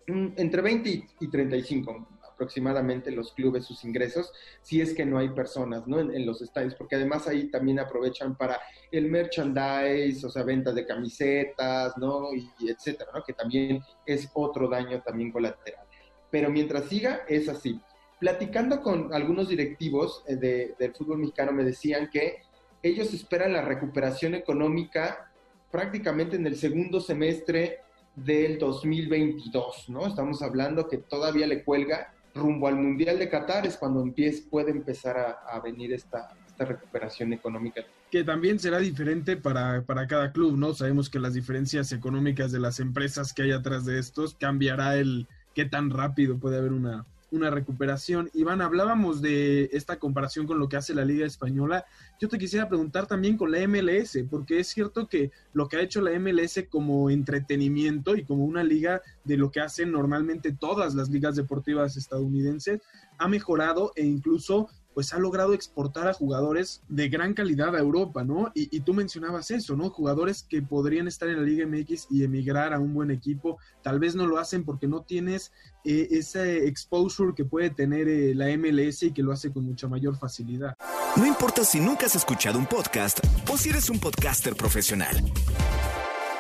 Mm, 0.08 0.30
entre 0.38 0.64
20 0.64 1.08
y 1.20 1.28
35 1.30 2.08
aproximadamente 2.34 3.12
los 3.12 3.34
clubes 3.34 3.66
sus 3.66 3.84
ingresos, 3.84 4.34
si 4.64 4.82
es 4.82 4.96
que 4.96 5.06
no 5.06 5.20
hay 5.20 5.30
personas 5.30 5.86
¿no? 5.86 6.00
en, 6.00 6.26
los 6.26 6.42
estadios, 6.42 6.74
porque 6.74 6.96
además 6.96 7.28
ahí 7.28 7.52
también 7.52 7.78
aprovechan 7.78 8.36
para 8.36 8.60
el 8.92 9.12
merchandise, 9.12 10.26
o 10.26 10.30
sea, 10.32 10.42
ventas 10.42 10.74
de 10.74 10.88
camisetas, 10.88 11.96
¿no? 12.00 12.34
Y, 12.34 12.50
etcétera, 12.68 13.12
¿no? 13.14 13.24
Que 13.24 13.34
también 13.34 13.84
es 14.08 14.28
otro 14.34 14.68
daño 14.68 15.04
también 15.04 15.32
colateral. 15.32 15.86
Pero 16.32 16.50
mientras 16.50 16.86
siga, 16.86 17.22
es 17.28 17.48
así. 17.48 17.80
Platicando 18.20 18.82
con 18.82 19.14
algunos 19.14 19.48
directivos 19.48 20.24
eh, 20.26 20.36
de, 20.36 20.74
del 20.80 20.96
fútbol 20.96 21.20
mexicano 21.20 21.52
me 21.52 21.64
decían 21.64 22.10
que 22.10 22.42
ellos 22.84 23.14
esperan 23.14 23.54
la 23.54 23.62
recuperación 23.62 24.36
económica 24.36 25.32
prácticamente 25.72 26.36
en 26.36 26.46
el 26.48 26.56
segundo 26.56 27.00
semestre 27.00 27.80
del 28.16 28.58
2022, 28.58 29.90
¿no? 29.90 30.08
Estamos 30.08 30.42
hablando 30.42 30.88
que 30.88 30.98
todavía 30.98 31.48
le 31.48 31.64
cuelga 31.64 32.14
rumbo 32.34 32.68
al 32.68 32.76
Mundial 32.76 33.20
de 33.20 33.30
Qatar, 33.30 33.66
es 33.66 33.78
cuando 33.78 34.02
empiece, 34.02 34.44
puede 34.50 34.72
empezar 34.72 35.18
a, 35.18 35.32
a 35.50 35.60
venir 35.60 35.94
esta, 35.94 36.30
esta 36.48 36.66
recuperación 36.66 37.34
económica. 37.34 37.84
Que 38.10 38.24
también 38.24 38.60
será 38.60 38.80
diferente 38.80 39.38
para, 39.38 39.84
para 39.84 40.08
cada 40.08 40.32
club, 40.32 40.58
¿no? 40.58 40.74
Sabemos 40.74 41.10
que 41.10 41.20
las 41.20 41.34
diferencias 41.34 41.92
económicas 41.92 42.52
de 42.52 42.60
las 42.60 42.80
empresas 42.80 43.34
que 43.34 43.44
hay 43.44 43.52
atrás 43.52 43.86
de 43.86 44.00
estos 44.00 44.36
cambiará 44.36 44.96
el 44.96 45.28
qué 45.54 45.66
tan 45.66 45.90
rápido 45.90 46.38
puede 46.38 46.58
haber 46.58 46.74
una, 46.74 47.06
una 47.32 47.50
recuperación. 47.50 48.30
Iván, 48.34 48.62
hablábamos 48.62 49.22
de 49.22 49.70
esta 49.72 49.98
comparación 49.98 50.46
con 50.46 50.60
lo 50.60 50.68
que 50.70 50.78
hace 50.78 50.94
la 50.94 51.06
Liga 51.06 51.26
Española. 51.26 51.86
Yo 52.20 52.28
te 52.28 52.38
quisiera 52.38 52.68
preguntar 52.68 53.08
también 53.08 53.38
con 53.38 53.52
la 53.52 53.66
MLS, 53.68 54.20
porque 54.30 54.60
es 54.60 54.68
cierto 54.68 55.08
que 55.08 55.32
lo 55.54 55.68
que 55.68 55.78
ha 55.78 55.82
hecho 55.82 56.02
la 56.02 56.18
MLS 56.20 56.66
como 56.70 57.10
entretenimiento 57.10 58.16
y 58.16 58.26
como 58.26 58.44
una 58.44 58.64
liga 58.64 59.02
de 59.24 59.38
lo 59.38 59.50
que 59.50 59.62
hacen 59.62 59.92
normalmente 59.92 60.52
todas 60.52 60.94
las 60.94 61.10
ligas 61.10 61.36
deportivas 61.36 61.98
estadounidenses, 61.98 62.82
ha 63.18 63.28
mejorado 63.28 63.94
e 63.96 64.06
incluso 64.06 64.68
pues 64.94 65.14
ha 65.14 65.20
logrado 65.20 65.54
exportar 65.54 66.08
a 66.08 66.14
jugadores 66.14 66.82
de 66.90 67.10
gran 67.10 67.34
calidad 67.34 67.76
a 67.76 67.80
Europa, 67.80 68.24
¿no? 68.24 68.52
Y, 68.54 68.82
tú 68.82 68.94
mencionabas 68.94 69.52
eso, 69.52 69.76
¿no? 69.76 69.90
Jugadores 69.90 70.44
que 70.44 70.62
podrían 70.62 71.08
estar 71.08 71.30
en 71.30 71.38
la 71.38 71.44
Liga 71.44 71.66
MX 71.66 72.08
y 72.10 72.24
emigrar 72.24 72.74
a 72.74 72.80
un 72.80 72.94
buen 72.94 73.12
equipo, 73.12 73.58
tal 73.82 74.00
vez 74.00 74.16
no 74.16 74.28
lo 74.28 74.38
hacen 74.38 74.66
porque 74.66 74.88
no 74.88 75.04
tienes 75.04 75.52
eh, 75.86 76.08
ese 76.12 76.68
exposure 76.68 77.34
que 77.36 77.46
puede 77.46 77.70
tener 77.70 78.08
eh, 78.08 78.34
la 78.36 78.48
MLS 78.58 79.04
y 79.04 79.12
que 79.12 79.24
lo 79.24 79.32
hace 79.32 79.52
con 79.52 79.66
mucha 79.66 79.88
mayor 79.88 80.18
facilidad. 80.18 80.76
No 81.16 81.26
importa 81.26 81.64
si 81.64 81.80
nunca 81.80 82.06
has 82.06 82.16
escuchado 82.16 82.58
un 82.58 82.66
podcast 82.66 83.20
o 83.50 83.58
si 83.58 83.70
eres 83.70 83.90
un 83.90 84.00
podcaster 84.00 84.56
profesional. 84.56 85.16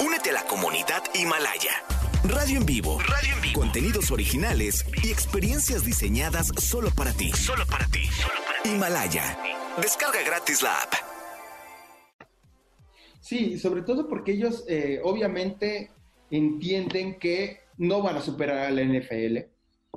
Únete 0.03 0.31
a 0.31 0.33
la 0.33 0.43
comunidad 0.45 1.03
Himalaya. 1.13 1.73
Radio 2.23 2.59
en 2.59 2.65
vivo. 2.67 2.99
Radio 2.99 3.33
en 3.35 3.41
vivo. 3.41 3.59
Contenidos 3.61 4.11
originales 4.11 4.85
y 5.03 5.09
experiencias 5.09 5.83
diseñadas 5.83 6.51
solo 6.57 6.91
para 6.95 7.13
ti. 7.13 7.31
Solo 7.31 7.65
para 7.65 7.87
ti. 7.87 8.05
Solo 8.05 8.35
para 8.45 8.61
ti. 8.61 8.69
Himalaya. 8.69 9.39
Descarga 9.81 10.21
gratis 10.23 10.61
la 10.61 10.83
app. 10.83 10.93
Sí, 13.19 13.57
sobre 13.57 13.81
todo 13.81 14.07
porque 14.07 14.33
ellos 14.33 14.63
eh, 14.67 14.99
obviamente 15.03 15.89
entienden 16.29 17.17
que 17.17 17.61
no 17.77 18.03
van 18.03 18.17
a 18.17 18.21
superar 18.21 18.67
a 18.67 18.71
la 18.71 18.83
NFL. 18.83 19.37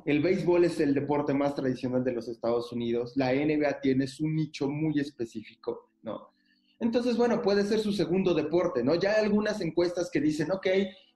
El 0.07 0.23
béisbol 0.23 0.65
es 0.65 0.81
el 0.81 0.95
deporte 0.95 1.35
más 1.35 1.55
tradicional 1.55 2.03
de 2.05 2.13
los 2.13 2.29
Estados 2.29 2.73
Unidos. 2.73 3.13
La 3.17 3.35
NBA 3.35 3.81
tiene 3.83 4.07
su 4.07 4.27
nicho 4.29 4.67
muy 4.67 4.99
específico, 4.99 5.91
¿no? 6.03 6.31
Entonces, 6.81 7.19
bueno, 7.19 7.43
puede 7.43 7.65
ser 7.65 7.81
su 7.81 7.93
segundo 7.93 8.33
deporte, 8.33 8.83
¿no? 8.83 8.95
Ya 8.95 9.13
hay 9.13 9.25
algunas 9.25 9.61
encuestas 9.61 10.11
que 10.11 10.21
dicen, 10.21 10.51
ok, 10.51 10.67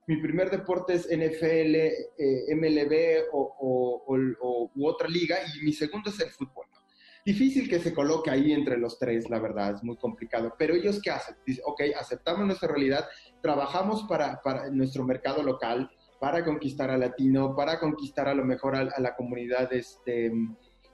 mi 0.09 0.17
primer 0.17 0.49
deporte 0.49 0.95
es 0.95 1.05
NFL, 1.05 1.75
eh, 2.17 2.55
MLB 2.55 3.31
o, 3.31 3.55
o, 3.59 4.03
o, 4.41 4.71
u 4.73 4.87
otra 4.87 5.07
liga 5.07 5.37
y 5.45 5.63
mi 5.63 5.71
segundo 5.71 6.09
es 6.09 6.19
el 6.19 6.31
fútbol. 6.31 6.65
¿no? 6.73 6.79
Difícil 7.23 7.69
que 7.69 7.77
se 7.77 7.93
coloque 7.93 8.31
ahí 8.31 8.51
entre 8.51 8.79
los 8.79 8.97
tres, 8.97 9.29
la 9.29 9.37
verdad, 9.37 9.75
es 9.75 9.83
muy 9.83 9.97
complicado. 9.97 10.55
Pero 10.57 10.73
ellos 10.73 10.99
qué 10.99 11.11
hacen? 11.11 11.35
Dicen, 11.45 11.63
ok, 11.67 11.81
aceptamos 11.95 12.43
nuestra 12.43 12.69
realidad, 12.69 13.07
trabajamos 13.43 14.01
para, 14.09 14.41
para 14.41 14.71
nuestro 14.71 15.03
mercado 15.03 15.43
local, 15.43 15.91
para 16.19 16.43
conquistar 16.43 16.89
al 16.89 17.01
latino, 17.01 17.55
para 17.55 17.79
conquistar 17.79 18.27
a 18.27 18.33
lo 18.33 18.43
mejor 18.43 18.75
a, 18.75 18.79
a 18.79 18.99
la 18.99 19.15
comunidad 19.15 19.71
este, 19.71 20.31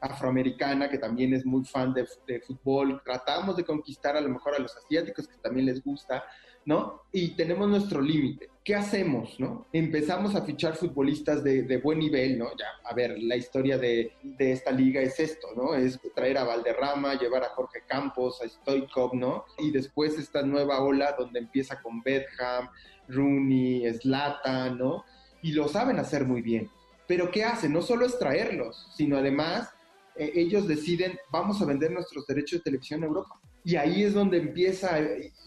afroamericana, 0.01 0.89
que 0.89 0.97
también 0.97 1.33
es 1.33 1.45
muy 1.45 1.63
fan 1.63 1.93
de, 1.93 2.05
de, 2.27 2.41
fútbol. 2.41 3.01
Tratamos 3.05 3.55
de 3.55 3.63
conquistar 3.63 4.17
a 4.17 4.21
lo 4.21 4.27
mejor 4.27 4.55
a 4.55 4.59
los 4.59 4.75
asiáticos, 4.75 5.25
que 5.25 5.37
también 5.37 5.67
les 5.67 5.81
gusta, 5.81 6.21
¿no? 6.65 7.03
Y 7.11 7.29
tenemos 7.29 7.69
nuestro 7.69 8.01
límite. 8.01 8.49
¿Qué 8.63 8.73
hacemos, 8.73 9.39
no? 9.39 9.67
Empezamos 9.71 10.33
a 10.33 10.41
fichar 10.41 10.75
futbolistas 10.75 11.43
de, 11.43 11.61
de, 11.63 11.77
buen 11.77 11.99
nivel, 11.99 12.39
¿no? 12.39 12.49
Ya, 12.57 12.65
a 12.83 12.95
ver, 12.95 13.15
la 13.21 13.35
historia 13.35 13.77
de, 13.77 14.11
esta 14.39 14.71
liga 14.71 15.01
es 15.01 15.19
esto, 15.19 15.49
¿no? 15.55 15.75
Es 15.75 15.99
traer 16.15 16.39
a 16.39 16.45
Valderrama, 16.45 17.13
llevar 17.13 17.43
a 17.43 17.49
Jorge 17.49 17.83
Campos, 17.87 18.41
a 18.41 18.49
Stoikov, 18.49 19.13
¿no? 19.13 19.45
Y 19.59 19.69
después 19.69 20.17
esta 20.17 20.41
nueva 20.41 20.81
ola 20.81 21.15
donde 21.17 21.39
empieza 21.39 21.79
con 21.79 22.01
Bedham, 22.01 22.69
Rooney, 23.07 23.93
Slata, 23.93 24.71
¿no? 24.71 25.05
Y 25.43 25.51
lo 25.51 25.67
saben 25.67 25.99
hacer 25.99 26.25
muy 26.25 26.41
bien. 26.41 26.67
Pero 27.07 27.29
¿qué 27.29 27.43
hacen? 27.43 27.71
No 27.71 27.83
solo 27.83 28.07
es 28.07 28.17
traerlos, 28.17 28.87
sino 28.95 29.17
además 29.17 29.69
eh, 30.15 30.31
ellos 30.33 30.67
deciden, 30.67 31.19
vamos 31.31 31.61
a 31.61 31.65
vender 31.65 31.91
nuestros 31.91 32.25
derechos 32.25 32.59
de 32.59 32.63
televisión 32.63 33.03
en 33.03 33.09
Europa. 33.09 33.39
Y 33.65 33.77
ahí 33.77 34.03
es 34.03 34.13
donde 34.13 34.37
empieza, 34.37 34.99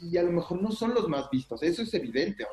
y 0.03 0.17
a 0.17 0.25
lo 0.25 0.33
mejor 0.33 0.61
no 0.61 0.73
son 0.73 0.93
los 0.93 1.09
más 1.09 1.31
vistos, 1.31 1.63
eso 1.63 1.83
es 1.83 1.95
evidente. 1.95 2.45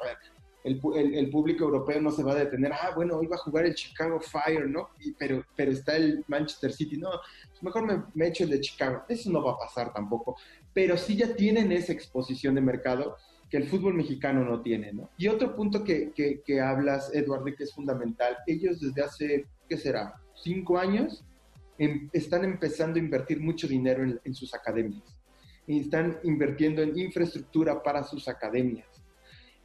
El, 0.64 0.80
el, 0.96 1.16
el, 1.16 1.30
público 1.32 1.64
europeo 1.64 2.00
no 2.00 2.12
se 2.12 2.22
va 2.22 2.34
a 2.34 2.36
detener, 2.36 2.72
ah, 2.72 2.92
bueno, 2.96 3.18
hoy 3.18 3.26
va 3.26 3.36
a 3.36 3.40
jugar 3.40 3.66
el 3.66 3.74
Chicago 3.74 4.20
Fire, 4.20 4.70
¿no? 4.70 4.90
Pero, 5.18 5.44
pero 5.56 5.72
está 5.72 5.96
el 5.96 6.24
Manchester 6.28 6.72
City, 6.72 6.98
no, 6.98 7.10
pues 7.50 7.64
mejor 7.64 8.06
me, 8.14 8.28
echo 8.28 8.44
el 8.44 8.52
de 8.52 8.62
Chicago. 8.62 9.06
Eso 9.10 9.32
no 9.32 9.44
va 9.44 9.54
a 9.54 9.58
pasar 9.58 9.92
tampoco. 9.92 10.38
Pero 10.72 10.98
sí 10.98 11.16
ya 11.16 11.36
tienen 11.36 11.72
esa 11.72 11.94
exposición 11.94 12.54
de 12.54 12.62
mercado 12.62 13.18
que 13.50 13.58
el 13.58 13.68
fútbol 13.68 13.96
mexicano 13.96 14.46
no 14.46 14.62
tiene, 14.62 14.94
¿no? 14.94 15.10
Y 15.18 15.30
otro 15.30 15.56
punto 15.56 15.84
que, 15.84 16.12
que, 16.12 16.42
que 16.46 16.62
hablas, 16.62 17.12
Eduardo, 17.16 17.46
que 17.58 17.64
es 17.64 17.74
fundamental, 17.74 18.38
ellos 18.46 18.80
desde 18.80 19.02
hace, 19.02 19.46
¿qué 19.68 19.78
será? 19.78 20.14
Cinco 20.36 20.78
años 20.78 21.26
em, 21.80 22.08
están 22.14 22.44
empezando 22.44 22.98
a 22.98 23.04
invertir 23.04 23.40
mucho 23.40 23.68
dinero 23.68 24.04
en 24.24 24.36
sus 24.36 24.54
academias. 24.54 25.15
Y 25.68 25.82
están 25.82 26.20
invirtiendo 26.24 26.82
en 26.82 26.98
infraestructura 26.98 27.82
para 27.82 28.04
sus 28.04 28.28
academias 28.28 28.96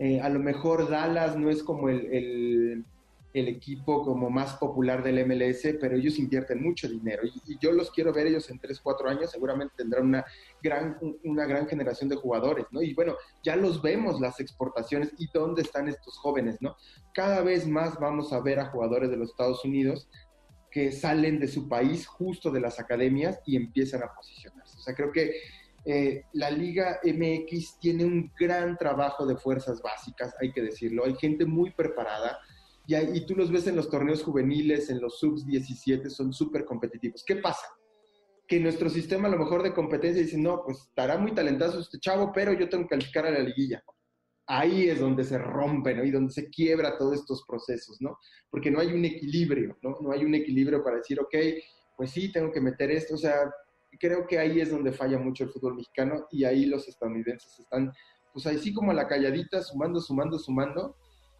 eh, 0.00 0.18
a 0.18 0.30
lo 0.30 0.38
mejor 0.38 0.88
Dallas 0.88 1.36
no 1.36 1.50
es 1.50 1.62
como 1.62 1.90
el, 1.90 2.86
el, 3.34 3.48
equipo 3.48 4.02
como 4.02 4.30
más 4.30 4.54
popular 4.54 5.02
del 5.02 5.26
MLS, 5.26 5.76
pero 5.78 5.94
ellos 5.94 6.18
invierten 6.18 6.62
mucho 6.62 6.88
dinero 6.88 7.22
y, 7.26 7.52
y, 7.52 7.58
yo 7.60 7.70
los 7.70 7.90
quiero 7.90 8.10
ver 8.10 8.26
ellos 8.26 8.48
en 8.48 8.58
3, 8.58 8.80
4 8.80 9.08
años, 9.10 9.30
seguramente 9.30 9.74
tendrán 9.76 10.06
una 10.06 10.24
gran, 10.62 10.96
una 11.22 11.44
gran 11.44 11.68
generación 11.68 12.08
de 12.08 12.16
jugadores, 12.16 12.64
¿no? 12.70 12.80
Y 12.80 12.94
bueno, 12.94 13.14
ya 13.42 13.56
los 13.56 13.82
vemos 13.82 14.22
las 14.22 14.40
exportaciones 14.40 15.12
y 15.18 15.28
dónde 15.34 15.60
están 15.60 15.86
estos 15.86 16.16
jóvenes, 16.16 16.56
¿no? 16.62 16.76
Cada 17.12 17.42
vez 17.42 17.68
más 17.68 18.00
vamos 18.00 18.32
a 18.32 18.40
ver 18.40 18.58
a 18.58 18.70
jugadores 18.70 19.10
de 19.10 19.18
los 19.18 19.28
Estados 19.28 19.62
Unidos 19.66 20.08
que 20.70 20.92
salen 20.92 21.38
de 21.40 21.48
su 21.48 21.68
país 21.68 22.06
justo 22.06 22.50
de 22.50 22.60
las 22.60 22.80
academias 22.80 23.38
y 23.44 23.56
empiezan 23.56 24.02
a 24.02 24.14
posicionarse. 24.14 24.78
O 24.78 24.80
sea, 24.80 24.94
creo 24.94 25.12
que 25.12 25.34
eh, 25.84 26.24
la 26.34 26.50
Liga 26.50 27.00
MX 27.02 27.78
tiene 27.80 28.04
un 28.04 28.32
gran 28.38 28.76
trabajo 28.76 29.26
de 29.26 29.36
fuerzas 29.36 29.80
básicas, 29.80 30.34
hay 30.40 30.52
que 30.52 30.62
decirlo. 30.62 31.04
Hay 31.04 31.14
gente 31.14 31.46
muy 31.46 31.70
preparada 31.70 32.38
y, 32.86 32.94
hay, 32.94 33.10
y 33.14 33.26
tú 33.26 33.34
los 33.34 33.50
ves 33.50 33.66
en 33.66 33.76
los 33.76 33.88
torneos 33.88 34.22
juveniles, 34.22 34.90
en 34.90 35.00
los 35.00 35.18
subs 35.18 35.46
17, 35.46 36.10
son 36.10 36.32
súper 36.32 36.64
competitivos. 36.64 37.24
¿Qué 37.24 37.36
pasa? 37.36 37.66
Que 38.46 38.60
nuestro 38.60 38.90
sistema 38.90 39.28
a 39.28 39.30
lo 39.30 39.38
mejor 39.38 39.62
de 39.62 39.72
competencia 39.72 40.22
dice, 40.22 40.36
no, 40.36 40.62
pues 40.64 40.78
estará 40.80 41.16
muy 41.16 41.32
talentoso 41.32 41.80
este 41.80 41.98
chavo, 41.98 42.32
pero 42.34 42.52
yo 42.52 42.68
tengo 42.68 42.84
que 42.84 42.90
calificar 42.90 43.26
a 43.26 43.30
la 43.30 43.40
liguilla. 43.40 43.82
Ahí 44.46 44.88
es 44.88 44.98
donde 44.98 45.22
se 45.22 45.38
rompen 45.38 45.98
¿no? 45.98 46.04
y 46.04 46.10
donde 46.10 46.32
se 46.32 46.50
quiebra 46.50 46.98
todos 46.98 47.20
estos 47.20 47.44
procesos, 47.46 47.98
¿no? 48.00 48.18
Porque 48.50 48.70
no 48.70 48.80
hay 48.80 48.88
un 48.88 49.04
equilibrio, 49.04 49.78
¿no? 49.80 49.98
No 50.00 50.10
hay 50.10 50.24
un 50.24 50.34
equilibrio 50.34 50.82
para 50.82 50.96
decir, 50.96 51.20
ok, 51.20 51.34
pues 51.96 52.10
sí, 52.10 52.32
tengo 52.32 52.50
que 52.50 52.60
meter 52.60 52.90
esto, 52.90 53.14
o 53.14 53.18
sea, 53.18 53.48
creo 53.98 54.26
que 54.26 54.38
ahí 54.38 54.60
es 54.60 54.70
donde 54.70 54.92
falla 54.92 55.18
mucho 55.18 55.44
el 55.44 55.50
fútbol 55.50 55.76
mexicano 55.76 56.26
y 56.30 56.44
ahí 56.44 56.66
los 56.66 56.88
estadounidenses 56.88 57.58
están, 57.58 57.92
pues 58.32 58.46
así 58.46 58.72
como 58.72 58.90
a 58.90 58.94
la 58.94 59.08
calladita, 59.08 59.62
sumando, 59.62 60.00
sumando, 60.00 60.38
sumando, 60.38 60.96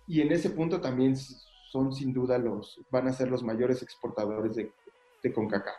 y 0.07 0.21
en 0.21 0.33
ese 0.33 0.51
punto 0.51 0.81
también 0.81 1.17
son 1.17 1.93
sin 1.93 2.13
duda 2.13 2.39
los, 2.39 2.81
van 2.91 3.07
a 3.07 3.13
ser 3.13 3.31
los 3.31 3.43
mayores 3.43 3.83
exportadores 3.83 4.57
de, 4.57 4.73
de 5.23 5.33
CONCACAF. 5.33 5.75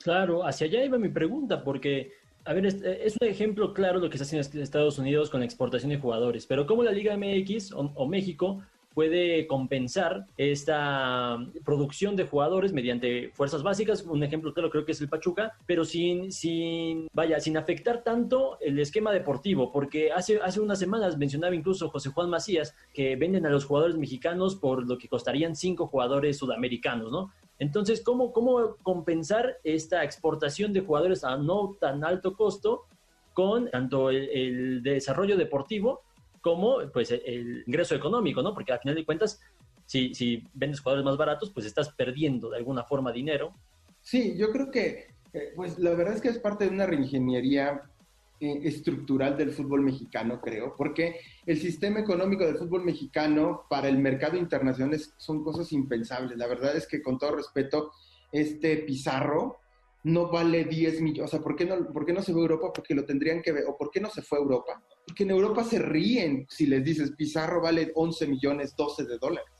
Claro, 0.00 0.46
hacia 0.46 0.66
allá 0.66 0.84
iba 0.84 0.98
mi 0.98 1.08
pregunta, 1.08 1.64
porque, 1.64 2.12
a 2.44 2.52
ver, 2.52 2.66
es, 2.66 2.80
es, 2.82 3.16
un 3.20 3.26
ejemplo 3.26 3.74
claro 3.74 3.98
lo 3.98 4.08
que 4.08 4.18
se 4.18 4.22
hace 4.22 4.36
en 4.36 4.62
Estados 4.62 4.98
Unidos 4.98 5.30
con 5.30 5.40
la 5.40 5.46
exportación 5.46 5.90
de 5.90 5.98
jugadores, 5.98 6.46
pero 6.46 6.66
¿cómo 6.66 6.84
la 6.84 6.92
Liga 6.92 7.16
MX 7.16 7.72
o, 7.72 7.80
o 7.80 8.06
México 8.06 8.62
puede 8.96 9.46
compensar 9.46 10.26
esta 10.38 11.36
producción 11.66 12.16
de 12.16 12.26
jugadores 12.26 12.72
mediante 12.72 13.28
fuerzas 13.34 13.62
básicas. 13.62 14.02
Un 14.06 14.22
ejemplo 14.22 14.54
claro 14.54 14.70
creo 14.70 14.86
que 14.86 14.92
es 14.92 15.00
el 15.02 15.10
Pachuca, 15.10 15.52
pero 15.66 15.84
sin, 15.84 16.32
sin, 16.32 17.06
vaya, 17.12 17.38
sin 17.38 17.58
afectar 17.58 18.02
tanto 18.02 18.58
el 18.58 18.78
esquema 18.78 19.12
deportivo, 19.12 19.70
porque 19.70 20.12
hace, 20.12 20.40
hace 20.40 20.60
unas 20.60 20.78
semanas 20.78 21.18
mencionaba 21.18 21.54
incluso 21.54 21.90
José 21.90 22.08
Juan 22.08 22.30
Macías 22.30 22.74
que 22.94 23.16
venden 23.16 23.44
a 23.44 23.50
los 23.50 23.66
jugadores 23.66 23.98
mexicanos 23.98 24.56
por 24.56 24.88
lo 24.88 24.96
que 24.96 25.08
costarían 25.08 25.56
cinco 25.56 25.88
jugadores 25.88 26.38
sudamericanos, 26.38 27.12
¿no? 27.12 27.30
Entonces, 27.58 28.02
¿cómo, 28.02 28.32
cómo 28.32 28.76
compensar 28.82 29.58
esta 29.62 30.04
exportación 30.04 30.72
de 30.72 30.80
jugadores 30.80 31.22
a 31.22 31.36
no 31.36 31.76
tan 31.78 32.02
alto 32.02 32.34
costo 32.34 32.86
con 33.34 33.68
tanto 33.68 34.08
el, 34.08 34.30
el 34.30 34.82
desarrollo 34.82 35.36
deportivo 35.36 36.05
como 36.46 36.78
pues 36.92 37.10
el 37.10 37.64
ingreso 37.66 37.96
económico, 37.96 38.40
¿no? 38.40 38.54
Porque 38.54 38.72
al 38.72 38.78
final 38.78 38.94
de 38.94 39.04
cuentas, 39.04 39.40
si, 39.84 40.14
si 40.14 40.44
vendes 40.54 40.78
jugadores 40.78 41.04
más 41.04 41.16
baratos, 41.16 41.50
pues 41.50 41.66
estás 41.66 41.88
perdiendo 41.90 42.50
de 42.50 42.58
alguna 42.58 42.84
forma 42.84 43.10
dinero 43.10 43.52
Sí, 44.06 44.36
yo 44.36 44.52
creo 44.52 44.70
que, 44.70 45.08
eh, 45.32 45.52
pues 45.56 45.80
la 45.80 45.90
verdad 45.90 46.14
es 46.14 46.20
que 46.20 46.28
es 46.28 46.38
parte 46.38 46.64
de 46.64 46.70
una 46.70 46.86
reingeniería 46.86 47.90
eh, 48.38 48.60
estructural 48.62 49.36
del 49.36 49.50
fútbol 49.50 49.80
mexicano, 49.80 50.40
creo, 50.40 50.76
porque 50.76 51.16
el 51.44 51.58
sistema 51.58 51.98
económico 51.98 52.46
del 52.46 52.56
fútbol 52.56 52.84
mexicano 52.84 53.64
para 53.68 53.88
el 53.88 53.98
mercado 53.98 54.36
internacional 54.36 55.00
son 55.16 55.42
cosas 55.42 55.72
impensables. 55.72 56.38
La 56.38 56.46
verdad 56.46 56.76
es 56.76 56.86
que, 56.86 57.02
con 57.02 57.18
todo 57.18 57.34
respeto, 57.34 57.90
este 58.30 58.76
Pizarro 58.76 59.56
no 60.06 60.30
vale 60.30 60.64
10 60.64 61.00
millones. 61.00 61.28
O 61.28 61.36
sea, 61.36 61.40
¿por 61.42 61.56
qué, 61.56 61.64
no, 61.64 61.92
¿por 61.92 62.06
qué 62.06 62.12
no 62.12 62.22
se 62.22 62.30
a 62.30 62.34
Europa? 62.36 62.72
Porque 62.72 62.94
lo 62.94 63.04
tendrían 63.04 63.42
que 63.42 63.50
ver. 63.50 63.64
¿O 63.66 63.76
por 63.76 63.90
qué 63.90 64.00
no 64.00 64.08
se 64.08 64.22
fue 64.22 64.38
a 64.38 64.40
Europa? 64.40 64.80
Porque 65.04 65.24
en 65.24 65.30
Europa 65.32 65.64
se 65.64 65.80
ríen 65.80 66.46
si 66.48 66.66
les 66.66 66.84
dices 66.84 67.10
Pizarro 67.16 67.60
vale 67.60 67.90
11 67.92 68.28
millones, 68.28 68.76
12 68.76 69.04
de 69.04 69.18
dólares. 69.18 69.50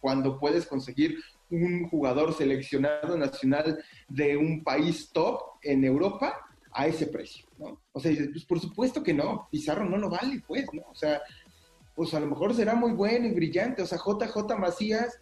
Cuando 0.00 0.38
puedes 0.38 0.64
conseguir 0.64 1.18
un 1.50 1.90
jugador 1.90 2.32
seleccionado 2.32 3.18
nacional 3.18 3.84
de 4.08 4.34
un 4.38 4.64
país 4.64 5.10
top 5.12 5.42
en 5.60 5.84
Europa 5.84 6.38
a 6.72 6.86
ese 6.86 7.08
precio, 7.08 7.46
¿no? 7.58 7.82
O 7.92 8.00
sea, 8.00 8.12
pues 8.32 8.46
por 8.46 8.60
supuesto 8.60 9.02
que 9.02 9.12
no, 9.12 9.46
Pizarro 9.50 9.84
no 9.84 9.98
lo 9.98 10.08
vale, 10.08 10.42
pues, 10.48 10.64
¿no? 10.72 10.84
O 10.90 10.94
sea, 10.94 11.20
pues 11.94 12.14
a 12.14 12.20
lo 12.20 12.28
mejor 12.28 12.54
será 12.54 12.74
muy 12.74 12.92
bueno 12.92 13.26
y 13.26 13.32
brillante, 13.32 13.82
o 13.82 13.86
sea, 13.86 13.98
JJ 13.98 14.56
Macías 14.58 15.20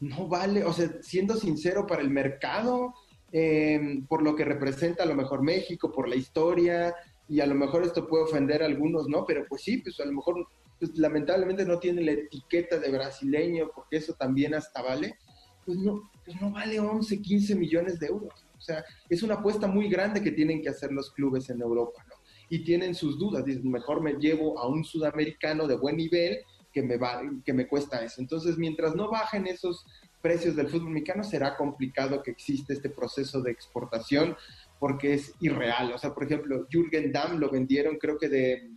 no 0.00 0.28
vale, 0.28 0.62
o 0.64 0.74
sea, 0.74 0.90
siendo 1.00 1.36
sincero 1.36 1.86
para 1.86 2.02
el 2.02 2.10
mercado, 2.10 2.92
em, 3.32 4.06
por 4.06 4.22
lo 4.22 4.34
que 4.34 4.44
representa 4.44 5.04
a 5.04 5.06
lo 5.06 5.14
mejor 5.14 5.42
México, 5.42 5.92
por 5.92 6.08
la 6.08 6.16
historia, 6.16 6.94
y 7.28 7.40
a 7.40 7.46
lo 7.46 7.54
mejor 7.54 7.84
esto 7.84 8.08
puede 8.08 8.24
ofender 8.24 8.62
a 8.62 8.66
algunos, 8.66 9.08
¿no? 9.08 9.24
Pero 9.24 9.46
pues 9.48 9.62
sí, 9.62 9.78
pues 9.78 9.98
a 10.00 10.04
lo 10.04 10.12
mejor, 10.12 10.48
pues, 10.78 10.96
lamentablemente 10.98 11.64
no 11.64 11.78
tiene 11.78 12.02
la 12.02 12.12
etiqueta 12.12 12.78
de 12.78 12.90
brasileño, 12.90 13.70
porque 13.74 13.98
eso 13.98 14.14
también 14.14 14.54
hasta 14.54 14.82
vale, 14.82 15.16
pues 15.64 15.78
no, 15.78 16.10
pues 16.24 16.40
no 16.40 16.50
vale 16.50 16.80
11, 16.80 17.22
15 17.22 17.54
millones 17.54 18.00
de 18.00 18.08
euros. 18.08 18.46
O 18.58 18.60
sea, 18.60 18.84
es 19.08 19.22
una 19.22 19.34
apuesta 19.34 19.66
muy 19.66 19.88
grande 19.88 20.22
que 20.22 20.32
tienen 20.32 20.60
que 20.60 20.68
hacer 20.68 20.90
los 20.92 21.12
clubes 21.12 21.48
en 21.50 21.60
Europa, 21.60 22.04
¿no? 22.08 22.16
Y 22.48 22.64
tienen 22.64 22.94
sus 22.94 23.18
dudas, 23.18 23.44
dicen, 23.44 23.70
mejor 23.70 24.02
me 24.02 24.14
llevo 24.14 24.58
a 24.58 24.66
un 24.66 24.84
sudamericano 24.84 25.68
de 25.68 25.76
buen 25.76 25.96
nivel 25.96 26.40
que 26.72 26.82
me, 26.82 26.96
va, 26.96 27.22
que 27.44 27.52
me 27.52 27.68
cuesta 27.68 28.04
eso. 28.04 28.20
Entonces, 28.20 28.58
mientras 28.58 28.94
no 28.94 29.08
bajen 29.08 29.46
esos 29.46 29.86
precios 30.20 30.56
del 30.56 30.68
fútbol 30.68 30.90
mexicano, 30.90 31.24
será 31.24 31.56
complicado 31.56 32.22
que 32.22 32.30
existe 32.30 32.72
este 32.72 32.90
proceso 32.90 33.40
de 33.40 33.50
exportación 33.50 34.36
porque 34.78 35.14
es 35.14 35.34
irreal. 35.40 35.92
O 35.92 35.98
sea, 35.98 36.14
por 36.14 36.24
ejemplo, 36.24 36.66
Jürgen 36.70 37.12
Damm 37.12 37.38
lo 37.38 37.50
vendieron 37.50 37.96
creo 37.96 38.18
que 38.18 38.28
de 38.28 38.70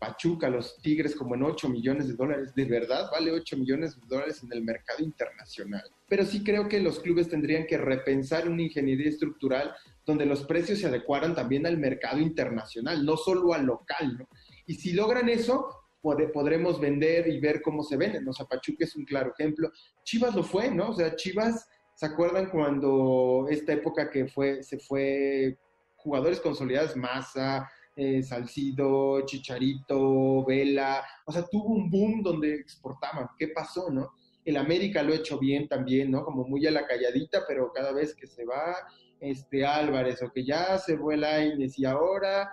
Pachuca, 0.00 0.48
los 0.48 0.78
Tigres, 0.80 1.14
como 1.14 1.34
en 1.34 1.42
8 1.42 1.68
millones 1.68 2.08
de 2.08 2.14
dólares. 2.14 2.54
De 2.54 2.64
verdad, 2.64 3.10
vale 3.12 3.30
8 3.30 3.58
millones 3.58 4.00
de 4.00 4.06
dólares 4.08 4.42
en 4.42 4.50
el 4.50 4.64
mercado 4.64 5.04
internacional. 5.04 5.84
Pero 6.08 6.24
sí 6.24 6.42
creo 6.42 6.68
que 6.68 6.80
los 6.80 7.00
clubes 7.00 7.28
tendrían 7.28 7.66
que 7.66 7.76
repensar 7.76 8.48
una 8.48 8.62
ingeniería 8.62 9.10
estructural 9.10 9.74
donde 10.06 10.24
los 10.24 10.44
precios 10.44 10.78
se 10.78 10.86
adecuaran 10.86 11.34
también 11.34 11.66
al 11.66 11.76
mercado 11.76 12.18
internacional, 12.18 13.04
no 13.04 13.18
solo 13.18 13.52
al 13.52 13.66
local, 13.66 14.16
¿no? 14.18 14.28
Y 14.66 14.74
si 14.74 14.92
logran 14.92 15.28
eso, 15.28 15.79
podremos 16.02 16.80
vender 16.80 17.28
y 17.28 17.40
ver 17.40 17.62
cómo 17.62 17.82
se 17.82 17.96
venden. 17.96 18.28
O 18.28 18.32
sea, 18.32 18.46
Pachuca 18.46 18.84
es 18.84 18.96
un 18.96 19.04
claro 19.04 19.32
ejemplo. 19.36 19.70
Chivas 20.04 20.34
lo 20.34 20.42
fue, 20.42 20.70
¿no? 20.70 20.90
O 20.90 20.94
sea, 20.94 21.14
Chivas, 21.16 21.68
¿se 21.94 22.06
acuerdan 22.06 22.50
cuando 22.50 23.46
esta 23.50 23.72
época 23.72 24.10
que 24.10 24.26
fue, 24.26 24.62
se 24.62 24.78
fue 24.78 25.58
jugadores 25.96 26.40
consolidados, 26.40 26.96
Massa, 26.96 27.68
eh, 27.96 28.22
Salcido, 28.22 29.26
Chicharito, 29.26 30.44
Vela, 30.46 31.04
o 31.26 31.32
sea, 31.32 31.44
tuvo 31.46 31.74
un 31.74 31.90
boom 31.90 32.22
donde 32.22 32.54
exportaban. 32.54 33.28
¿Qué 33.38 33.48
pasó, 33.48 33.90
no? 33.90 34.12
El 34.44 34.56
América 34.56 35.02
lo 35.02 35.12
ha 35.12 35.16
hecho 35.16 35.38
bien 35.38 35.68
también, 35.68 36.10
¿no? 36.10 36.24
Como 36.24 36.44
muy 36.44 36.66
a 36.66 36.70
la 36.70 36.86
calladita, 36.86 37.44
pero 37.46 37.72
cada 37.72 37.92
vez 37.92 38.14
que 38.14 38.26
se 38.26 38.44
va 38.46 38.74
este 39.20 39.66
Álvarez 39.66 40.22
o 40.22 40.32
que 40.32 40.46
ya 40.46 40.78
se 40.78 40.96
vuela 40.96 41.44
Inés 41.44 41.78
y 41.78 41.84
ahora, 41.84 42.50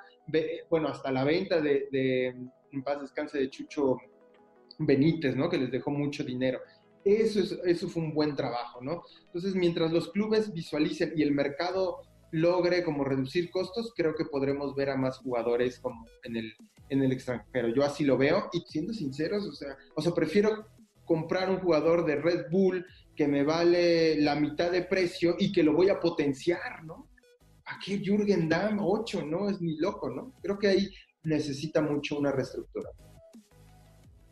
bueno, 0.70 0.90
hasta 0.90 1.12
la 1.12 1.24
venta 1.24 1.62
de, 1.62 2.36
en 2.78 2.84
paz 2.84 3.02
descanse, 3.02 3.40
de 3.40 3.50
Chucho 3.50 3.98
Benítez, 4.80 5.36
¿no? 5.36 5.50
Que 5.50 5.58
les 5.58 5.72
dejó 5.72 5.92
mucho 5.92 6.24
dinero. 6.24 6.60
Eso, 7.04 7.40
es, 7.40 7.58
eso 7.66 7.88
fue 7.88 8.04
un 8.04 8.14
buen 8.14 8.36
trabajo, 8.36 8.82
¿no? 8.82 9.04
Entonces, 9.26 9.56
mientras 9.56 9.92
los 9.92 10.12
clubes 10.12 10.54
visualicen 10.54 11.14
y 11.16 11.24
el 11.24 11.32
mercado 11.32 12.02
logre 12.32 12.84
como 12.84 13.04
reducir 13.04 13.50
costos, 13.50 13.94
creo 13.96 14.14
que 14.16 14.26
podremos 14.26 14.76
ver 14.76 14.90
a 14.90 14.98
más 14.98 15.18
jugadores 15.20 15.80
como 15.80 16.06
en 16.24 16.36
el, 16.36 16.54
en 16.90 17.04
el 17.04 17.12
extranjero. 17.12 17.70
Yo 17.70 17.84
así 17.84 18.04
lo 18.04 18.18
veo 18.18 18.50
y 18.52 18.60
siendo 18.68 18.94
sinceros, 18.94 19.46
o 19.46 19.54
sea, 19.54 19.78
o 19.96 20.02
sea, 20.02 20.14
prefiero 20.14 20.68
comprar 21.06 21.50
un 21.50 21.60
jugador 21.60 22.06
de 22.06 22.18
Red 22.18 22.52
Bull 22.52 22.86
que 23.16 23.28
me 23.28 23.44
vale 23.44 24.20
la 24.20 24.36
mitad 24.36 24.72
de 24.72 24.84
precio 24.84 25.36
y 25.40 25.52
que 25.52 25.64
lo 25.64 25.74
voy 25.74 25.90
a 25.90 26.00
potenciar, 26.00 26.84
¿no? 26.84 27.10
¿A 27.66 27.80
qué 27.84 28.00
Jürgen 28.00 28.48
Damm 28.48 28.80
8? 28.80 29.26
No, 29.26 29.50
es 29.50 29.62
ni 29.62 29.78
loco, 29.78 30.10
¿no? 30.10 30.34
Creo 30.42 30.58
que 30.58 30.68
ahí 30.68 30.90
necesita 31.28 31.82
mucho 31.82 32.18
una 32.18 32.32
reestructura. 32.32 32.90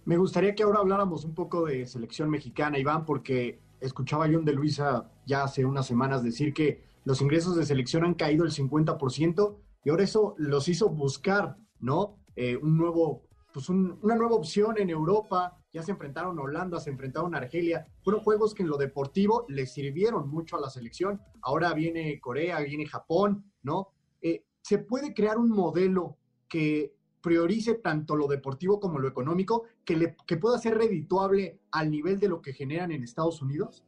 Me 0.06 0.18
gustaría 0.18 0.56
que 0.56 0.64
ahora 0.64 0.80
habláramos 0.80 1.26
un 1.26 1.34
poco 1.34 1.66
de 1.66 1.86
selección 1.86 2.30
mexicana, 2.30 2.80
Iván, 2.80 3.06
porque 3.06 3.60
escuchaba 3.80 4.26
a 4.26 4.30
John 4.32 4.46
de 4.46 4.54
Luisa 4.54 5.12
ya 5.26 5.44
hace 5.44 5.66
unas 5.66 5.86
semanas 5.86 6.24
decir 6.24 6.54
que 6.54 6.84
los 7.04 7.22
ingresos 7.22 7.56
de 7.56 7.66
selección 7.66 8.04
han 8.04 8.14
caído 8.14 8.46
el 8.46 8.52
50% 8.52 9.58
y 9.84 9.90
ahora 9.90 10.04
eso 10.04 10.36
los 10.38 10.68
hizo 10.68 10.90
buscar, 10.90 11.58
¿no? 11.80 12.18
Eh, 12.36 12.56
un 12.56 12.78
nuevo, 12.78 13.24
pues 13.54 13.70
una 13.70 14.16
nueva 14.16 14.36
opción 14.36 14.78
en 14.78 14.90
Europa. 14.90 15.58
Ya 15.74 15.84
se 15.84 15.92
enfrentaron 15.92 16.40
a 16.40 16.42
Holanda, 16.42 16.80
se 16.80 16.90
enfrentaron 16.90 17.36
a 17.36 17.40
Argelia. 17.40 17.86
Fueron 18.02 18.24
juegos 18.24 18.54
que 18.54 18.64
en 18.64 18.70
lo 18.70 18.78
deportivo 18.78 19.46
les 19.50 19.74
sirvieron 19.74 20.30
mucho 20.30 20.56
a 20.56 20.62
la 20.62 20.70
selección. 20.70 21.22
Ahora 21.42 21.74
viene 21.74 22.20
Corea, 22.20 22.60
viene 22.62 22.86
Japón, 22.86 23.52
¿no? 23.62 23.90
Eh, 24.22 24.46
¿Se 24.62 24.80
puede 24.80 25.14
crear 25.14 25.38
un 25.38 25.50
modelo 25.50 26.18
que 26.48 26.94
priorice 27.22 27.76
tanto 27.76 28.16
lo 28.16 28.28
deportivo 28.28 28.80
como 28.80 29.00
lo 29.00 29.08
económico, 29.08 29.64
que, 29.84 29.96
le, 29.96 30.16
que 30.28 30.38
pueda 30.38 30.60
ser 30.60 30.78
redituable 30.78 31.60
al 31.72 31.90
nivel 31.90 32.20
de 32.20 32.30
lo 32.30 32.42
que 32.42 32.54
generan 32.54 32.92
en 32.92 33.04
Estados 33.04 33.42
Unidos? 33.42 33.84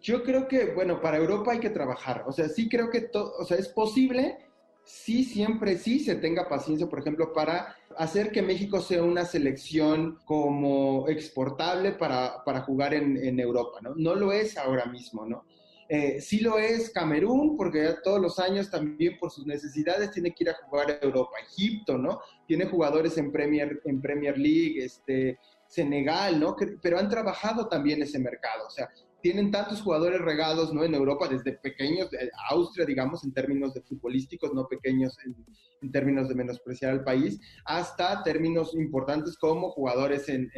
Yo 0.00 0.22
creo 0.22 0.46
que, 0.46 0.72
bueno, 0.74 1.00
para 1.00 1.16
Europa 1.16 1.52
hay 1.52 1.60
que 1.60 1.70
trabajar. 1.70 2.24
O 2.26 2.32
sea, 2.32 2.48
sí 2.48 2.68
creo 2.68 2.90
que 2.90 3.00
todo, 3.00 3.32
o 3.38 3.44
sea, 3.44 3.56
es 3.56 3.68
posible, 3.68 4.36
sí, 4.84 5.24
siempre 5.24 5.78
sí 5.78 5.98
se 5.98 6.14
tenga 6.16 6.48
paciencia, 6.48 6.86
por 6.88 7.00
ejemplo, 7.00 7.32
para 7.32 7.74
hacer 7.96 8.30
que 8.30 8.42
México 8.42 8.80
sea 8.80 9.02
una 9.02 9.24
selección 9.24 10.18
como 10.24 11.08
exportable 11.08 11.92
para, 11.92 12.44
para 12.44 12.60
jugar 12.60 12.94
en, 12.94 13.16
en, 13.16 13.40
Europa, 13.40 13.80
¿no? 13.82 13.94
No 13.96 14.14
lo 14.14 14.30
es 14.30 14.56
ahora 14.58 14.86
mismo, 14.86 15.26
¿no? 15.26 15.44
Eh, 15.88 16.20
sí 16.20 16.40
lo 16.40 16.58
es 16.58 16.90
Camerún, 16.90 17.56
porque 17.56 17.94
todos 18.02 18.20
los 18.20 18.38
años 18.38 18.70
también 18.70 19.18
por 19.18 19.30
sus 19.30 19.46
necesidades 19.46 20.10
tiene 20.10 20.32
que 20.32 20.44
ir 20.44 20.50
a 20.50 20.54
jugar 20.54 20.90
a 20.90 21.04
Europa. 21.04 21.32
Egipto, 21.42 21.98
¿no? 21.98 22.20
Tiene 22.46 22.66
jugadores 22.66 23.18
en 23.18 23.30
Premier, 23.30 23.80
en 23.84 24.00
Premier 24.00 24.38
League, 24.38 24.82
este, 24.82 25.38
Senegal, 25.66 26.38
¿no? 26.40 26.56
Pero 26.80 26.98
han 26.98 27.08
trabajado 27.08 27.68
también 27.68 28.02
ese 28.02 28.18
mercado. 28.18 28.66
O 28.66 28.70
sea, 28.70 28.88
tienen 29.24 29.50
tantos 29.50 29.80
jugadores 29.80 30.20
regados 30.20 30.74
¿no? 30.74 30.84
en 30.84 30.94
Europa, 30.94 31.26
desde 31.26 31.52
pequeños, 31.52 32.10
Austria, 32.50 32.84
digamos, 32.84 33.24
en 33.24 33.32
términos 33.32 33.72
de 33.72 33.80
futbolísticos, 33.80 34.52
no 34.52 34.68
pequeños 34.68 35.16
en, 35.24 35.90
términos 35.90 36.28
de 36.28 36.34
menospreciar 36.34 36.92
al 36.92 37.04
país, 37.04 37.40
hasta 37.64 38.22
términos 38.22 38.74
importantes 38.74 39.38
como 39.38 39.70
jugadores 39.70 40.28
en, 40.28 40.50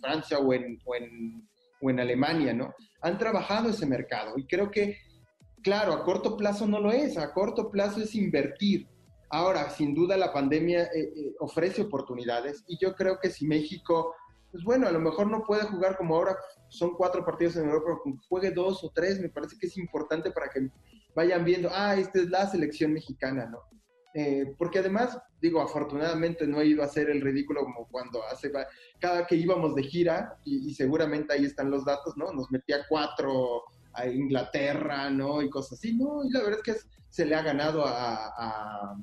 Francia 0.00 0.38
en, 0.38 0.80
o 0.84 0.94
en, 0.96 1.48
o 1.80 1.90
en 1.90 2.00
Alemania, 2.00 2.52
¿no? 2.52 2.74
Han 3.02 3.18
trabajado 3.18 3.70
ese 3.70 3.86
mercado 3.86 4.34
y 4.36 4.46
creo 4.46 4.70
que, 4.70 4.98
claro, 5.62 5.92
a 5.92 6.04
corto 6.04 6.36
plazo 6.36 6.66
no 6.66 6.80
lo 6.80 6.90
es, 6.90 7.16
a 7.16 7.32
corto 7.32 7.70
plazo 7.70 8.00
es 8.00 8.14
invertir. 8.14 8.86
Ahora, 9.30 9.68
sin 9.70 9.94
duda 9.94 10.16
la 10.16 10.32
pandemia 10.32 10.84
eh, 10.84 11.12
eh, 11.14 11.34
ofrece 11.40 11.82
oportunidades 11.82 12.64
y 12.66 12.78
yo 12.78 12.94
creo 12.94 13.18
que 13.20 13.30
si 13.30 13.46
México 13.46 14.14
pues 14.50 14.64
bueno, 14.64 14.86
a 14.86 14.90
lo 14.90 15.00
mejor 15.00 15.30
no 15.30 15.44
puede 15.44 15.64
jugar 15.64 15.96
como 15.96 16.16
ahora 16.16 16.36
son 16.68 16.94
cuatro 16.94 17.24
partidos 17.24 17.56
en 17.56 17.66
Europa, 17.66 18.00
pero 18.02 18.16
juegue 18.28 18.50
dos 18.50 18.82
o 18.82 18.90
tres, 18.94 19.20
me 19.20 19.28
parece 19.28 19.58
que 19.58 19.66
es 19.66 19.76
importante 19.76 20.30
para 20.30 20.48
que 20.48 20.70
vayan 21.14 21.44
viendo, 21.44 21.68
ah, 21.72 21.96
esta 21.96 22.18
es 22.18 22.30
la 22.30 22.46
selección 22.46 22.92
mexicana, 22.92 23.46
¿no? 23.46 23.58
Eh, 24.14 24.54
porque 24.56 24.78
además, 24.78 25.18
digo, 25.40 25.60
afortunadamente 25.60 26.46
no 26.46 26.60
he 26.60 26.66
ido 26.66 26.82
a 26.82 26.86
hacer 26.86 27.10
el 27.10 27.20
ridículo 27.20 27.62
como 27.62 27.86
cuando 27.88 28.22
hace, 28.24 28.50
cada 28.98 29.26
que 29.26 29.36
íbamos 29.36 29.74
de 29.74 29.82
gira, 29.82 30.38
y, 30.44 30.72
seguramente 30.74 31.34
ahí 31.34 31.44
están 31.44 31.70
los 31.70 31.84
datos, 31.84 32.16
¿no? 32.16 32.32
Nos 32.32 32.50
metía 32.50 32.78
cuatro 32.88 33.64
a 33.92 34.06
Inglaterra, 34.06 35.10
¿no? 35.10 35.42
Y 35.42 35.50
cosas 35.50 35.78
así, 35.78 35.94
¿no? 35.94 36.24
Y 36.24 36.30
la 36.30 36.40
verdad 36.40 36.60
es 36.64 36.74
que 36.74 36.80
se 37.10 37.26
le 37.26 37.34
ha 37.34 37.42
ganado 37.42 37.84
a, 37.86 38.96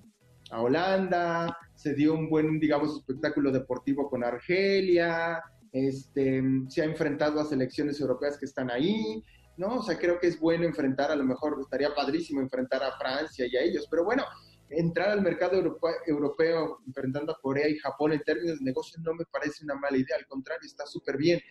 a 0.51 0.61
Holanda, 0.61 1.57
se 1.75 1.93
dio 1.93 2.13
un 2.13 2.29
buen, 2.29 2.59
digamos, 2.59 2.97
espectáculo 2.97 3.51
deportivo 3.51 4.09
con 4.09 4.23
Argelia, 4.23 5.41
este, 5.71 6.41
se 6.69 6.81
ha 6.81 6.85
enfrentado 6.85 7.39
a 7.39 7.45
selecciones 7.45 7.99
europeas 7.99 8.37
que 8.37 8.45
están 8.45 8.71
ahí, 8.71 9.23
¿no? 9.57 9.79
O 9.79 9.83
sea, 9.83 9.97
creo 9.97 10.19
que 10.19 10.27
es 10.27 10.39
bueno 10.39 10.65
enfrentar, 10.65 11.11
a 11.11 11.15
lo 11.15 11.23
mejor 11.23 11.57
estaría 11.59 11.93
padrísimo 11.93 12.41
enfrentar 12.41 12.83
a 12.83 12.97
Francia 12.97 13.45
y 13.45 13.57
a 13.57 13.61
ellos, 13.61 13.87
pero 13.89 14.05
bueno, 14.05 14.23
entrar 14.69 15.09
al 15.09 15.21
mercado 15.21 15.61
europeo 16.07 16.79
enfrentando 16.85 17.31
a 17.31 17.39
Corea 17.41 17.67
y 17.67 17.77
Japón 17.77 18.13
en 18.13 18.21
términos 18.21 18.59
de 18.59 18.65
negocio 18.65 18.99
no 19.03 19.13
me 19.13 19.25
parece 19.25 19.63
una 19.63 19.75
mala 19.75 19.97
idea, 19.97 20.17
al 20.17 20.27
contrario, 20.27 20.65
está 20.65 20.85
súper 20.85 21.17
bien. 21.17 21.41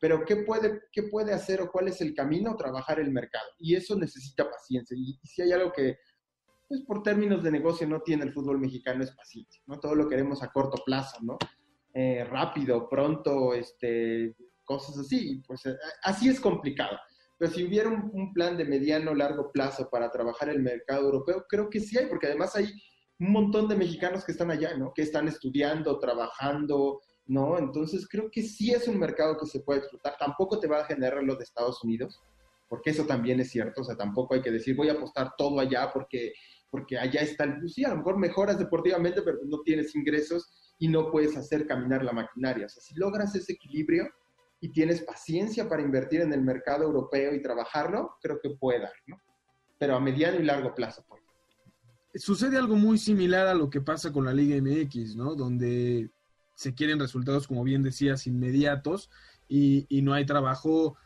pero 0.00 0.24
¿qué 0.24 0.36
puede, 0.36 0.82
¿qué 0.92 1.04
puede 1.04 1.32
hacer 1.32 1.62
o 1.62 1.70
cuál 1.70 1.88
es 1.88 2.00
el 2.00 2.14
camino? 2.14 2.56
Trabajar 2.56 3.00
el 3.00 3.10
mercado. 3.10 3.46
Y 3.58 3.74
eso 3.74 3.96
necesita 3.96 4.50
paciencia. 4.50 4.96
Y, 4.98 5.18
si 5.24 5.40
hay 5.40 5.52
algo 5.52 5.72
que, 5.72 5.98
pues 6.68 6.82
por 6.82 7.02
términos 7.02 7.42
de 7.42 7.50
negocio 7.50 7.86
no 7.86 8.02
tiene 8.02 8.24
el 8.24 8.32
fútbol 8.32 8.58
mexicano 8.58 9.02
es 9.02 9.12
paciencia, 9.12 9.62
¿no? 9.66 9.80
Todo 9.80 9.94
lo 9.94 10.08
queremos 10.08 10.42
a 10.42 10.52
corto 10.52 10.82
plazo, 10.84 11.18
¿no? 11.22 11.38
Eh, 11.94 12.24
rápido, 12.24 12.88
pronto, 12.88 13.54
este, 13.54 14.36
cosas 14.64 14.98
así. 14.98 15.42
Pues 15.46 15.64
eh, 15.66 15.76
así 16.02 16.28
es 16.28 16.40
complicado. 16.40 16.98
Pero 17.38 17.50
si 17.50 17.64
hubiera 17.64 17.88
un, 17.88 18.32
plan 18.32 18.56
de 18.56 18.64
mediano 18.64 19.14
largo 19.14 19.50
plazo 19.50 19.88
para 19.90 20.10
trabajar 20.10 20.48
el 20.48 20.62
mercado 20.62 21.06
europeo, 21.06 21.44
creo 21.48 21.68
que 21.68 21.80
sí 21.80 21.98
hay, 21.98 22.06
porque 22.06 22.28
además 22.28 22.54
hay 22.56 22.72
un 23.18 23.32
montón 23.32 23.68
de 23.68 23.76
mexicanos 23.76 24.24
que 24.24 24.32
están 24.32 24.50
allá, 24.50 24.76
¿no? 24.76 24.92
Que 24.94 25.02
están 25.02 25.28
estudiando, 25.28 25.98
trabajando, 25.98 27.00
¿no? 27.26 27.58
Entonces 27.58 28.06
creo 28.08 28.30
que 28.30 28.42
sí 28.42 28.72
es 28.72 28.86
un 28.86 28.98
mercado 28.98 29.36
que 29.38 29.46
se 29.46 29.60
puede 29.60 29.80
explotar. 29.80 30.16
Tampoco 30.18 30.60
te 30.60 30.68
va 30.68 30.80
a 30.80 30.84
generar 30.84 31.22
lo 31.22 31.36
de 31.36 31.44
Estados 31.44 31.82
Unidos, 31.82 32.22
porque 32.68 32.90
eso 32.90 33.04
también 33.04 33.40
es 33.40 33.50
cierto. 33.50 33.82
O 33.82 33.84
sea, 33.84 33.96
tampoco 33.96 34.34
hay 34.34 34.42
que 34.42 34.50
decir 34.50 34.76
voy 34.76 34.88
a 34.88 34.94
apostar 34.94 35.32
todo 35.36 35.58
allá 35.58 35.90
porque, 35.92 36.32
porque 36.70 36.98
allá 36.98 37.20
está 37.20 37.44
el... 37.44 37.58
Pues 37.60 37.74
sí, 37.74 37.84
a 37.84 37.90
lo 37.90 37.96
mejor 37.96 38.16
mejoras 38.18 38.58
deportivamente, 38.58 39.22
pero 39.22 39.38
no 39.44 39.60
tienes 39.62 39.94
ingresos 39.94 40.74
y 40.78 40.88
no 40.88 41.10
puedes 41.10 41.36
hacer 41.36 41.66
caminar 41.66 42.04
la 42.04 42.12
maquinaria. 42.12 42.66
O 42.66 42.68
sea, 42.68 42.82
si 42.82 42.94
logras 42.94 43.34
ese 43.34 43.54
equilibrio 43.54 44.08
y 44.60 44.70
tienes 44.70 45.02
paciencia 45.02 45.68
para 45.68 45.82
invertir 45.82 46.20
en 46.20 46.32
el 46.32 46.42
mercado 46.42 46.84
europeo 46.84 47.34
y 47.34 47.42
trabajarlo, 47.42 48.16
creo 48.20 48.38
que 48.42 48.50
puede 48.50 48.88
¿no? 49.06 49.20
Pero 49.78 49.96
a 49.96 50.00
mediano 50.00 50.38
y 50.40 50.44
largo 50.44 50.74
plazo, 50.74 51.04
pues. 51.08 51.22
Sucede 52.14 52.56
algo 52.56 52.76
muy 52.76 52.96
similar 52.96 53.48
a 53.48 53.54
lo 53.54 53.68
que 53.68 53.80
pasa 53.80 54.12
con 54.12 54.24
la 54.24 54.32
Liga 54.32 54.56
MX, 54.56 55.16
¿no? 55.16 55.34
Donde 55.34 56.10
se 56.54 56.72
quieren 56.72 57.00
resultados, 57.00 57.48
como 57.48 57.64
bien 57.64 57.82
decías, 57.82 58.28
inmediatos 58.28 59.10
y, 59.48 59.86
y, 59.88 60.02
no 60.02 60.14
hay 60.14 60.24
trabajo 60.24 60.96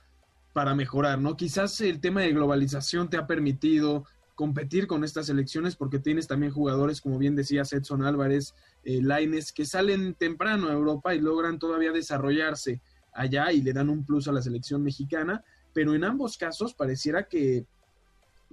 para 0.52 0.74
mejorar, 0.74 1.18
¿no? 1.18 1.36
Quizás 1.36 1.80
el 1.80 2.00
tema 2.00 2.20
de 2.20 2.32
globalización 2.32 3.08
te 3.08 3.16
ha 3.16 3.26
permitido 3.26 4.04
competir 4.38 4.86
con 4.86 5.02
estas 5.02 5.28
elecciones 5.30 5.74
porque 5.74 5.98
tienes 5.98 6.28
también 6.28 6.52
jugadores, 6.52 7.00
como 7.00 7.18
bien 7.18 7.34
decías, 7.34 7.72
Edson 7.72 8.04
Álvarez, 8.04 8.54
eh, 8.84 9.00
Laines, 9.02 9.52
que 9.52 9.66
salen 9.66 10.14
temprano 10.14 10.68
a 10.68 10.74
Europa 10.74 11.12
y 11.12 11.20
logran 11.20 11.58
todavía 11.58 11.90
desarrollarse 11.90 12.80
allá 13.12 13.52
y 13.52 13.62
le 13.62 13.72
dan 13.72 13.88
un 13.90 14.04
plus 14.04 14.28
a 14.28 14.32
la 14.32 14.42
selección 14.42 14.82
mexicana, 14.82 15.44
pero 15.72 15.94
en 15.94 16.04
ambos 16.04 16.36
casos 16.36 16.74
pareciera 16.74 17.24
que 17.24 17.66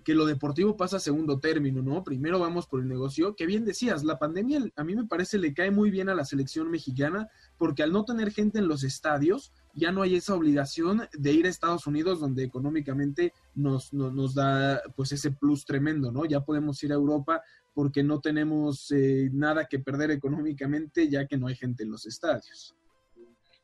que 0.03 0.13
lo 0.13 0.25
deportivo 0.25 0.77
pasa 0.77 0.97
a 0.97 0.99
segundo 0.99 1.39
término, 1.39 1.81
¿no? 1.81 2.03
Primero 2.03 2.39
vamos 2.39 2.67
por 2.67 2.79
el 2.79 2.87
negocio, 2.87 3.35
que 3.35 3.47
bien 3.47 3.65
decías, 3.65 4.03
la 4.03 4.19
pandemia 4.19 4.63
a 4.75 4.83
mí 4.83 4.95
me 4.95 5.05
parece 5.05 5.39
le 5.39 5.53
cae 5.53 5.71
muy 5.71 5.89
bien 5.89 6.09
a 6.09 6.15
la 6.15 6.25
selección 6.25 6.69
mexicana 6.69 7.27
porque 7.57 7.81
al 7.81 7.91
no 7.91 8.05
tener 8.05 8.31
gente 8.31 8.59
en 8.59 8.67
los 8.67 8.83
estadios, 8.83 9.51
ya 9.73 9.91
no 9.91 10.03
hay 10.03 10.15
esa 10.15 10.35
obligación 10.35 11.07
de 11.11 11.33
ir 11.33 11.47
a 11.47 11.49
Estados 11.49 11.87
Unidos 11.87 12.19
donde 12.19 12.43
económicamente 12.43 13.33
nos, 13.55 13.93
nos, 13.93 14.35
da 14.35 14.81
pues 14.95 15.11
ese 15.11 15.31
plus 15.31 15.65
tremendo, 15.65 16.11
¿no? 16.11 16.25
Ya 16.25 16.41
podemos 16.41 16.81
ir 16.83 16.91
a 16.91 16.95
Europa 16.95 17.41
porque 17.73 18.03
no 18.03 18.19
tenemos 18.19 18.91
eh, 18.91 19.29
nada 19.33 19.65
que 19.65 19.79
perder 19.79 20.11
económicamente 20.11 21.09
ya 21.09 21.25
que 21.25 21.37
no 21.37 21.47
hay 21.47 21.55
gente 21.55 21.83
en 21.83 21.91
los 21.91 22.05
estadios. 22.05 22.75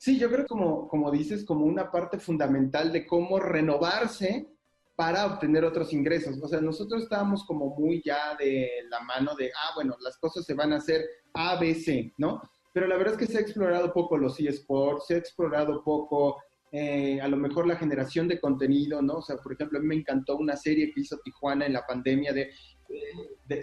Sí, 0.02 0.18
yo 0.18 0.32
creo 0.32 0.48
como, 0.48 0.88
como 0.88 1.12
dices, 1.12 1.46
como 1.46 1.64
una 1.64 1.92
parte 1.92 2.18
fundamental 2.18 2.92
de 2.92 3.06
cómo 3.06 3.38
renovarse 3.40 4.48
para 4.96 5.28
obtener 5.28 5.64
otros 5.64 5.94
ingresos. 5.94 6.42
O 6.42 6.48
sea, 6.48 6.60
nosotros 6.60 7.04
estábamos 7.04 7.46
como 7.46 7.76
muy 7.76 8.02
ya 8.04 8.36
de 8.36 8.68
la 8.90 9.02
mano 9.02 9.36
de, 9.36 9.52
ah, 9.56 9.74
bueno, 9.76 9.96
las 10.00 10.18
cosas 10.18 10.44
se 10.44 10.56
van 10.56 10.74
a 10.74 10.78
hacer 10.78 11.06
A, 11.36 11.60
B, 11.60 11.76
C, 11.76 12.16
¿no? 12.18 12.42
Pero 12.74 12.88
la 12.88 12.98
verdad 12.98 13.14
es 13.14 13.20
que 13.20 13.32
se 13.32 13.38
ha 13.38 13.42
explorado 13.42 13.94
poco 13.94 14.18
los 14.18 14.40
eSports, 14.40 15.06
se 15.06 15.14
ha 15.14 15.18
explorado 15.20 15.84
poco 15.84 16.42
eh, 16.72 17.22
a 17.22 17.28
lo 17.28 17.38
mejor 17.38 17.68
la 17.68 17.76
generación 17.76 18.28
de 18.28 18.40
contenido, 18.40 19.04
¿no? 19.04 19.18
O 19.18 19.22
sea, 19.22 19.38
por 19.38 19.54
ejemplo, 19.54 19.78
a 19.78 19.84
mí 19.84 19.88
me 19.88 19.96
encantó 19.98 20.36
una 20.36 20.58
serie 20.58 20.92
que 20.92 21.02
hizo 21.02 21.20
Tijuana 21.24 21.68
en 21.68 21.74
la 21.74 21.86
pandemia 21.86 22.34
de, 22.34 22.50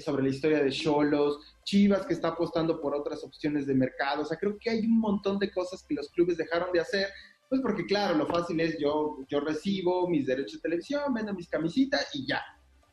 sobre 0.00 0.22
la 0.22 0.28
historia 0.28 0.62
de 0.62 0.70
Cholos, 0.70 1.38
Chivas 1.64 2.06
que 2.06 2.14
está 2.14 2.28
apostando 2.28 2.80
por 2.80 2.94
otras 2.94 3.24
opciones 3.24 3.66
de 3.66 3.74
mercado. 3.74 4.22
O 4.22 4.24
sea, 4.24 4.36
creo 4.36 4.58
que 4.58 4.70
hay 4.70 4.80
un 4.80 4.98
montón 4.98 5.38
de 5.38 5.50
cosas 5.50 5.84
que 5.86 5.94
los 5.94 6.08
clubes 6.10 6.36
dejaron 6.36 6.72
de 6.72 6.80
hacer 6.80 7.08
pues 7.48 7.62
porque 7.62 7.86
claro, 7.86 8.14
lo 8.14 8.26
fácil 8.26 8.60
es 8.60 8.78
yo, 8.78 9.18
yo 9.28 9.40
recibo 9.40 10.08
mis 10.08 10.26
derechos 10.26 10.54
de 10.54 10.60
televisión, 10.60 11.14
vendo 11.14 11.32
mis 11.32 11.48
camisitas 11.48 12.08
y 12.14 12.26
ya. 12.26 12.42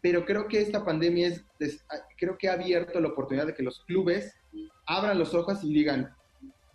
Pero 0.01 0.23
creo 0.23 0.47
que 0.47 0.61
esta 0.61 0.85
pandemia 0.85 1.35
es, 1.59 1.85
creo 2.17 2.37
que 2.37 2.47
ha 2.47 2.53
abierto 2.53 2.99
la 2.99 3.09
oportunidad 3.09 3.47
de 3.47 3.53
que 3.53 3.63
los 3.63 3.83
clubes 3.85 4.33
abran 4.85 5.19
los 5.19 5.33
ojos 5.33 5.63
y 5.63 5.73
digan, 5.73 6.14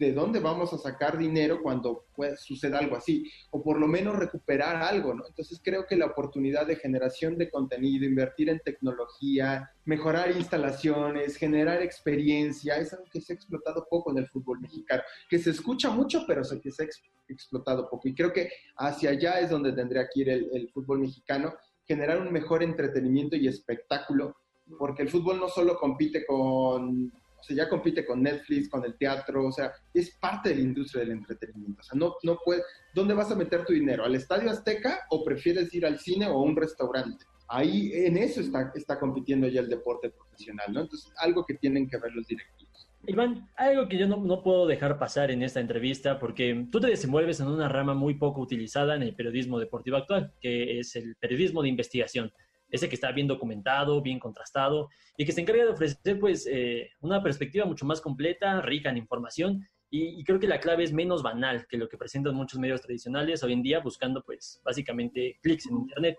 de 0.01 0.14
dónde 0.14 0.40
vamos 0.40 0.72
a 0.72 0.78
sacar 0.78 1.18
dinero 1.18 1.61
cuando 1.62 2.07
pueda, 2.16 2.34
suceda 2.34 2.78
algo 2.78 2.96
así, 2.96 3.30
o 3.51 3.62
por 3.62 3.78
lo 3.78 3.86
menos 3.86 4.16
recuperar 4.16 4.76
algo, 4.76 5.12
¿no? 5.12 5.26
Entonces 5.28 5.61
creo 5.62 5.86
que 5.86 5.94
la 5.94 6.07
oportunidad 6.07 6.66
de 6.66 6.76
generación 6.76 7.36
de 7.36 7.51
contenido, 7.51 8.07
invertir 8.07 8.48
en 8.48 8.61
tecnología, 8.61 9.70
mejorar 9.84 10.30
instalaciones, 10.30 11.36
generar 11.36 11.82
experiencia, 11.82 12.78
es 12.78 12.94
algo 12.94 13.05
que 13.12 13.20
se 13.20 13.34
ha 13.34 13.36
explotado 13.36 13.86
poco 13.90 14.11
en 14.11 14.16
el 14.16 14.28
fútbol 14.28 14.61
mexicano, 14.61 15.03
que 15.28 15.38
se 15.38 15.51
escucha 15.51 15.90
mucho, 15.90 16.24
pero 16.26 16.40
que 16.62 16.70
se 16.70 16.82
ha 16.82 16.86
explotado 17.28 17.90
poco. 17.90 18.09
Y 18.09 18.14
creo 18.14 18.32
que 18.32 18.51
hacia 18.76 19.11
allá 19.11 19.38
es 19.40 19.51
donde 19.51 19.74
tendría 19.74 20.09
que 20.09 20.20
ir 20.20 20.30
el, 20.30 20.48
el 20.55 20.70
fútbol 20.70 21.01
mexicano, 21.01 21.53
generar 21.86 22.22
un 22.22 22.32
mejor 22.32 22.62
entretenimiento 22.62 23.36
y 23.36 23.48
espectáculo, 23.48 24.34
porque 24.78 25.03
el 25.03 25.11
fútbol 25.11 25.38
no 25.38 25.48
solo 25.51 25.76
compite 25.76 26.24
con 26.24 27.12
o 27.41 27.45
sea, 27.45 27.57
ya 27.57 27.68
compite 27.68 28.05
con 28.05 28.22
Netflix, 28.22 28.68
con 28.68 28.84
el 28.84 28.97
teatro, 28.97 29.47
o 29.47 29.53
sea, 29.53 29.72
es 29.95 30.16
parte 30.18 30.51
de 30.51 30.57
la 30.57 30.61
industria 30.62 31.03
del 31.03 31.12
entretenimiento. 31.12 31.80
O 31.80 31.84
sea, 31.84 31.99
no, 31.99 32.14
no 32.22 32.38
puede, 32.45 32.62
¿dónde 32.95 33.14
vas 33.14 33.30
a 33.30 33.36
meter 33.36 33.64
tu 33.64 33.72
dinero? 33.72 34.05
¿Al 34.05 34.14
Estadio 34.14 34.51
Azteca 34.51 35.01
o 35.11 35.24
prefieres 35.24 35.72
ir 35.74 35.86
al 35.86 35.99
cine 35.99 36.26
o 36.26 36.32
a 36.32 36.43
un 36.43 36.57
restaurante? 36.57 37.24
Ahí 37.49 37.91
en 37.95 38.16
eso 38.16 38.41
está, 38.41 38.72
está 38.74 38.99
compitiendo 38.99 39.49
ya 39.49 39.61
el 39.61 39.68
deporte 39.68 40.11
profesional, 40.11 40.72
¿no? 40.72 40.80
Entonces, 40.82 41.12
algo 41.18 41.45
que 41.45 41.55
tienen 41.55 41.88
que 41.88 41.99
ver 41.99 42.12
los 42.12 42.26
directivos. 42.26 42.88
Iván, 43.07 43.49
algo 43.57 43.88
que 43.88 43.99
yo 43.99 44.07
no, 44.07 44.18
no, 44.18 44.43
puedo 44.43 44.66
dejar 44.66 44.99
pasar 44.99 45.30
en 45.30 45.43
esta 45.43 45.59
entrevista, 45.59 46.18
porque 46.18 46.66
tú 46.70 46.80
te 46.80 46.88
desenvuelves 46.88 47.41
en 47.41 47.49
una 47.49 47.68
rama 47.68 47.95
muy 47.95 48.14
poco 48.14 48.43
utilizada 48.43 48.95
en 48.95 49.03
el 49.03 49.14
periodismo 49.14 49.59
deportivo 49.59 49.97
actual, 49.97 50.32
que 50.41 50.78
es 50.78 50.95
el 50.97 51.16
periodismo 51.16 51.62
de 51.62 51.70
investigación 51.70 52.30
ese 52.70 52.88
que 52.88 52.94
está 52.94 53.12
bien 53.12 53.26
documentado, 53.26 54.02
bien 54.02 54.18
contrastado 54.18 54.88
y 55.16 55.24
que 55.24 55.32
se 55.32 55.40
encarga 55.40 55.64
de 55.64 55.70
ofrecer 55.70 56.18
pues 56.18 56.46
eh, 56.50 56.90
una 57.00 57.22
perspectiva 57.22 57.64
mucho 57.64 57.84
más 57.86 58.00
completa, 58.00 58.60
rica 58.60 58.90
en 58.90 58.96
información 58.96 59.68
y, 59.92 60.22
creo 60.22 60.38
que 60.38 60.46
la 60.46 60.60
clave 60.60 60.84
es 60.84 60.92
menos 60.92 61.22
banal 61.22 61.66
que 61.66 61.76
lo 61.76 61.88
que 61.88 61.96
presentan 61.96 62.36
muchos 62.36 62.60
medios 62.60 62.80
tradicionales 62.80 63.42
hoy 63.42 63.54
en 63.54 63.62
día 63.62 63.80
buscando 63.80 64.22
pues 64.22 64.60
básicamente 64.64 65.38
clics 65.42 65.66
en 65.66 65.78
internet. 65.78 66.16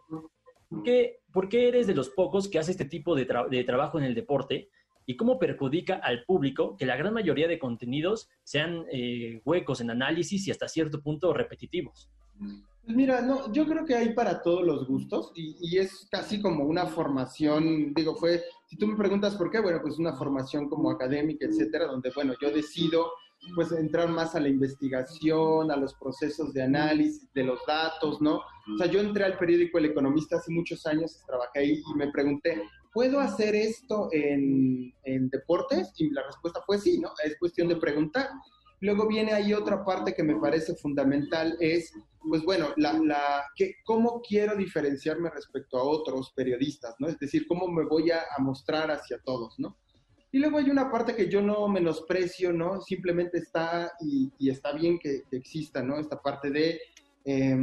¿Qué, 0.83 1.19
¿Por 1.31 1.47
qué 1.47 1.69
eres 1.69 1.87
de 1.87 1.95
los 1.95 2.09
pocos 2.09 2.49
que 2.49 2.59
hace 2.59 2.71
este 2.71 2.85
tipo 2.85 3.15
de, 3.15 3.25
de 3.49 3.63
trabajo 3.63 3.97
en 3.97 4.05
el 4.05 4.15
deporte? 4.15 4.69
y 5.05 5.17
cómo 5.17 5.39
perjudica 5.39 5.95
al 5.95 6.23
público 6.25 6.77
que 6.77 6.85
la 6.85 6.95
gran 6.95 7.13
mayoría 7.13 7.47
de 7.47 7.59
contenidos 7.59 8.29
sean 8.43 8.85
eh, 8.91 9.41
huecos 9.45 9.81
en 9.81 9.89
análisis 9.89 10.47
y 10.47 10.51
hasta 10.51 10.67
cierto 10.67 11.01
punto 11.01 11.33
repetitivos. 11.33 12.09
Pues 12.83 12.97
mira, 12.97 13.21
no, 13.21 13.51
yo 13.53 13.67
creo 13.67 13.85
que 13.85 13.95
hay 13.95 14.13
para 14.13 14.41
todos 14.41 14.63
los 14.63 14.87
gustos 14.87 15.31
y, 15.35 15.55
y, 15.61 15.77
es 15.77 16.07
casi 16.09 16.41
como 16.41 16.65
una 16.65 16.87
formación, 16.87 17.93
digo, 17.93 18.15
fue, 18.15 18.43
si 18.65 18.75
tú 18.75 18.87
me 18.87 18.97
preguntas 18.97 19.35
por 19.35 19.51
qué, 19.51 19.59
bueno, 19.59 19.79
pues 19.81 19.99
una 19.99 20.15
formación 20.15 20.67
como 20.67 20.89
académica, 20.89 21.45
etcétera, 21.45 21.85
donde, 21.85 22.11
bueno, 22.15 22.33
yo 22.41 22.49
decido 22.49 23.11
pues 23.55 23.71
entrar 23.71 24.07
más 24.09 24.35
a 24.35 24.39
la 24.39 24.49
investigación, 24.49 25.71
a 25.71 25.75
los 25.75 25.93
procesos 25.95 26.53
de 26.53 26.63
análisis 26.63 27.31
de 27.33 27.43
los 27.43 27.59
datos, 27.65 28.21
¿no? 28.21 28.35
O 28.37 28.77
sea, 28.77 28.87
yo 28.87 28.99
entré 28.99 29.23
al 29.23 29.37
periódico 29.37 29.77
El 29.77 29.85
Economista 29.85 30.37
hace 30.37 30.51
muchos 30.51 30.85
años, 30.85 31.21
trabajé 31.25 31.59
ahí 31.59 31.81
y 31.91 31.97
me 31.97 32.11
pregunté, 32.11 32.61
¿puedo 32.93 33.19
hacer 33.19 33.55
esto 33.55 34.09
en, 34.11 34.93
en 35.03 35.29
deportes? 35.29 35.91
Y 35.97 36.11
la 36.11 36.23
respuesta 36.23 36.61
fue 36.65 36.77
sí, 36.77 36.99
¿no? 36.99 37.11
Es 37.23 37.37
cuestión 37.39 37.67
de 37.67 37.77
preguntar. 37.77 38.29
Luego 38.81 39.07
viene 39.07 39.31
ahí 39.31 39.53
otra 39.53 39.85
parte 39.85 40.13
que 40.13 40.23
me 40.23 40.35
parece 40.35 40.75
fundamental, 40.75 41.55
es, 41.59 41.93
pues 42.27 42.43
bueno, 42.43 42.73
la, 42.77 42.93
la, 42.93 43.43
que, 43.55 43.75
cómo 43.85 44.21
quiero 44.21 44.55
diferenciarme 44.55 45.29
respecto 45.29 45.77
a 45.77 45.83
otros 45.83 46.33
periodistas, 46.35 46.95
¿no? 46.99 47.07
Es 47.07 47.17
decir, 47.19 47.45
cómo 47.47 47.67
me 47.67 47.85
voy 47.85 48.11
a, 48.11 48.21
a 48.35 48.41
mostrar 48.41 48.89
hacia 48.91 49.19
todos, 49.19 49.59
¿no? 49.59 49.77
Y 50.31 50.39
luego 50.39 50.57
hay 50.57 50.69
una 50.69 50.89
parte 50.89 51.15
que 51.15 51.29
yo 51.29 51.41
no 51.41 51.67
menosprecio, 51.67 52.53
¿no? 52.53 52.81
Simplemente 52.81 53.37
está 53.37 53.91
y, 53.99 54.31
y 54.39 54.49
está 54.49 54.71
bien 54.71 54.97
que, 54.97 55.23
que, 55.29 55.37
exista, 55.37 55.83
¿no? 55.83 55.99
Esta 55.99 56.21
parte 56.21 56.49
de 56.49 56.79
eh, 57.25 57.57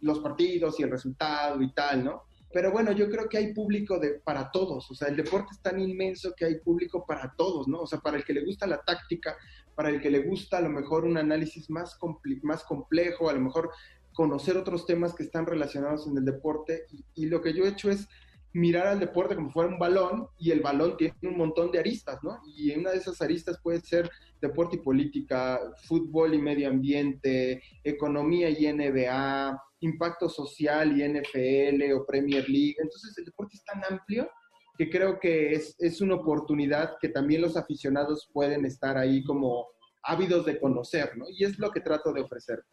los 0.00 0.20
partidos 0.20 0.80
y 0.80 0.84
el 0.84 0.90
resultado 0.90 1.60
y 1.60 1.72
tal, 1.74 2.04
¿no? 2.04 2.22
Pero 2.52 2.70
bueno, 2.70 2.92
yo 2.92 3.08
creo 3.08 3.28
que 3.28 3.38
hay 3.38 3.54
público 3.54 3.98
de, 3.98 4.20
para 4.20 4.50
todos, 4.50 4.90
o 4.90 4.94
sea, 4.94 5.08
el 5.08 5.16
deporte 5.16 5.48
es 5.52 5.60
tan 5.60 5.80
inmenso 5.80 6.34
que 6.36 6.44
hay 6.44 6.60
público 6.60 7.04
para 7.06 7.32
todos, 7.36 7.66
¿no? 7.66 7.80
O 7.80 7.86
sea, 7.86 7.98
para 7.98 8.18
el 8.18 8.24
que 8.24 8.34
le 8.34 8.44
gusta 8.44 8.66
la 8.66 8.82
táctica, 8.82 9.36
para 9.74 9.88
el 9.90 10.00
que 10.00 10.10
le 10.10 10.20
gusta 10.20 10.58
a 10.58 10.62
lo 10.62 10.68
mejor 10.68 11.04
un 11.04 11.16
análisis 11.16 11.70
más, 11.70 11.98
más 12.42 12.64
complejo, 12.64 13.28
a 13.28 13.34
lo 13.34 13.40
mejor 13.40 13.70
conocer 14.12 14.56
otros 14.56 14.86
temas 14.86 15.14
que 15.14 15.22
están 15.22 15.46
relacionados 15.46 16.06
en 16.06 16.16
el 16.16 16.24
deporte. 16.24 16.86
Y, 16.90 17.04
y, 17.14 17.26
lo 17.26 17.40
que 17.40 17.54
yo 17.54 17.64
he 17.64 17.68
hecho 17.68 17.90
es 17.90 18.08
mirar 18.52 18.86
al 18.86 19.00
deporte 19.00 19.34
como 19.34 19.50
fuera 19.50 19.70
un 19.70 19.78
balón 19.78 20.28
y 20.38 20.50
el 20.50 20.60
balón 20.60 20.96
tiene 20.96 21.14
un 21.22 21.38
montón 21.38 21.70
de 21.70 21.78
aristas, 21.78 22.18
¿no? 22.22 22.38
Y 22.56 22.70
una 22.72 22.90
de 22.90 22.98
esas 22.98 23.20
aristas 23.22 23.58
puede 23.62 23.80
ser 23.80 24.10
deporte 24.40 24.76
y 24.76 24.80
política, 24.80 25.60
fútbol 25.86 26.34
y 26.34 26.38
medio 26.38 26.68
ambiente, 26.68 27.62
economía 27.82 28.50
y 28.50 28.70
NBA, 28.70 29.58
impacto 29.80 30.28
social 30.28 30.98
y 30.98 31.08
NFL 31.08 31.92
o 31.94 32.04
Premier 32.04 32.48
League. 32.48 32.76
Entonces 32.78 33.16
el 33.16 33.24
deporte 33.24 33.56
es 33.56 33.64
tan 33.64 33.82
amplio 33.88 34.28
que 34.76 34.90
creo 34.90 35.18
que 35.18 35.52
es, 35.52 35.76
es 35.78 36.00
una 36.00 36.14
oportunidad 36.14 36.96
que 37.00 37.08
también 37.08 37.42
los 37.42 37.56
aficionados 37.56 38.28
pueden 38.32 38.64
estar 38.64 38.96
ahí 38.96 39.22
como 39.24 39.68
ávidos 40.02 40.46
de 40.46 40.58
conocer, 40.58 41.16
¿no? 41.16 41.26
Y 41.28 41.44
es 41.44 41.58
lo 41.58 41.70
que 41.70 41.80
trato 41.80 42.12
de 42.12 42.22
ofrecer. 42.22 42.64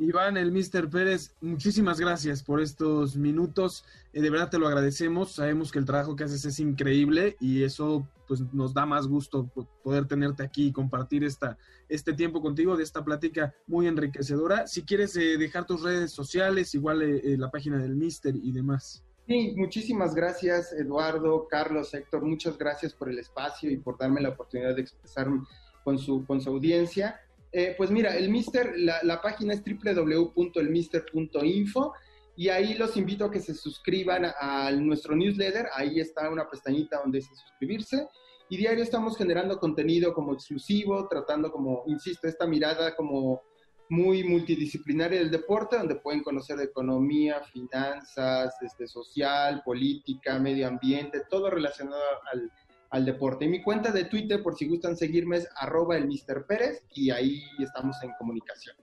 Iván, 0.00 0.36
el 0.36 0.52
Mr. 0.52 0.90
Pérez, 0.90 1.34
muchísimas 1.40 1.98
gracias 1.98 2.42
por 2.42 2.60
estos 2.60 3.16
minutos. 3.16 3.84
Eh, 4.12 4.20
de 4.20 4.30
verdad 4.30 4.50
te 4.50 4.58
lo 4.58 4.66
agradecemos. 4.66 5.32
Sabemos 5.32 5.72
que 5.72 5.78
el 5.78 5.86
trabajo 5.86 6.16
que 6.16 6.24
haces 6.24 6.44
es 6.44 6.60
increíble 6.60 7.36
y 7.40 7.62
eso 7.62 8.06
pues 8.28 8.42
nos 8.52 8.74
da 8.74 8.84
más 8.84 9.06
gusto 9.06 9.50
poder 9.82 10.06
tenerte 10.06 10.42
aquí 10.42 10.66
y 10.66 10.72
compartir 10.72 11.24
esta, 11.24 11.56
este 11.88 12.12
tiempo 12.12 12.42
contigo 12.42 12.76
de 12.76 12.82
esta 12.82 13.04
plática 13.04 13.54
muy 13.66 13.86
enriquecedora. 13.86 14.66
Si 14.66 14.82
quieres 14.82 15.16
eh, 15.16 15.38
dejar 15.38 15.64
tus 15.64 15.82
redes 15.82 16.12
sociales, 16.12 16.74
igual 16.74 17.02
eh, 17.02 17.36
la 17.38 17.50
página 17.50 17.78
del 17.78 17.96
Mister 17.96 18.34
y 18.36 18.52
demás. 18.52 19.05
Sí, 19.26 19.54
muchísimas 19.56 20.14
gracias 20.14 20.72
Eduardo, 20.72 21.48
Carlos, 21.48 21.92
Héctor, 21.92 22.22
muchas 22.22 22.56
gracias 22.56 22.94
por 22.94 23.10
el 23.10 23.18
espacio 23.18 23.68
y 23.70 23.76
por 23.76 23.98
darme 23.98 24.20
la 24.20 24.28
oportunidad 24.28 24.76
de 24.76 24.82
expresarme 24.82 25.42
con 25.82 25.98
su, 25.98 26.24
con 26.24 26.40
su 26.40 26.50
audiencia. 26.50 27.20
Eh, 27.50 27.74
pues 27.76 27.90
mira, 27.90 28.16
el 28.16 28.28
Mister, 28.28 28.74
la, 28.76 29.20
página 29.20 29.54
es 29.54 29.64
www.elmister.info 29.64 31.92
y 32.36 32.50
ahí 32.50 32.74
los 32.74 32.96
invito 32.96 33.24
a 33.24 33.30
que 33.30 33.40
se 33.40 33.54
suscriban 33.54 34.26
a, 34.38 34.70
nuestro 34.72 35.16
newsletter. 35.16 35.66
Ahí 35.74 35.98
está 35.98 36.28
una 36.28 36.48
pestañita 36.48 37.00
donde 37.00 37.18
dice 37.18 37.34
suscribirse. 37.34 38.06
Y 38.48 38.56
diario 38.58 38.84
estamos 38.84 39.16
generando 39.16 39.58
contenido 39.58 40.12
como 40.12 40.34
exclusivo, 40.34 41.08
tratando 41.08 41.50
como, 41.50 41.82
insisto, 41.86 42.28
esta 42.28 42.46
mirada 42.46 42.94
como 42.94 43.42
muy 43.88 44.24
multidisciplinaria 44.24 45.18
del 45.18 45.30
deporte, 45.30 45.76
donde 45.76 45.96
pueden 45.96 46.22
conocer 46.22 46.60
economía, 46.60 47.40
finanzas, 47.52 48.54
este, 48.62 48.86
social, 48.86 49.62
política, 49.64 50.38
medio 50.38 50.68
ambiente, 50.68 51.22
todo 51.30 51.50
relacionado 51.50 52.02
al, 52.32 52.50
al 52.90 53.04
deporte. 53.04 53.44
Y 53.44 53.48
mi 53.48 53.62
cuenta 53.62 53.92
de 53.92 54.04
Twitter, 54.04 54.42
por 54.42 54.56
si 54.56 54.66
gustan 54.66 54.96
seguirme, 54.96 55.38
es 55.38 55.48
arroba 55.56 55.96
el 55.96 56.06
Mr. 56.06 56.46
Pérez 56.46 56.84
y 56.94 57.10
ahí 57.10 57.42
estamos 57.58 57.96
en 58.02 58.12
comunicación. 58.18 58.76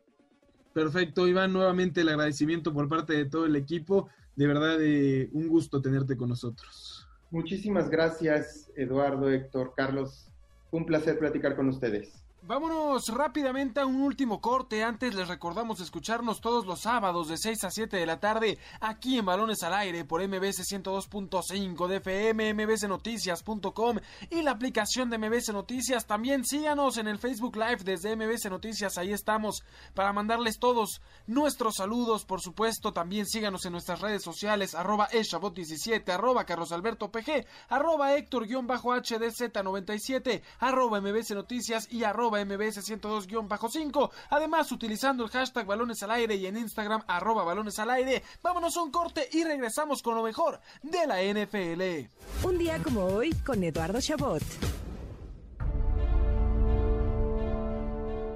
Perfecto, 0.74 1.28
Iván, 1.28 1.54
nuevamente 1.54 2.02
el 2.02 2.10
agradecimiento 2.10 2.74
por 2.74 2.90
parte 2.90 3.14
de 3.14 3.26
todo 3.26 3.46
el 3.46 3.56
equipo. 3.56 4.10
De 4.36 4.48
verdad, 4.48 4.78
eh, 4.82 5.30
un 5.32 5.48
gusto 5.48 5.82
tenerte 5.82 6.18
con 6.18 6.30
nosotros. 6.30 7.08
Muchísimas 7.30 7.90
gracias, 7.90 8.72
Eduardo, 8.76 9.30
Héctor, 9.30 9.74
Carlos. 9.76 10.32
Un 10.72 10.86
placer 10.86 11.20
platicar 11.20 11.56
con 11.56 11.70
ustedes. 11.70 12.23
Vámonos 12.46 13.08
rápidamente 13.08 13.80
a 13.80 13.86
un 13.86 14.02
último 14.02 14.42
corte. 14.42 14.84
Antes 14.84 15.16
les 15.16 15.30
recordamos 15.30 15.80
escucharnos 15.80 16.42
todos 16.42 16.66
los 16.66 16.82
sábados 16.82 17.30
de 17.30 17.38
6 17.38 17.64
a 17.64 17.72
7 17.72 17.96
de 17.96 18.06
la 18.06 18.20
tarde 18.20 18.60
aquí 18.82 19.18
en 19.18 19.24
Balones 19.24 19.64
al 19.64 19.74
Aire 19.74 20.04
por 20.04 20.22
MBS 20.22 20.70
102.5 20.70 21.88
de 21.88 21.96
FM, 21.96 22.54
mbsnoticias.com 22.54 23.98
y 24.30 24.42
la 24.42 24.52
aplicación 24.52 25.10
de 25.10 25.20
MBS 25.20 25.54
Noticias. 25.54 26.06
También 26.06 26.44
síganos 26.44 26.98
en 26.98 27.08
el 27.08 27.18
Facebook 27.18 27.56
Live 27.56 27.86
desde 27.86 28.14
MBS 28.14 28.50
Noticias. 28.50 28.98
Ahí 28.98 29.14
estamos 29.14 29.64
para 29.94 30.12
mandarles 30.12 30.60
todos 30.60 31.02
nuestros 31.28 31.76
saludos. 31.76 32.26
Por 32.26 32.42
supuesto, 32.42 32.92
también 32.92 33.26
síganos 33.26 33.66
en 33.66 33.72
nuestras 33.72 34.02
redes 34.02 34.22
sociales 34.22 34.76
arroba 34.76 35.08
eshabot17, 35.12 36.10
arroba 36.10 36.44
Carlos 36.44 36.74
Alberto 36.74 37.10
PG, 37.10 37.48
arroba 37.70 38.18
Héctor-HDZ97, 38.18 40.42
arroba 40.60 41.00
MBS 41.00 41.32
Noticias 41.32 41.88
y 41.90 42.04
arroba 42.04 42.33
mbs 42.38 42.90
102-5. 42.90 44.10
Además, 44.30 44.72
utilizando 44.72 45.24
el 45.24 45.30
hashtag 45.30 45.66
balones 45.66 46.04
al 46.04 46.12
aire 46.12 46.36
y 46.36 46.46
en 46.46 46.58
Instagram 46.58 47.04
arroba 47.08 47.44
balones 47.44 47.80
al 47.80 47.90
aire. 47.92 48.24
Vámonos 48.42 48.76
a 48.78 48.82
un 48.82 48.92
corte 48.92 49.28
y 49.32 49.44
regresamos 49.44 50.02
con 50.02 50.16
lo 50.16 50.24
mejor 50.24 50.60
de 50.82 51.08
la 51.08 51.22
NFL. 51.22 52.48
Un 52.48 52.58
día 52.58 52.82
como 52.82 53.06
hoy 53.06 53.32
con 53.46 53.64
Eduardo 53.64 54.00
Chabot. 54.02 54.44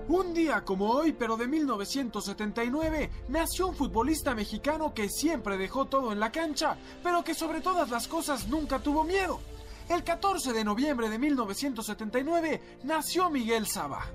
Un 0.09 0.33
día 0.33 0.63
como 0.63 0.89
hoy, 0.89 1.11
pero 1.11 1.35
de 1.35 1.47
1979, 1.47 3.09
nació 3.27 3.67
un 3.67 3.75
futbolista 3.75 4.33
mexicano 4.33 4.93
que 4.93 5.09
siempre 5.09 5.57
dejó 5.57 5.85
todo 5.85 6.13
en 6.13 6.21
la 6.21 6.31
cancha, 6.31 6.77
pero 7.03 7.25
que 7.25 7.33
sobre 7.33 7.59
todas 7.59 7.89
las 7.89 8.07
cosas 8.07 8.47
nunca 8.47 8.79
tuvo 8.79 9.03
miedo. 9.03 9.41
El 9.89 10.03
14 10.03 10.51
de 10.51 10.63
noviembre 10.65 11.09
de 11.09 11.17
1979 11.17 12.61
nació 12.83 13.29
Miguel 13.29 13.67
Saba. 13.67 14.05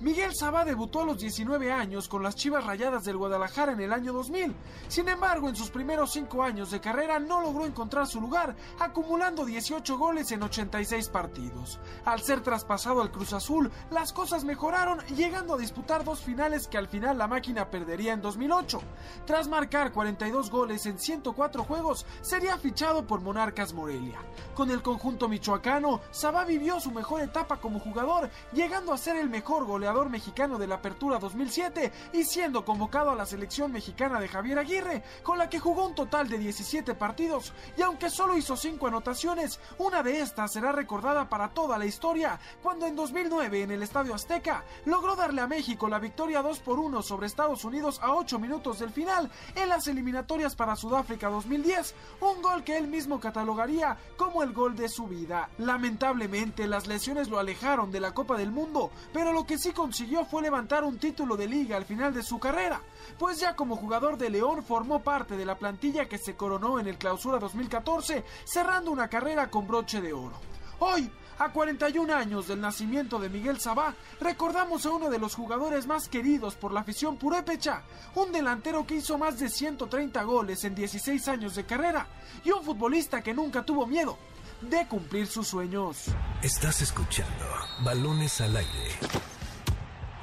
Miguel 0.00 0.34
Sabá 0.34 0.64
debutó 0.64 1.02
a 1.02 1.04
los 1.04 1.18
19 1.18 1.70
años 1.70 2.08
con 2.08 2.24
las 2.24 2.34
Chivas 2.34 2.66
Rayadas 2.66 3.04
del 3.04 3.16
Guadalajara 3.16 3.72
en 3.72 3.80
el 3.80 3.92
año 3.92 4.12
2000. 4.12 4.52
Sin 4.88 5.08
embargo, 5.08 5.48
en 5.48 5.54
sus 5.54 5.70
primeros 5.70 6.10
5 6.12 6.42
años 6.42 6.72
de 6.72 6.80
carrera 6.80 7.20
no 7.20 7.40
logró 7.40 7.64
encontrar 7.64 8.08
su 8.08 8.20
lugar, 8.20 8.56
acumulando 8.80 9.44
18 9.44 9.96
goles 9.96 10.32
en 10.32 10.42
86 10.42 11.08
partidos. 11.10 11.78
Al 12.04 12.20
ser 12.22 12.40
traspasado 12.40 13.02
al 13.02 13.12
Cruz 13.12 13.32
Azul, 13.32 13.70
las 13.92 14.12
cosas 14.12 14.42
mejoraron, 14.42 14.98
llegando 15.14 15.54
a 15.54 15.58
disputar 15.58 16.02
dos 16.02 16.20
finales 16.20 16.66
que 16.66 16.76
al 16.76 16.88
final 16.88 17.16
la 17.16 17.28
máquina 17.28 17.70
perdería 17.70 18.14
en 18.14 18.20
2008. 18.20 18.80
Tras 19.26 19.46
marcar 19.46 19.92
42 19.92 20.50
goles 20.50 20.86
en 20.86 20.98
104 20.98 21.62
juegos, 21.62 22.04
sería 22.20 22.58
fichado 22.58 23.06
por 23.06 23.20
Monarcas 23.20 23.72
Morelia. 23.72 24.18
Con 24.54 24.72
el 24.72 24.82
conjunto 24.82 25.28
michoacano, 25.28 26.00
Sabá 26.10 26.44
vivió 26.44 26.80
su 26.80 26.90
mejor 26.90 27.20
etapa 27.20 27.58
como 27.58 27.78
jugador, 27.78 28.28
llegando 28.52 28.92
a 28.92 28.98
ser 28.98 29.16
el 29.16 29.30
mejor 29.30 29.64
goleador 29.64 29.83
mexicano 29.92 30.58
de 30.58 30.66
la 30.66 30.76
Apertura 30.76 31.18
2007 31.18 31.92
y 32.14 32.24
siendo 32.24 32.64
convocado 32.64 33.10
a 33.10 33.14
la 33.14 33.26
selección 33.26 33.70
mexicana 33.70 34.18
de 34.18 34.28
Javier 34.28 34.58
Aguirre, 34.58 35.02
con 35.22 35.36
la 35.36 35.50
que 35.50 35.60
jugó 35.60 35.86
un 35.86 35.94
total 35.94 36.28
de 36.28 36.38
17 36.38 36.94
partidos 36.94 37.52
y 37.76 37.82
aunque 37.82 38.08
solo 38.08 38.36
hizo 38.36 38.56
5 38.56 38.86
anotaciones, 38.86 39.60
una 39.78 40.02
de 40.02 40.20
estas 40.20 40.52
será 40.52 40.72
recordada 40.72 41.28
para 41.28 41.50
toda 41.50 41.76
la 41.76 41.84
historia 41.84 42.40
cuando 42.62 42.86
en 42.86 42.96
2009 42.96 43.62
en 43.62 43.70
el 43.72 43.82
Estadio 43.82 44.14
Azteca 44.14 44.64
logró 44.86 45.16
darle 45.16 45.42
a 45.42 45.46
México 45.46 45.86
la 45.86 45.98
victoria 45.98 46.40
2 46.40 46.60
por 46.60 46.78
1 46.78 47.02
sobre 47.02 47.26
Estados 47.26 47.64
Unidos 47.64 48.00
a 48.02 48.14
8 48.14 48.38
minutos 48.38 48.78
del 48.78 48.90
final 48.90 49.30
en 49.54 49.68
las 49.68 49.86
eliminatorias 49.86 50.56
para 50.56 50.76
Sudáfrica 50.76 51.28
2010, 51.28 51.94
un 52.20 52.40
gol 52.40 52.64
que 52.64 52.78
él 52.78 52.88
mismo 52.88 53.20
catalogaría 53.20 53.98
como 54.16 54.42
el 54.42 54.54
gol 54.54 54.76
de 54.76 54.88
su 54.88 55.06
vida. 55.06 55.50
Lamentablemente 55.58 56.66
las 56.66 56.86
lesiones 56.86 57.28
lo 57.28 57.38
alejaron 57.38 57.92
de 57.92 58.00
la 58.00 58.14
Copa 58.14 58.38
del 58.38 58.50
Mundo, 58.50 58.90
pero 59.12 59.32
lo 59.32 59.44
que 59.44 59.58
sí 59.58 59.72
consiguió 59.74 60.24
fue 60.24 60.42
levantar 60.42 60.84
un 60.84 60.98
título 60.98 61.36
de 61.36 61.46
liga 61.46 61.76
al 61.76 61.84
final 61.84 62.14
de 62.14 62.22
su 62.22 62.38
carrera, 62.38 62.80
pues 63.18 63.38
ya 63.40 63.54
como 63.54 63.76
jugador 63.76 64.16
de 64.16 64.30
León 64.30 64.64
formó 64.64 65.02
parte 65.02 65.36
de 65.36 65.44
la 65.44 65.58
plantilla 65.58 66.08
que 66.08 66.18
se 66.18 66.36
coronó 66.36 66.78
en 66.80 66.86
el 66.86 66.96
Clausura 66.96 67.38
2014, 67.38 68.24
cerrando 68.44 68.90
una 68.90 69.08
carrera 69.08 69.50
con 69.50 69.66
broche 69.66 70.00
de 70.00 70.12
oro. 70.12 70.36
Hoy, 70.78 71.10
a 71.38 71.50
41 71.50 72.14
años 72.14 72.48
del 72.48 72.60
nacimiento 72.60 73.18
de 73.18 73.28
Miguel 73.28 73.60
Sabá, 73.60 73.94
recordamos 74.20 74.86
a 74.86 74.90
uno 74.90 75.10
de 75.10 75.18
los 75.18 75.34
jugadores 75.34 75.86
más 75.86 76.08
queridos 76.08 76.54
por 76.54 76.72
la 76.72 76.80
afición 76.80 77.16
purépecha, 77.16 77.82
un 78.14 78.32
delantero 78.32 78.86
que 78.86 78.96
hizo 78.96 79.18
más 79.18 79.38
de 79.38 79.48
130 79.48 80.22
goles 80.22 80.64
en 80.64 80.74
16 80.74 81.28
años 81.28 81.54
de 81.54 81.64
carrera 81.64 82.06
y 82.44 82.50
un 82.50 82.62
futbolista 82.62 83.22
que 83.22 83.34
nunca 83.34 83.64
tuvo 83.64 83.86
miedo 83.86 84.16
de 84.60 84.86
cumplir 84.86 85.26
sus 85.26 85.48
sueños. 85.48 86.06
Estás 86.42 86.82
escuchando 86.82 87.44
Balones 87.82 88.40
al 88.40 88.56
aire. 88.56 89.33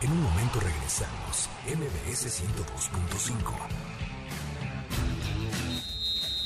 En 0.01 0.11
un 0.11 0.23
momento 0.23 0.59
regresamos. 0.59 1.47
MBS 1.67 2.41
102.5. 2.41 3.53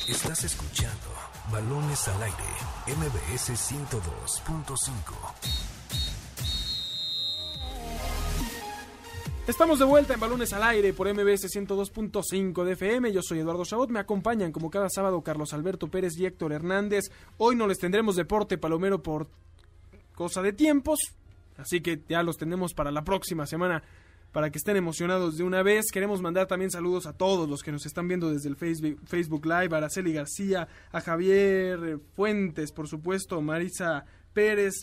Estás 0.10 0.44
escuchando 0.44 1.08
Balones 1.50 2.06
al 2.10 2.22
aire. 2.22 2.44
MBS 2.86 3.54
102.5. 3.54 4.92
Estamos 9.48 9.80
de 9.80 9.86
vuelta 9.86 10.16
en 10.16 10.20
Balones 10.20 10.52
al 10.52 10.64
Aire 10.64 10.92
por 10.92 11.08
MBS 11.08 11.46
102.5 11.56 12.66
de 12.66 12.74
FM. 12.74 13.14
Yo 13.14 13.22
soy 13.22 13.40
Eduardo 13.40 13.64
Chabot. 13.64 13.90
Me 13.90 14.00
acompañan 14.00 14.52
como 14.52 14.70
cada 14.70 14.90
sábado 14.90 15.22
Carlos 15.22 15.54
Alberto 15.54 15.88
Pérez 15.88 16.18
y 16.18 16.26
Héctor 16.26 16.52
Hernández. 16.52 17.06
Hoy 17.38 17.56
no 17.56 17.68
les 17.68 17.80
tendremos 17.80 18.18
deporte 18.18 18.58
palomero 18.58 19.02
por 19.02 19.30
cosa 20.14 20.42
de 20.42 20.52
tiempos. 20.52 21.00
Así 21.58 21.82
que 21.82 22.02
ya 22.08 22.24
los 22.24 22.38
tenemos 22.38 22.74
para 22.74 22.92
la 22.92 23.04
próxima 23.04 23.46
semana 23.46 23.84
para 24.32 24.50
que 24.50 24.58
estén 24.58 24.76
emocionados 24.76 25.38
de 25.38 25.44
una 25.44 25.64
vez. 25.64 25.86
Queremos 25.94 26.22
mandar 26.22 26.46
también 26.46 26.70
saludos 26.70 27.06
a 27.06 27.14
todos 27.14 27.48
los 27.48 27.64
que 27.64 27.72
nos 27.72 27.86
están 27.86 28.10
viendo 28.10 28.30
desde 28.30 28.50
el 28.50 28.58
Facebook, 28.58 29.46
Live, 29.46 29.74
a 29.74 29.78
Araceli 29.78 30.12
García, 30.12 30.68
a 30.92 31.00
Javier 31.00 32.00
Fuentes, 32.16 32.74
por 32.74 32.90
supuesto, 32.90 33.42
Marisa 33.42 34.04
Pérez, 34.34 34.74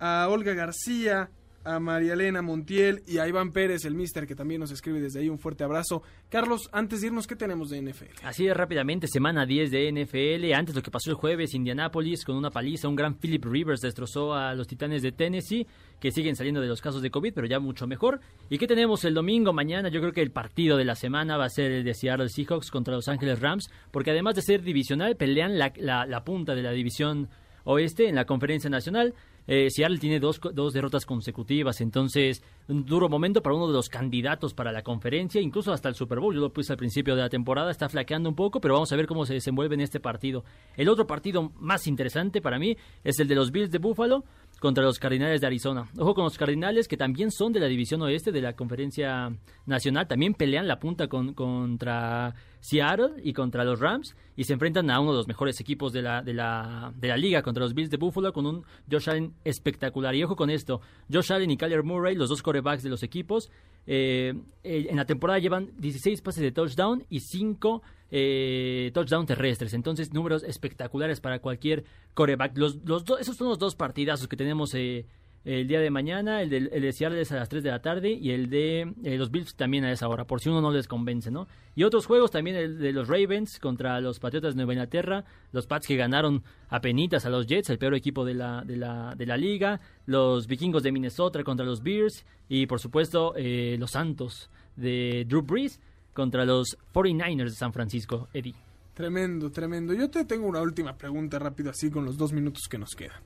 a 0.00 0.26
Olga 0.28 0.52
García, 0.54 1.30
a 1.64 1.78
María 1.80 2.14
Elena 2.14 2.42
Montiel 2.42 3.02
y 3.06 3.18
a 3.18 3.28
Iván 3.28 3.52
Pérez, 3.52 3.84
el 3.84 3.94
mister, 3.94 4.26
que 4.26 4.34
también 4.34 4.60
nos 4.60 4.70
escribe 4.70 5.00
desde 5.00 5.20
ahí. 5.20 5.28
Un 5.28 5.38
fuerte 5.38 5.64
abrazo. 5.64 6.02
Carlos, 6.28 6.68
antes 6.72 7.00
de 7.00 7.08
irnos, 7.08 7.26
¿qué 7.26 7.36
tenemos 7.36 7.70
de 7.70 7.82
NFL? 7.82 8.24
Así 8.24 8.46
es, 8.46 8.56
rápidamente, 8.56 9.06
semana 9.06 9.46
10 9.46 9.70
de 9.70 9.92
NFL. 9.92 10.52
Antes 10.54 10.74
lo 10.74 10.82
que 10.82 10.90
pasó 10.90 11.10
el 11.10 11.16
jueves, 11.16 11.54
Indianápolis 11.54 12.24
con 12.24 12.36
una 12.36 12.50
paliza, 12.50 12.88
un 12.88 12.96
gran 12.96 13.16
Philip 13.16 13.44
Rivers 13.44 13.80
destrozó 13.80 14.34
a 14.34 14.54
los 14.54 14.66
Titanes 14.66 15.02
de 15.02 15.12
Tennessee, 15.12 15.66
que 16.00 16.10
siguen 16.10 16.36
saliendo 16.36 16.60
de 16.60 16.68
los 16.68 16.80
casos 16.80 17.02
de 17.02 17.10
COVID, 17.10 17.32
pero 17.34 17.46
ya 17.46 17.58
mucho 17.58 17.86
mejor. 17.86 18.20
¿Y 18.48 18.58
qué 18.58 18.66
tenemos 18.66 19.04
el 19.04 19.14
domingo? 19.14 19.52
Mañana 19.52 19.88
yo 19.88 20.00
creo 20.00 20.12
que 20.12 20.22
el 20.22 20.30
partido 20.30 20.76
de 20.76 20.84
la 20.84 20.94
semana 20.94 21.36
va 21.36 21.46
a 21.46 21.50
ser 21.50 21.72
el 21.72 21.84
de 21.84 21.94
Seattle 21.94 22.28
Seahawks 22.28 22.70
contra 22.70 22.94
Los 22.94 23.08
Ángeles 23.08 23.40
Rams, 23.40 23.70
porque 23.90 24.10
además 24.10 24.34
de 24.36 24.42
ser 24.42 24.62
divisional, 24.62 25.16
pelean 25.16 25.58
la, 25.58 25.72
la, 25.76 26.06
la 26.06 26.24
punta 26.24 26.54
de 26.54 26.62
la 26.62 26.72
división 26.72 27.28
oeste 27.64 28.08
en 28.08 28.14
la 28.14 28.24
conferencia 28.24 28.70
nacional. 28.70 29.14
Eh, 29.50 29.70
Seattle 29.70 29.98
tiene 29.98 30.20
dos, 30.20 30.38
dos 30.52 30.74
derrotas 30.74 31.06
consecutivas, 31.06 31.80
entonces 31.80 32.42
un 32.68 32.84
duro 32.84 33.08
momento 33.08 33.42
para 33.42 33.56
uno 33.56 33.66
de 33.66 33.72
los 33.72 33.88
candidatos 33.88 34.52
para 34.52 34.72
la 34.72 34.82
conferencia, 34.82 35.40
incluso 35.40 35.72
hasta 35.72 35.88
el 35.88 35.94
Super 35.94 36.20
Bowl. 36.20 36.34
Yo 36.34 36.42
lo 36.42 36.52
puse 36.52 36.74
al 36.74 36.76
principio 36.76 37.16
de 37.16 37.22
la 37.22 37.30
temporada, 37.30 37.70
está 37.70 37.88
flaqueando 37.88 38.28
un 38.28 38.34
poco, 38.34 38.60
pero 38.60 38.74
vamos 38.74 38.92
a 38.92 38.96
ver 38.96 39.06
cómo 39.06 39.24
se 39.24 39.32
desenvuelve 39.32 39.74
en 39.74 39.80
este 39.80 40.00
partido. 40.00 40.44
El 40.76 40.90
otro 40.90 41.06
partido 41.06 41.50
más 41.58 41.86
interesante 41.86 42.42
para 42.42 42.58
mí 42.58 42.76
es 43.02 43.18
el 43.20 43.26
de 43.26 43.34
los 43.36 43.50
Bills 43.50 43.70
de 43.70 43.78
Buffalo 43.78 44.22
contra 44.60 44.84
los 44.84 44.98
Cardinales 44.98 45.40
de 45.40 45.46
Arizona. 45.46 45.88
Ojo 45.98 46.14
con 46.14 46.24
los 46.24 46.38
Cardinales 46.38 46.88
que 46.88 46.96
también 46.96 47.30
son 47.30 47.52
de 47.52 47.60
la 47.60 47.66
división 47.66 48.02
oeste 48.02 48.32
de 48.32 48.42
la 48.42 48.54
conferencia 48.54 49.32
nacional, 49.66 50.08
también 50.08 50.34
pelean 50.34 50.66
la 50.66 50.78
punta 50.78 51.08
con, 51.08 51.34
contra 51.34 52.34
Seattle 52.60 53.14
y 53.22 53.32
contra 53.32 53.64
los 53.64 53.80
Rams 53.80 54.16
y 54.36 54.44
se 54.44 54.52
enfrentan 54.52 54.90
a 54.90 55.00
uno 55.00 55.12
de 55.12 55.18
los 55.18 55.28
mejores 55.28 55.60
equipos 55.60 55.92
de 55.92 56.02
la, 56.02 56.22
de 56.22 56.34
la, 56.34 56.92
de 56.96 57.08
la 57.08 57.16
liga 57.16 57.42
contra 57.42 57.62
los 57.62 57.74
Bills 57.74 57.90
de 57.90 57.96
Buffalo 57.96 58.32
con 58.32 58.46
un 58.46 58.64
Josh 58.90 59.10
Allen 59.10 59.34
espectacular. 59.44 60.14
Y 60.14 60.24
ojo 60.24 60.36
con 60.36 60.50
esto, 60.50 60.80
Josh 61.12 61.32
Allen 61.32 61.50
y 61.50 61.56
Kyler 61.56 61.82
Murray, 61.82 62.14
los 62.14 62.28
dos 62.28 62.42
corebacks 62.42 62.82
de 62.82 62.90
los 62.90 63.02
equipos, 63.02 63.50
eh, 63.90 64.34
eh, 64.64 64.86
en 64.90 64.96
la 64.96 65.06
temporada 65.06 65.38
llevan 65.38 65.70
16 65.78 66.20
pases 66.20 66.42
de 66.42 66.52
touchdown 66.52 67.06
y 67.08 67.20
5 67.20 67.82
eh, 68.10 68.90
touchdown 68.92 69.24
terrestres. 69.24 69.72
Entonces, 69.72 70.12
números 70.12 70.42
espectaculares 70.42 71.20
para 71.20 71.40
cualquier 71.40 71.84
coreback. 72.12 72.56
Los, 72.58 72.76
los 72.84 73.02
esos 73.18 73.36
son 73.36 73.48
los 73.48 73.58
dos 73.58 73.74
partidazos 73.74 74.28
que 74.28 74.36
tenemos 74.36 74.74
eh, 74.74 75.06
el 75.48 75.66
día 75.66 75.80
de 75.80 75.90
mañana. 75.90 76.42
El 76.42 76.50
de, 76.50 76.56
el 76.58 76.82
de 76.82 76.92
Seattle 76.92 77.20
es 77.20 77.32
a 77.32 77.36
las 77.36 77.48
3 77.48 77.62
de 77.62 77.70
la 77.70 77.80
tarde 77.80 78.10
y 78.10 78.32
el 78.32 78.50
de 78.50 78.92
eh, 79.02 79.16
los 79.16 79.30
Bills 79.30 79.54
también 79.54 79.84
a 79.84 79.90
esa 79.90 80.06
hora, 80.08 80.26
por 80.26 80.40
si 80.40 80.50
uno 80.50 80.60
no 80.60 80.70
les 80.70 80.86
convence, 80.86 81.30
¿no? 81.30 81.48
Y 81.74 81.84
otros 81.84 82.06
juegos 82.06 82.30
también, 82.30 82.56
el 82.56 82.78
de 82.78 82.92
los 82.92 83.08
Ravens 83.08 83.58
contra 83.58 83.98
los 84.00 84.20
Patriotas 84.20 84.54
de 84.54 84.56
Nueva 84.56 84.74
Inglaterra, 84.74 85.24
los 85.52 85.66
Pats 85.66 85.86
que 85.86 85.96
ganaron 85.96 86.42
a 86.68 86.80
penitas 86.80 87.24
a 87.24 87.30
los 87.30 87.46
Jets, 87.46 87.70
el 87.70 87.78
peor 87.78 87.94
equipo 87.94 88.26
de 88.26 88.34
la, 88.34 88.62
de 88.62 88.76
la, 88.76 89.14
de 89.16 89.26
la 89.26 89.36
liga, 89.38 89.80
los 90.04 90.46
Vikingos 90.46 90.82
de 90.82 90.92
Minnesota 90.92 91.42
contra 91.42 91.64
los 91.64 91.82
Bears 91.82 92.26
y, 92.48 92.66
por 92.66 92.78
supuesto, 92.78 93.32
eh, 93.36 93.76
los 93.78 93.92
Santos 93.92 94.50
de 94.76 95.24
Drew 95.26 95.42
Brees 95.42 95.80
contra 96.12 96.44
los 96.44 96.76
49ers 96.92 97.44
de 97.44 97.50
San 97.50 97.72
Francisco, 97.72 98.28
Eddie. 98.34 98.54
Tremendo, 98.92 99.50
tremendo. 99.50 99.94
Yo 99.94 100.10
te 100.10 100.24
tengo 100.24 100.46
una 100.46 100.60
última 100.60 100.98
pregunta 100.98 101.38
rápido 101.38 101.70
así 101.70 101.88
con 101.88 102.04
los 102.04 102.18
dos 102.18 102.32
minutos 102.32 102.64
que 102.68 102.78
nos 102.78 102.96
quedan. 102.96 103.22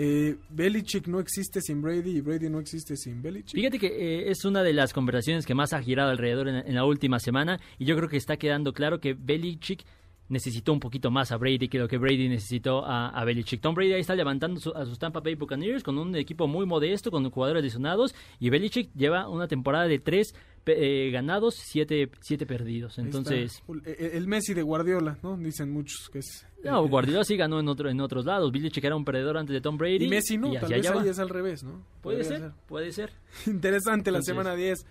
Eh, 0.00 0.36
Belichick 0.50 1.08
no 1.08 1.18
existe 1.18 1.60
sin 1.60 1.82
Brady 1.82 2.18
y 2.18 2.20
Brady 2.20 2.48
no 2.48 2.60
existe 2.60 2.96
sin 2.96 3.20
Belichick. 3.20 3.56
Fíjate 3.56 3.80
que 3.80 3.88
eh, 3.88 4.30
es 4.30 4.44
una 4.44 4.62
de 4.62 4.72
las 4.72 4.92
conversaciones 4.92 5.44
que 5.44 5.56
más 5.56 5.72
ha 5.72 5.82
girado 5.82 6.10
alrededor 6.10 6.46
en, 6.46 6.74
la 6.74 6.84
última 6.84 7.18
semana 7.18 7.58
y 7.80 7.84
yo 7.84 7.96
creo 7.96 8.08
que 8.08 8.16
está 8.16 8.36
quedando 8.36 8.72
claro 8.72 9.00
que 9.00 9.14
Belichick 9.14 9.84
necesitó 10.28 10.72
un 10.72 10.78
poquito 10.78 11.10
más 11.10 11.32
a 11.32 11.36
Brady 11.36 11.68
que 11.68 11.78
lo 11.78 11.88
que 11.88 11.98
Brady 11.98 12.28
necesitó 12.28 12.84
a, 12.84 13.08
a 13.08 13.24
Belichick. 13.24 13.60
Tom 13.60 13.74
Brady 13.74 13.94
ahí 13.94 14.00
está 14.00 14.14
levantando 14.14 14.60
su, 14.60 14.70
a 14.70 14.84
sus 14.84 15.00
Tampa 15.00 15.18
Bay 15.18 15.34
Buccaneers 15.34 15.82
con 15.82 15.98
un 15.98 16.14
equipo 16.14 16.46
muy 16.46 16.64
modesto, 16.64 17.10
con 17.10 17.28
jugadores 17.28 17.64
lesionados 17.64 18.14
y 18.38 18.50
Belichick 18.50 18.92
lleva 18.94 19.28
una 19.28 19.48
temporada 19.48 19.88
de 19.88 19.98
tres 19.98 20.32
eh, 20.76 21.10
ganados, 21.10 21.54
siete, 21.54 22.10
siete 22.20 22.46
perdidos. 22.46 22.98
Entonces, 22.98 23.62
el, 23.84 23.94
el, 24.12 24.26
Messi 24.26 24.54
de 24.54 24.62
Guardiola, 24.62 25.18
¿no? 25.22 25.36
Dicen 25.36 25.70
muchos 25.70 26.08
que 26.10 26.18
es. 26.20 26.46
No, 26.64 26.86
Guardiola 26.88 27.24
sí 27.24 27.36
ganó 27.36 27.60
en 27.60 27.68
otro 27.68 27.88
en 27.88 28.00
otros 28.00 28.24
lados. 28.24 28.50
Belichick 28.52 28.84
era 28.84 28.96
un 28.96 29.04
perdedor 29.04 29.38
antes 29.38 29.54
de 29.54 29.60
Tom 29.60 29.76
Brady. 29.76 30.04
Y 30.04 30.08
Messi 30.08 30.36
no, 30.38 30.52
y 30.52 30.58
tal 30.58 30.70
vez 30.70 30.90
ahí 30.90 31.08
es 31.08 31.18
al 31.18 31.28
revés, 31.28 31.62
¿no? 31.62 31.84
Puede 32.00 32.24
ser, 32.24 32.38
ser, 32.38 32.52
puede 32.66 32.92
ser. 32.92 33.12
Interesante 33.46 34.10
Entonces, 34.10 34.34
la 34.34 34.42
semana 34.42 34.56
10. 34.56 34.86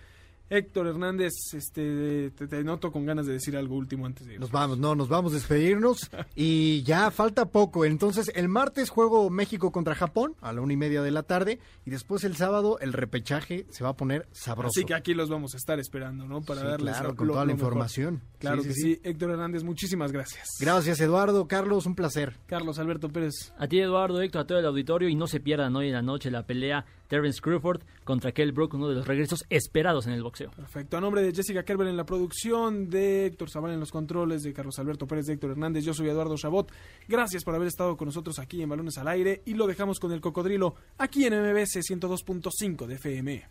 Héctor 0.50 0.86
Hernández, 0.86 1.32
este, 1.52 2.30
te, 2.30 2.46
te, 2.46 2.64
noto 2.64 2.90
con 2.90 3.04
ganas 3.04 3.26
de 3.26 3.34
decir 3.34 3.56
algo 3.56 3.76
último 3.76 4.06
antes 4.06 4.26
de 4.26 4.34
ir. 4.34 4.40
Nos 4.40 4.50
vamos, 4.50 4.78
no, 4.78 4.94
nos 4.94 5.08
vamos 5.08 5.32
a 5.32 5.34
despedirnos 5.36 6.10
y 6.34 6.82
ya 6.82 7.10
falta 7.10 7.46
poco. 7.46 7.84
Entonces, 7.84 8.30
el 8.34 8.48
martes 8.48 8.90
juego 8.90 9.28
México 9.30 9.72
contra 9.72 9.94
Japón 9.94 10.34
a 10.40 10.52
la 10.52 10.60
una 10.60 10.72
y 10.72 10.76
media 10.76 11.02
de 11.02 11.10
la 11.10 11.22
tarde 11.22 11.58
y 11.84 11.90
después 11.90 12.24
el 12.24 12.36
sábado 12.36 12.78
el 12.80 12.92
repechaje 12.92 13.66
se 13.70 13.84
va 13.84 13.90
a 13.90 13.96
poner 13.96 14.26
sabroso. 14.32 14.72
Así 14.78 14.86
que 14.86 14.94
aquí 14.94 15.14
los 15.14 15.28
vamos 15.28 15.54
a 15.54 15.58
estar 15.58 15.78
esperando, 15.78 16.26
¿no? 16.26 16.40
Para 16.40 16.62
sí, 16.62 16.66
darles 16.66 16.96
claro, 16.96 17.16
con 17.16 17.26
lo, 17.26 17.32
toda 17.34 17.44
la 17.44 17.52
información. 17.52 18.14
Mejor. 18.14 18.38
Claro 18.38 18.62
sí, 18.62 18.68
que 18.68 18.74
sí. 18.74 18.80
sí. 18.80 19.00
Héctor 19.04 19.30
Hernández, 19.30 19.64
muchísimas 19.64 20.12
gracias. 20.12 20.48
Gracias, 20.60 21.00
Eduardo. 21.00 21.46
Carlos, 21.46 21.86
un 21.86 21.94
placer. 21.94 22.36
Carlos 22.46 22.78
Alberto 22.78 23.08
Pérez. 23.08 23.52
A 23.58 23.66
ti, 23.68 23.80
Eduardo, 23.80 24.22
Héctor, 24.22 24.42
a 24.42 24.46
todo 24.46 24.58
el 24.58 24.66
auditorio 24.66 25.08
y 25.08 25.14
no 25.14 25.26
se 25.26 25.40
pierdan 25.40 25.76
hoy 25.76 25.88
en 25.88 25.94
la 25.94 26.02
noche 26.02 26.30
la 26.30 26.46
pelea 26.46 26.84
Terence 27.08 27.40
Crawford 27.40 27.82
contra 28.04 28.32
Kell 28.32 28.52
Brook, 28.52 28.74
uno 28.74 28.88
de 28.88 28.94
los 28.94 29.06
regresos 29.06 29.44
esperados 29.50 30.06
en 30.06 30.12
el 30.12 30.22
boxeo. 30.22 30.50
Perfecto. 30.50 30.96
A 30.96 31.00
nombre 31.00 31.22
de 31.22 31.32
Jessica 31.32 31.64
Kerber 31.64 31.88
en 31.88 31.96
la 31.96 32.06
producción, 32.06 32.88
de 32.88 33.26
Héctor 33.26 33.50
Zavala 33.50 33.74
en 33.74 33.80
los 33.80 33.90
controles, 33.90 34.42
de 34.42 34.52
Carlos 34.52 34.78
Alberto 34.78 35.06
Pérez, 35.06 35.26
de 35.26 35.34
Héctor 35.34 35.50
Hernández, 35.52 35.84
yo 35.84 35.94
soy 35.94 36.08
Eduardo 36.08 36.36
Chabot. 36.36 36.70
Gracias 37.08 37.44
por 37.44 37.54
haber 37.54 37.68
estado 37.68 37.96
con 37.96 38.06
nosotros 38.06 38.38
aquí 38.38 38.62
en 38.62 38.68
Balones 38.68 38.98
al 38.98 39.08
Aire 39.08 39.42
y 39.44 39.54
lo 39.54 39.66
dejamos 39.66 39.98
con 39.98 40.12
el 40.12 40.20
cocodrilo 40.20 40.74
aquí 40.98 41.24
en 41.24 41.34
MBS 41.34 41.78
102.5 41.78 42.86
de 42.86 42.94
FM. 42.94 43.44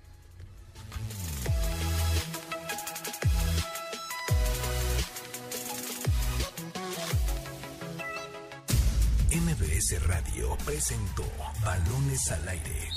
MBS 9.29 10.07
Radio 10.07 10.57
presentó 10.65 11.23
Balones 11.63 12.31
al 12.31 12.47
Aire 12.49 12.96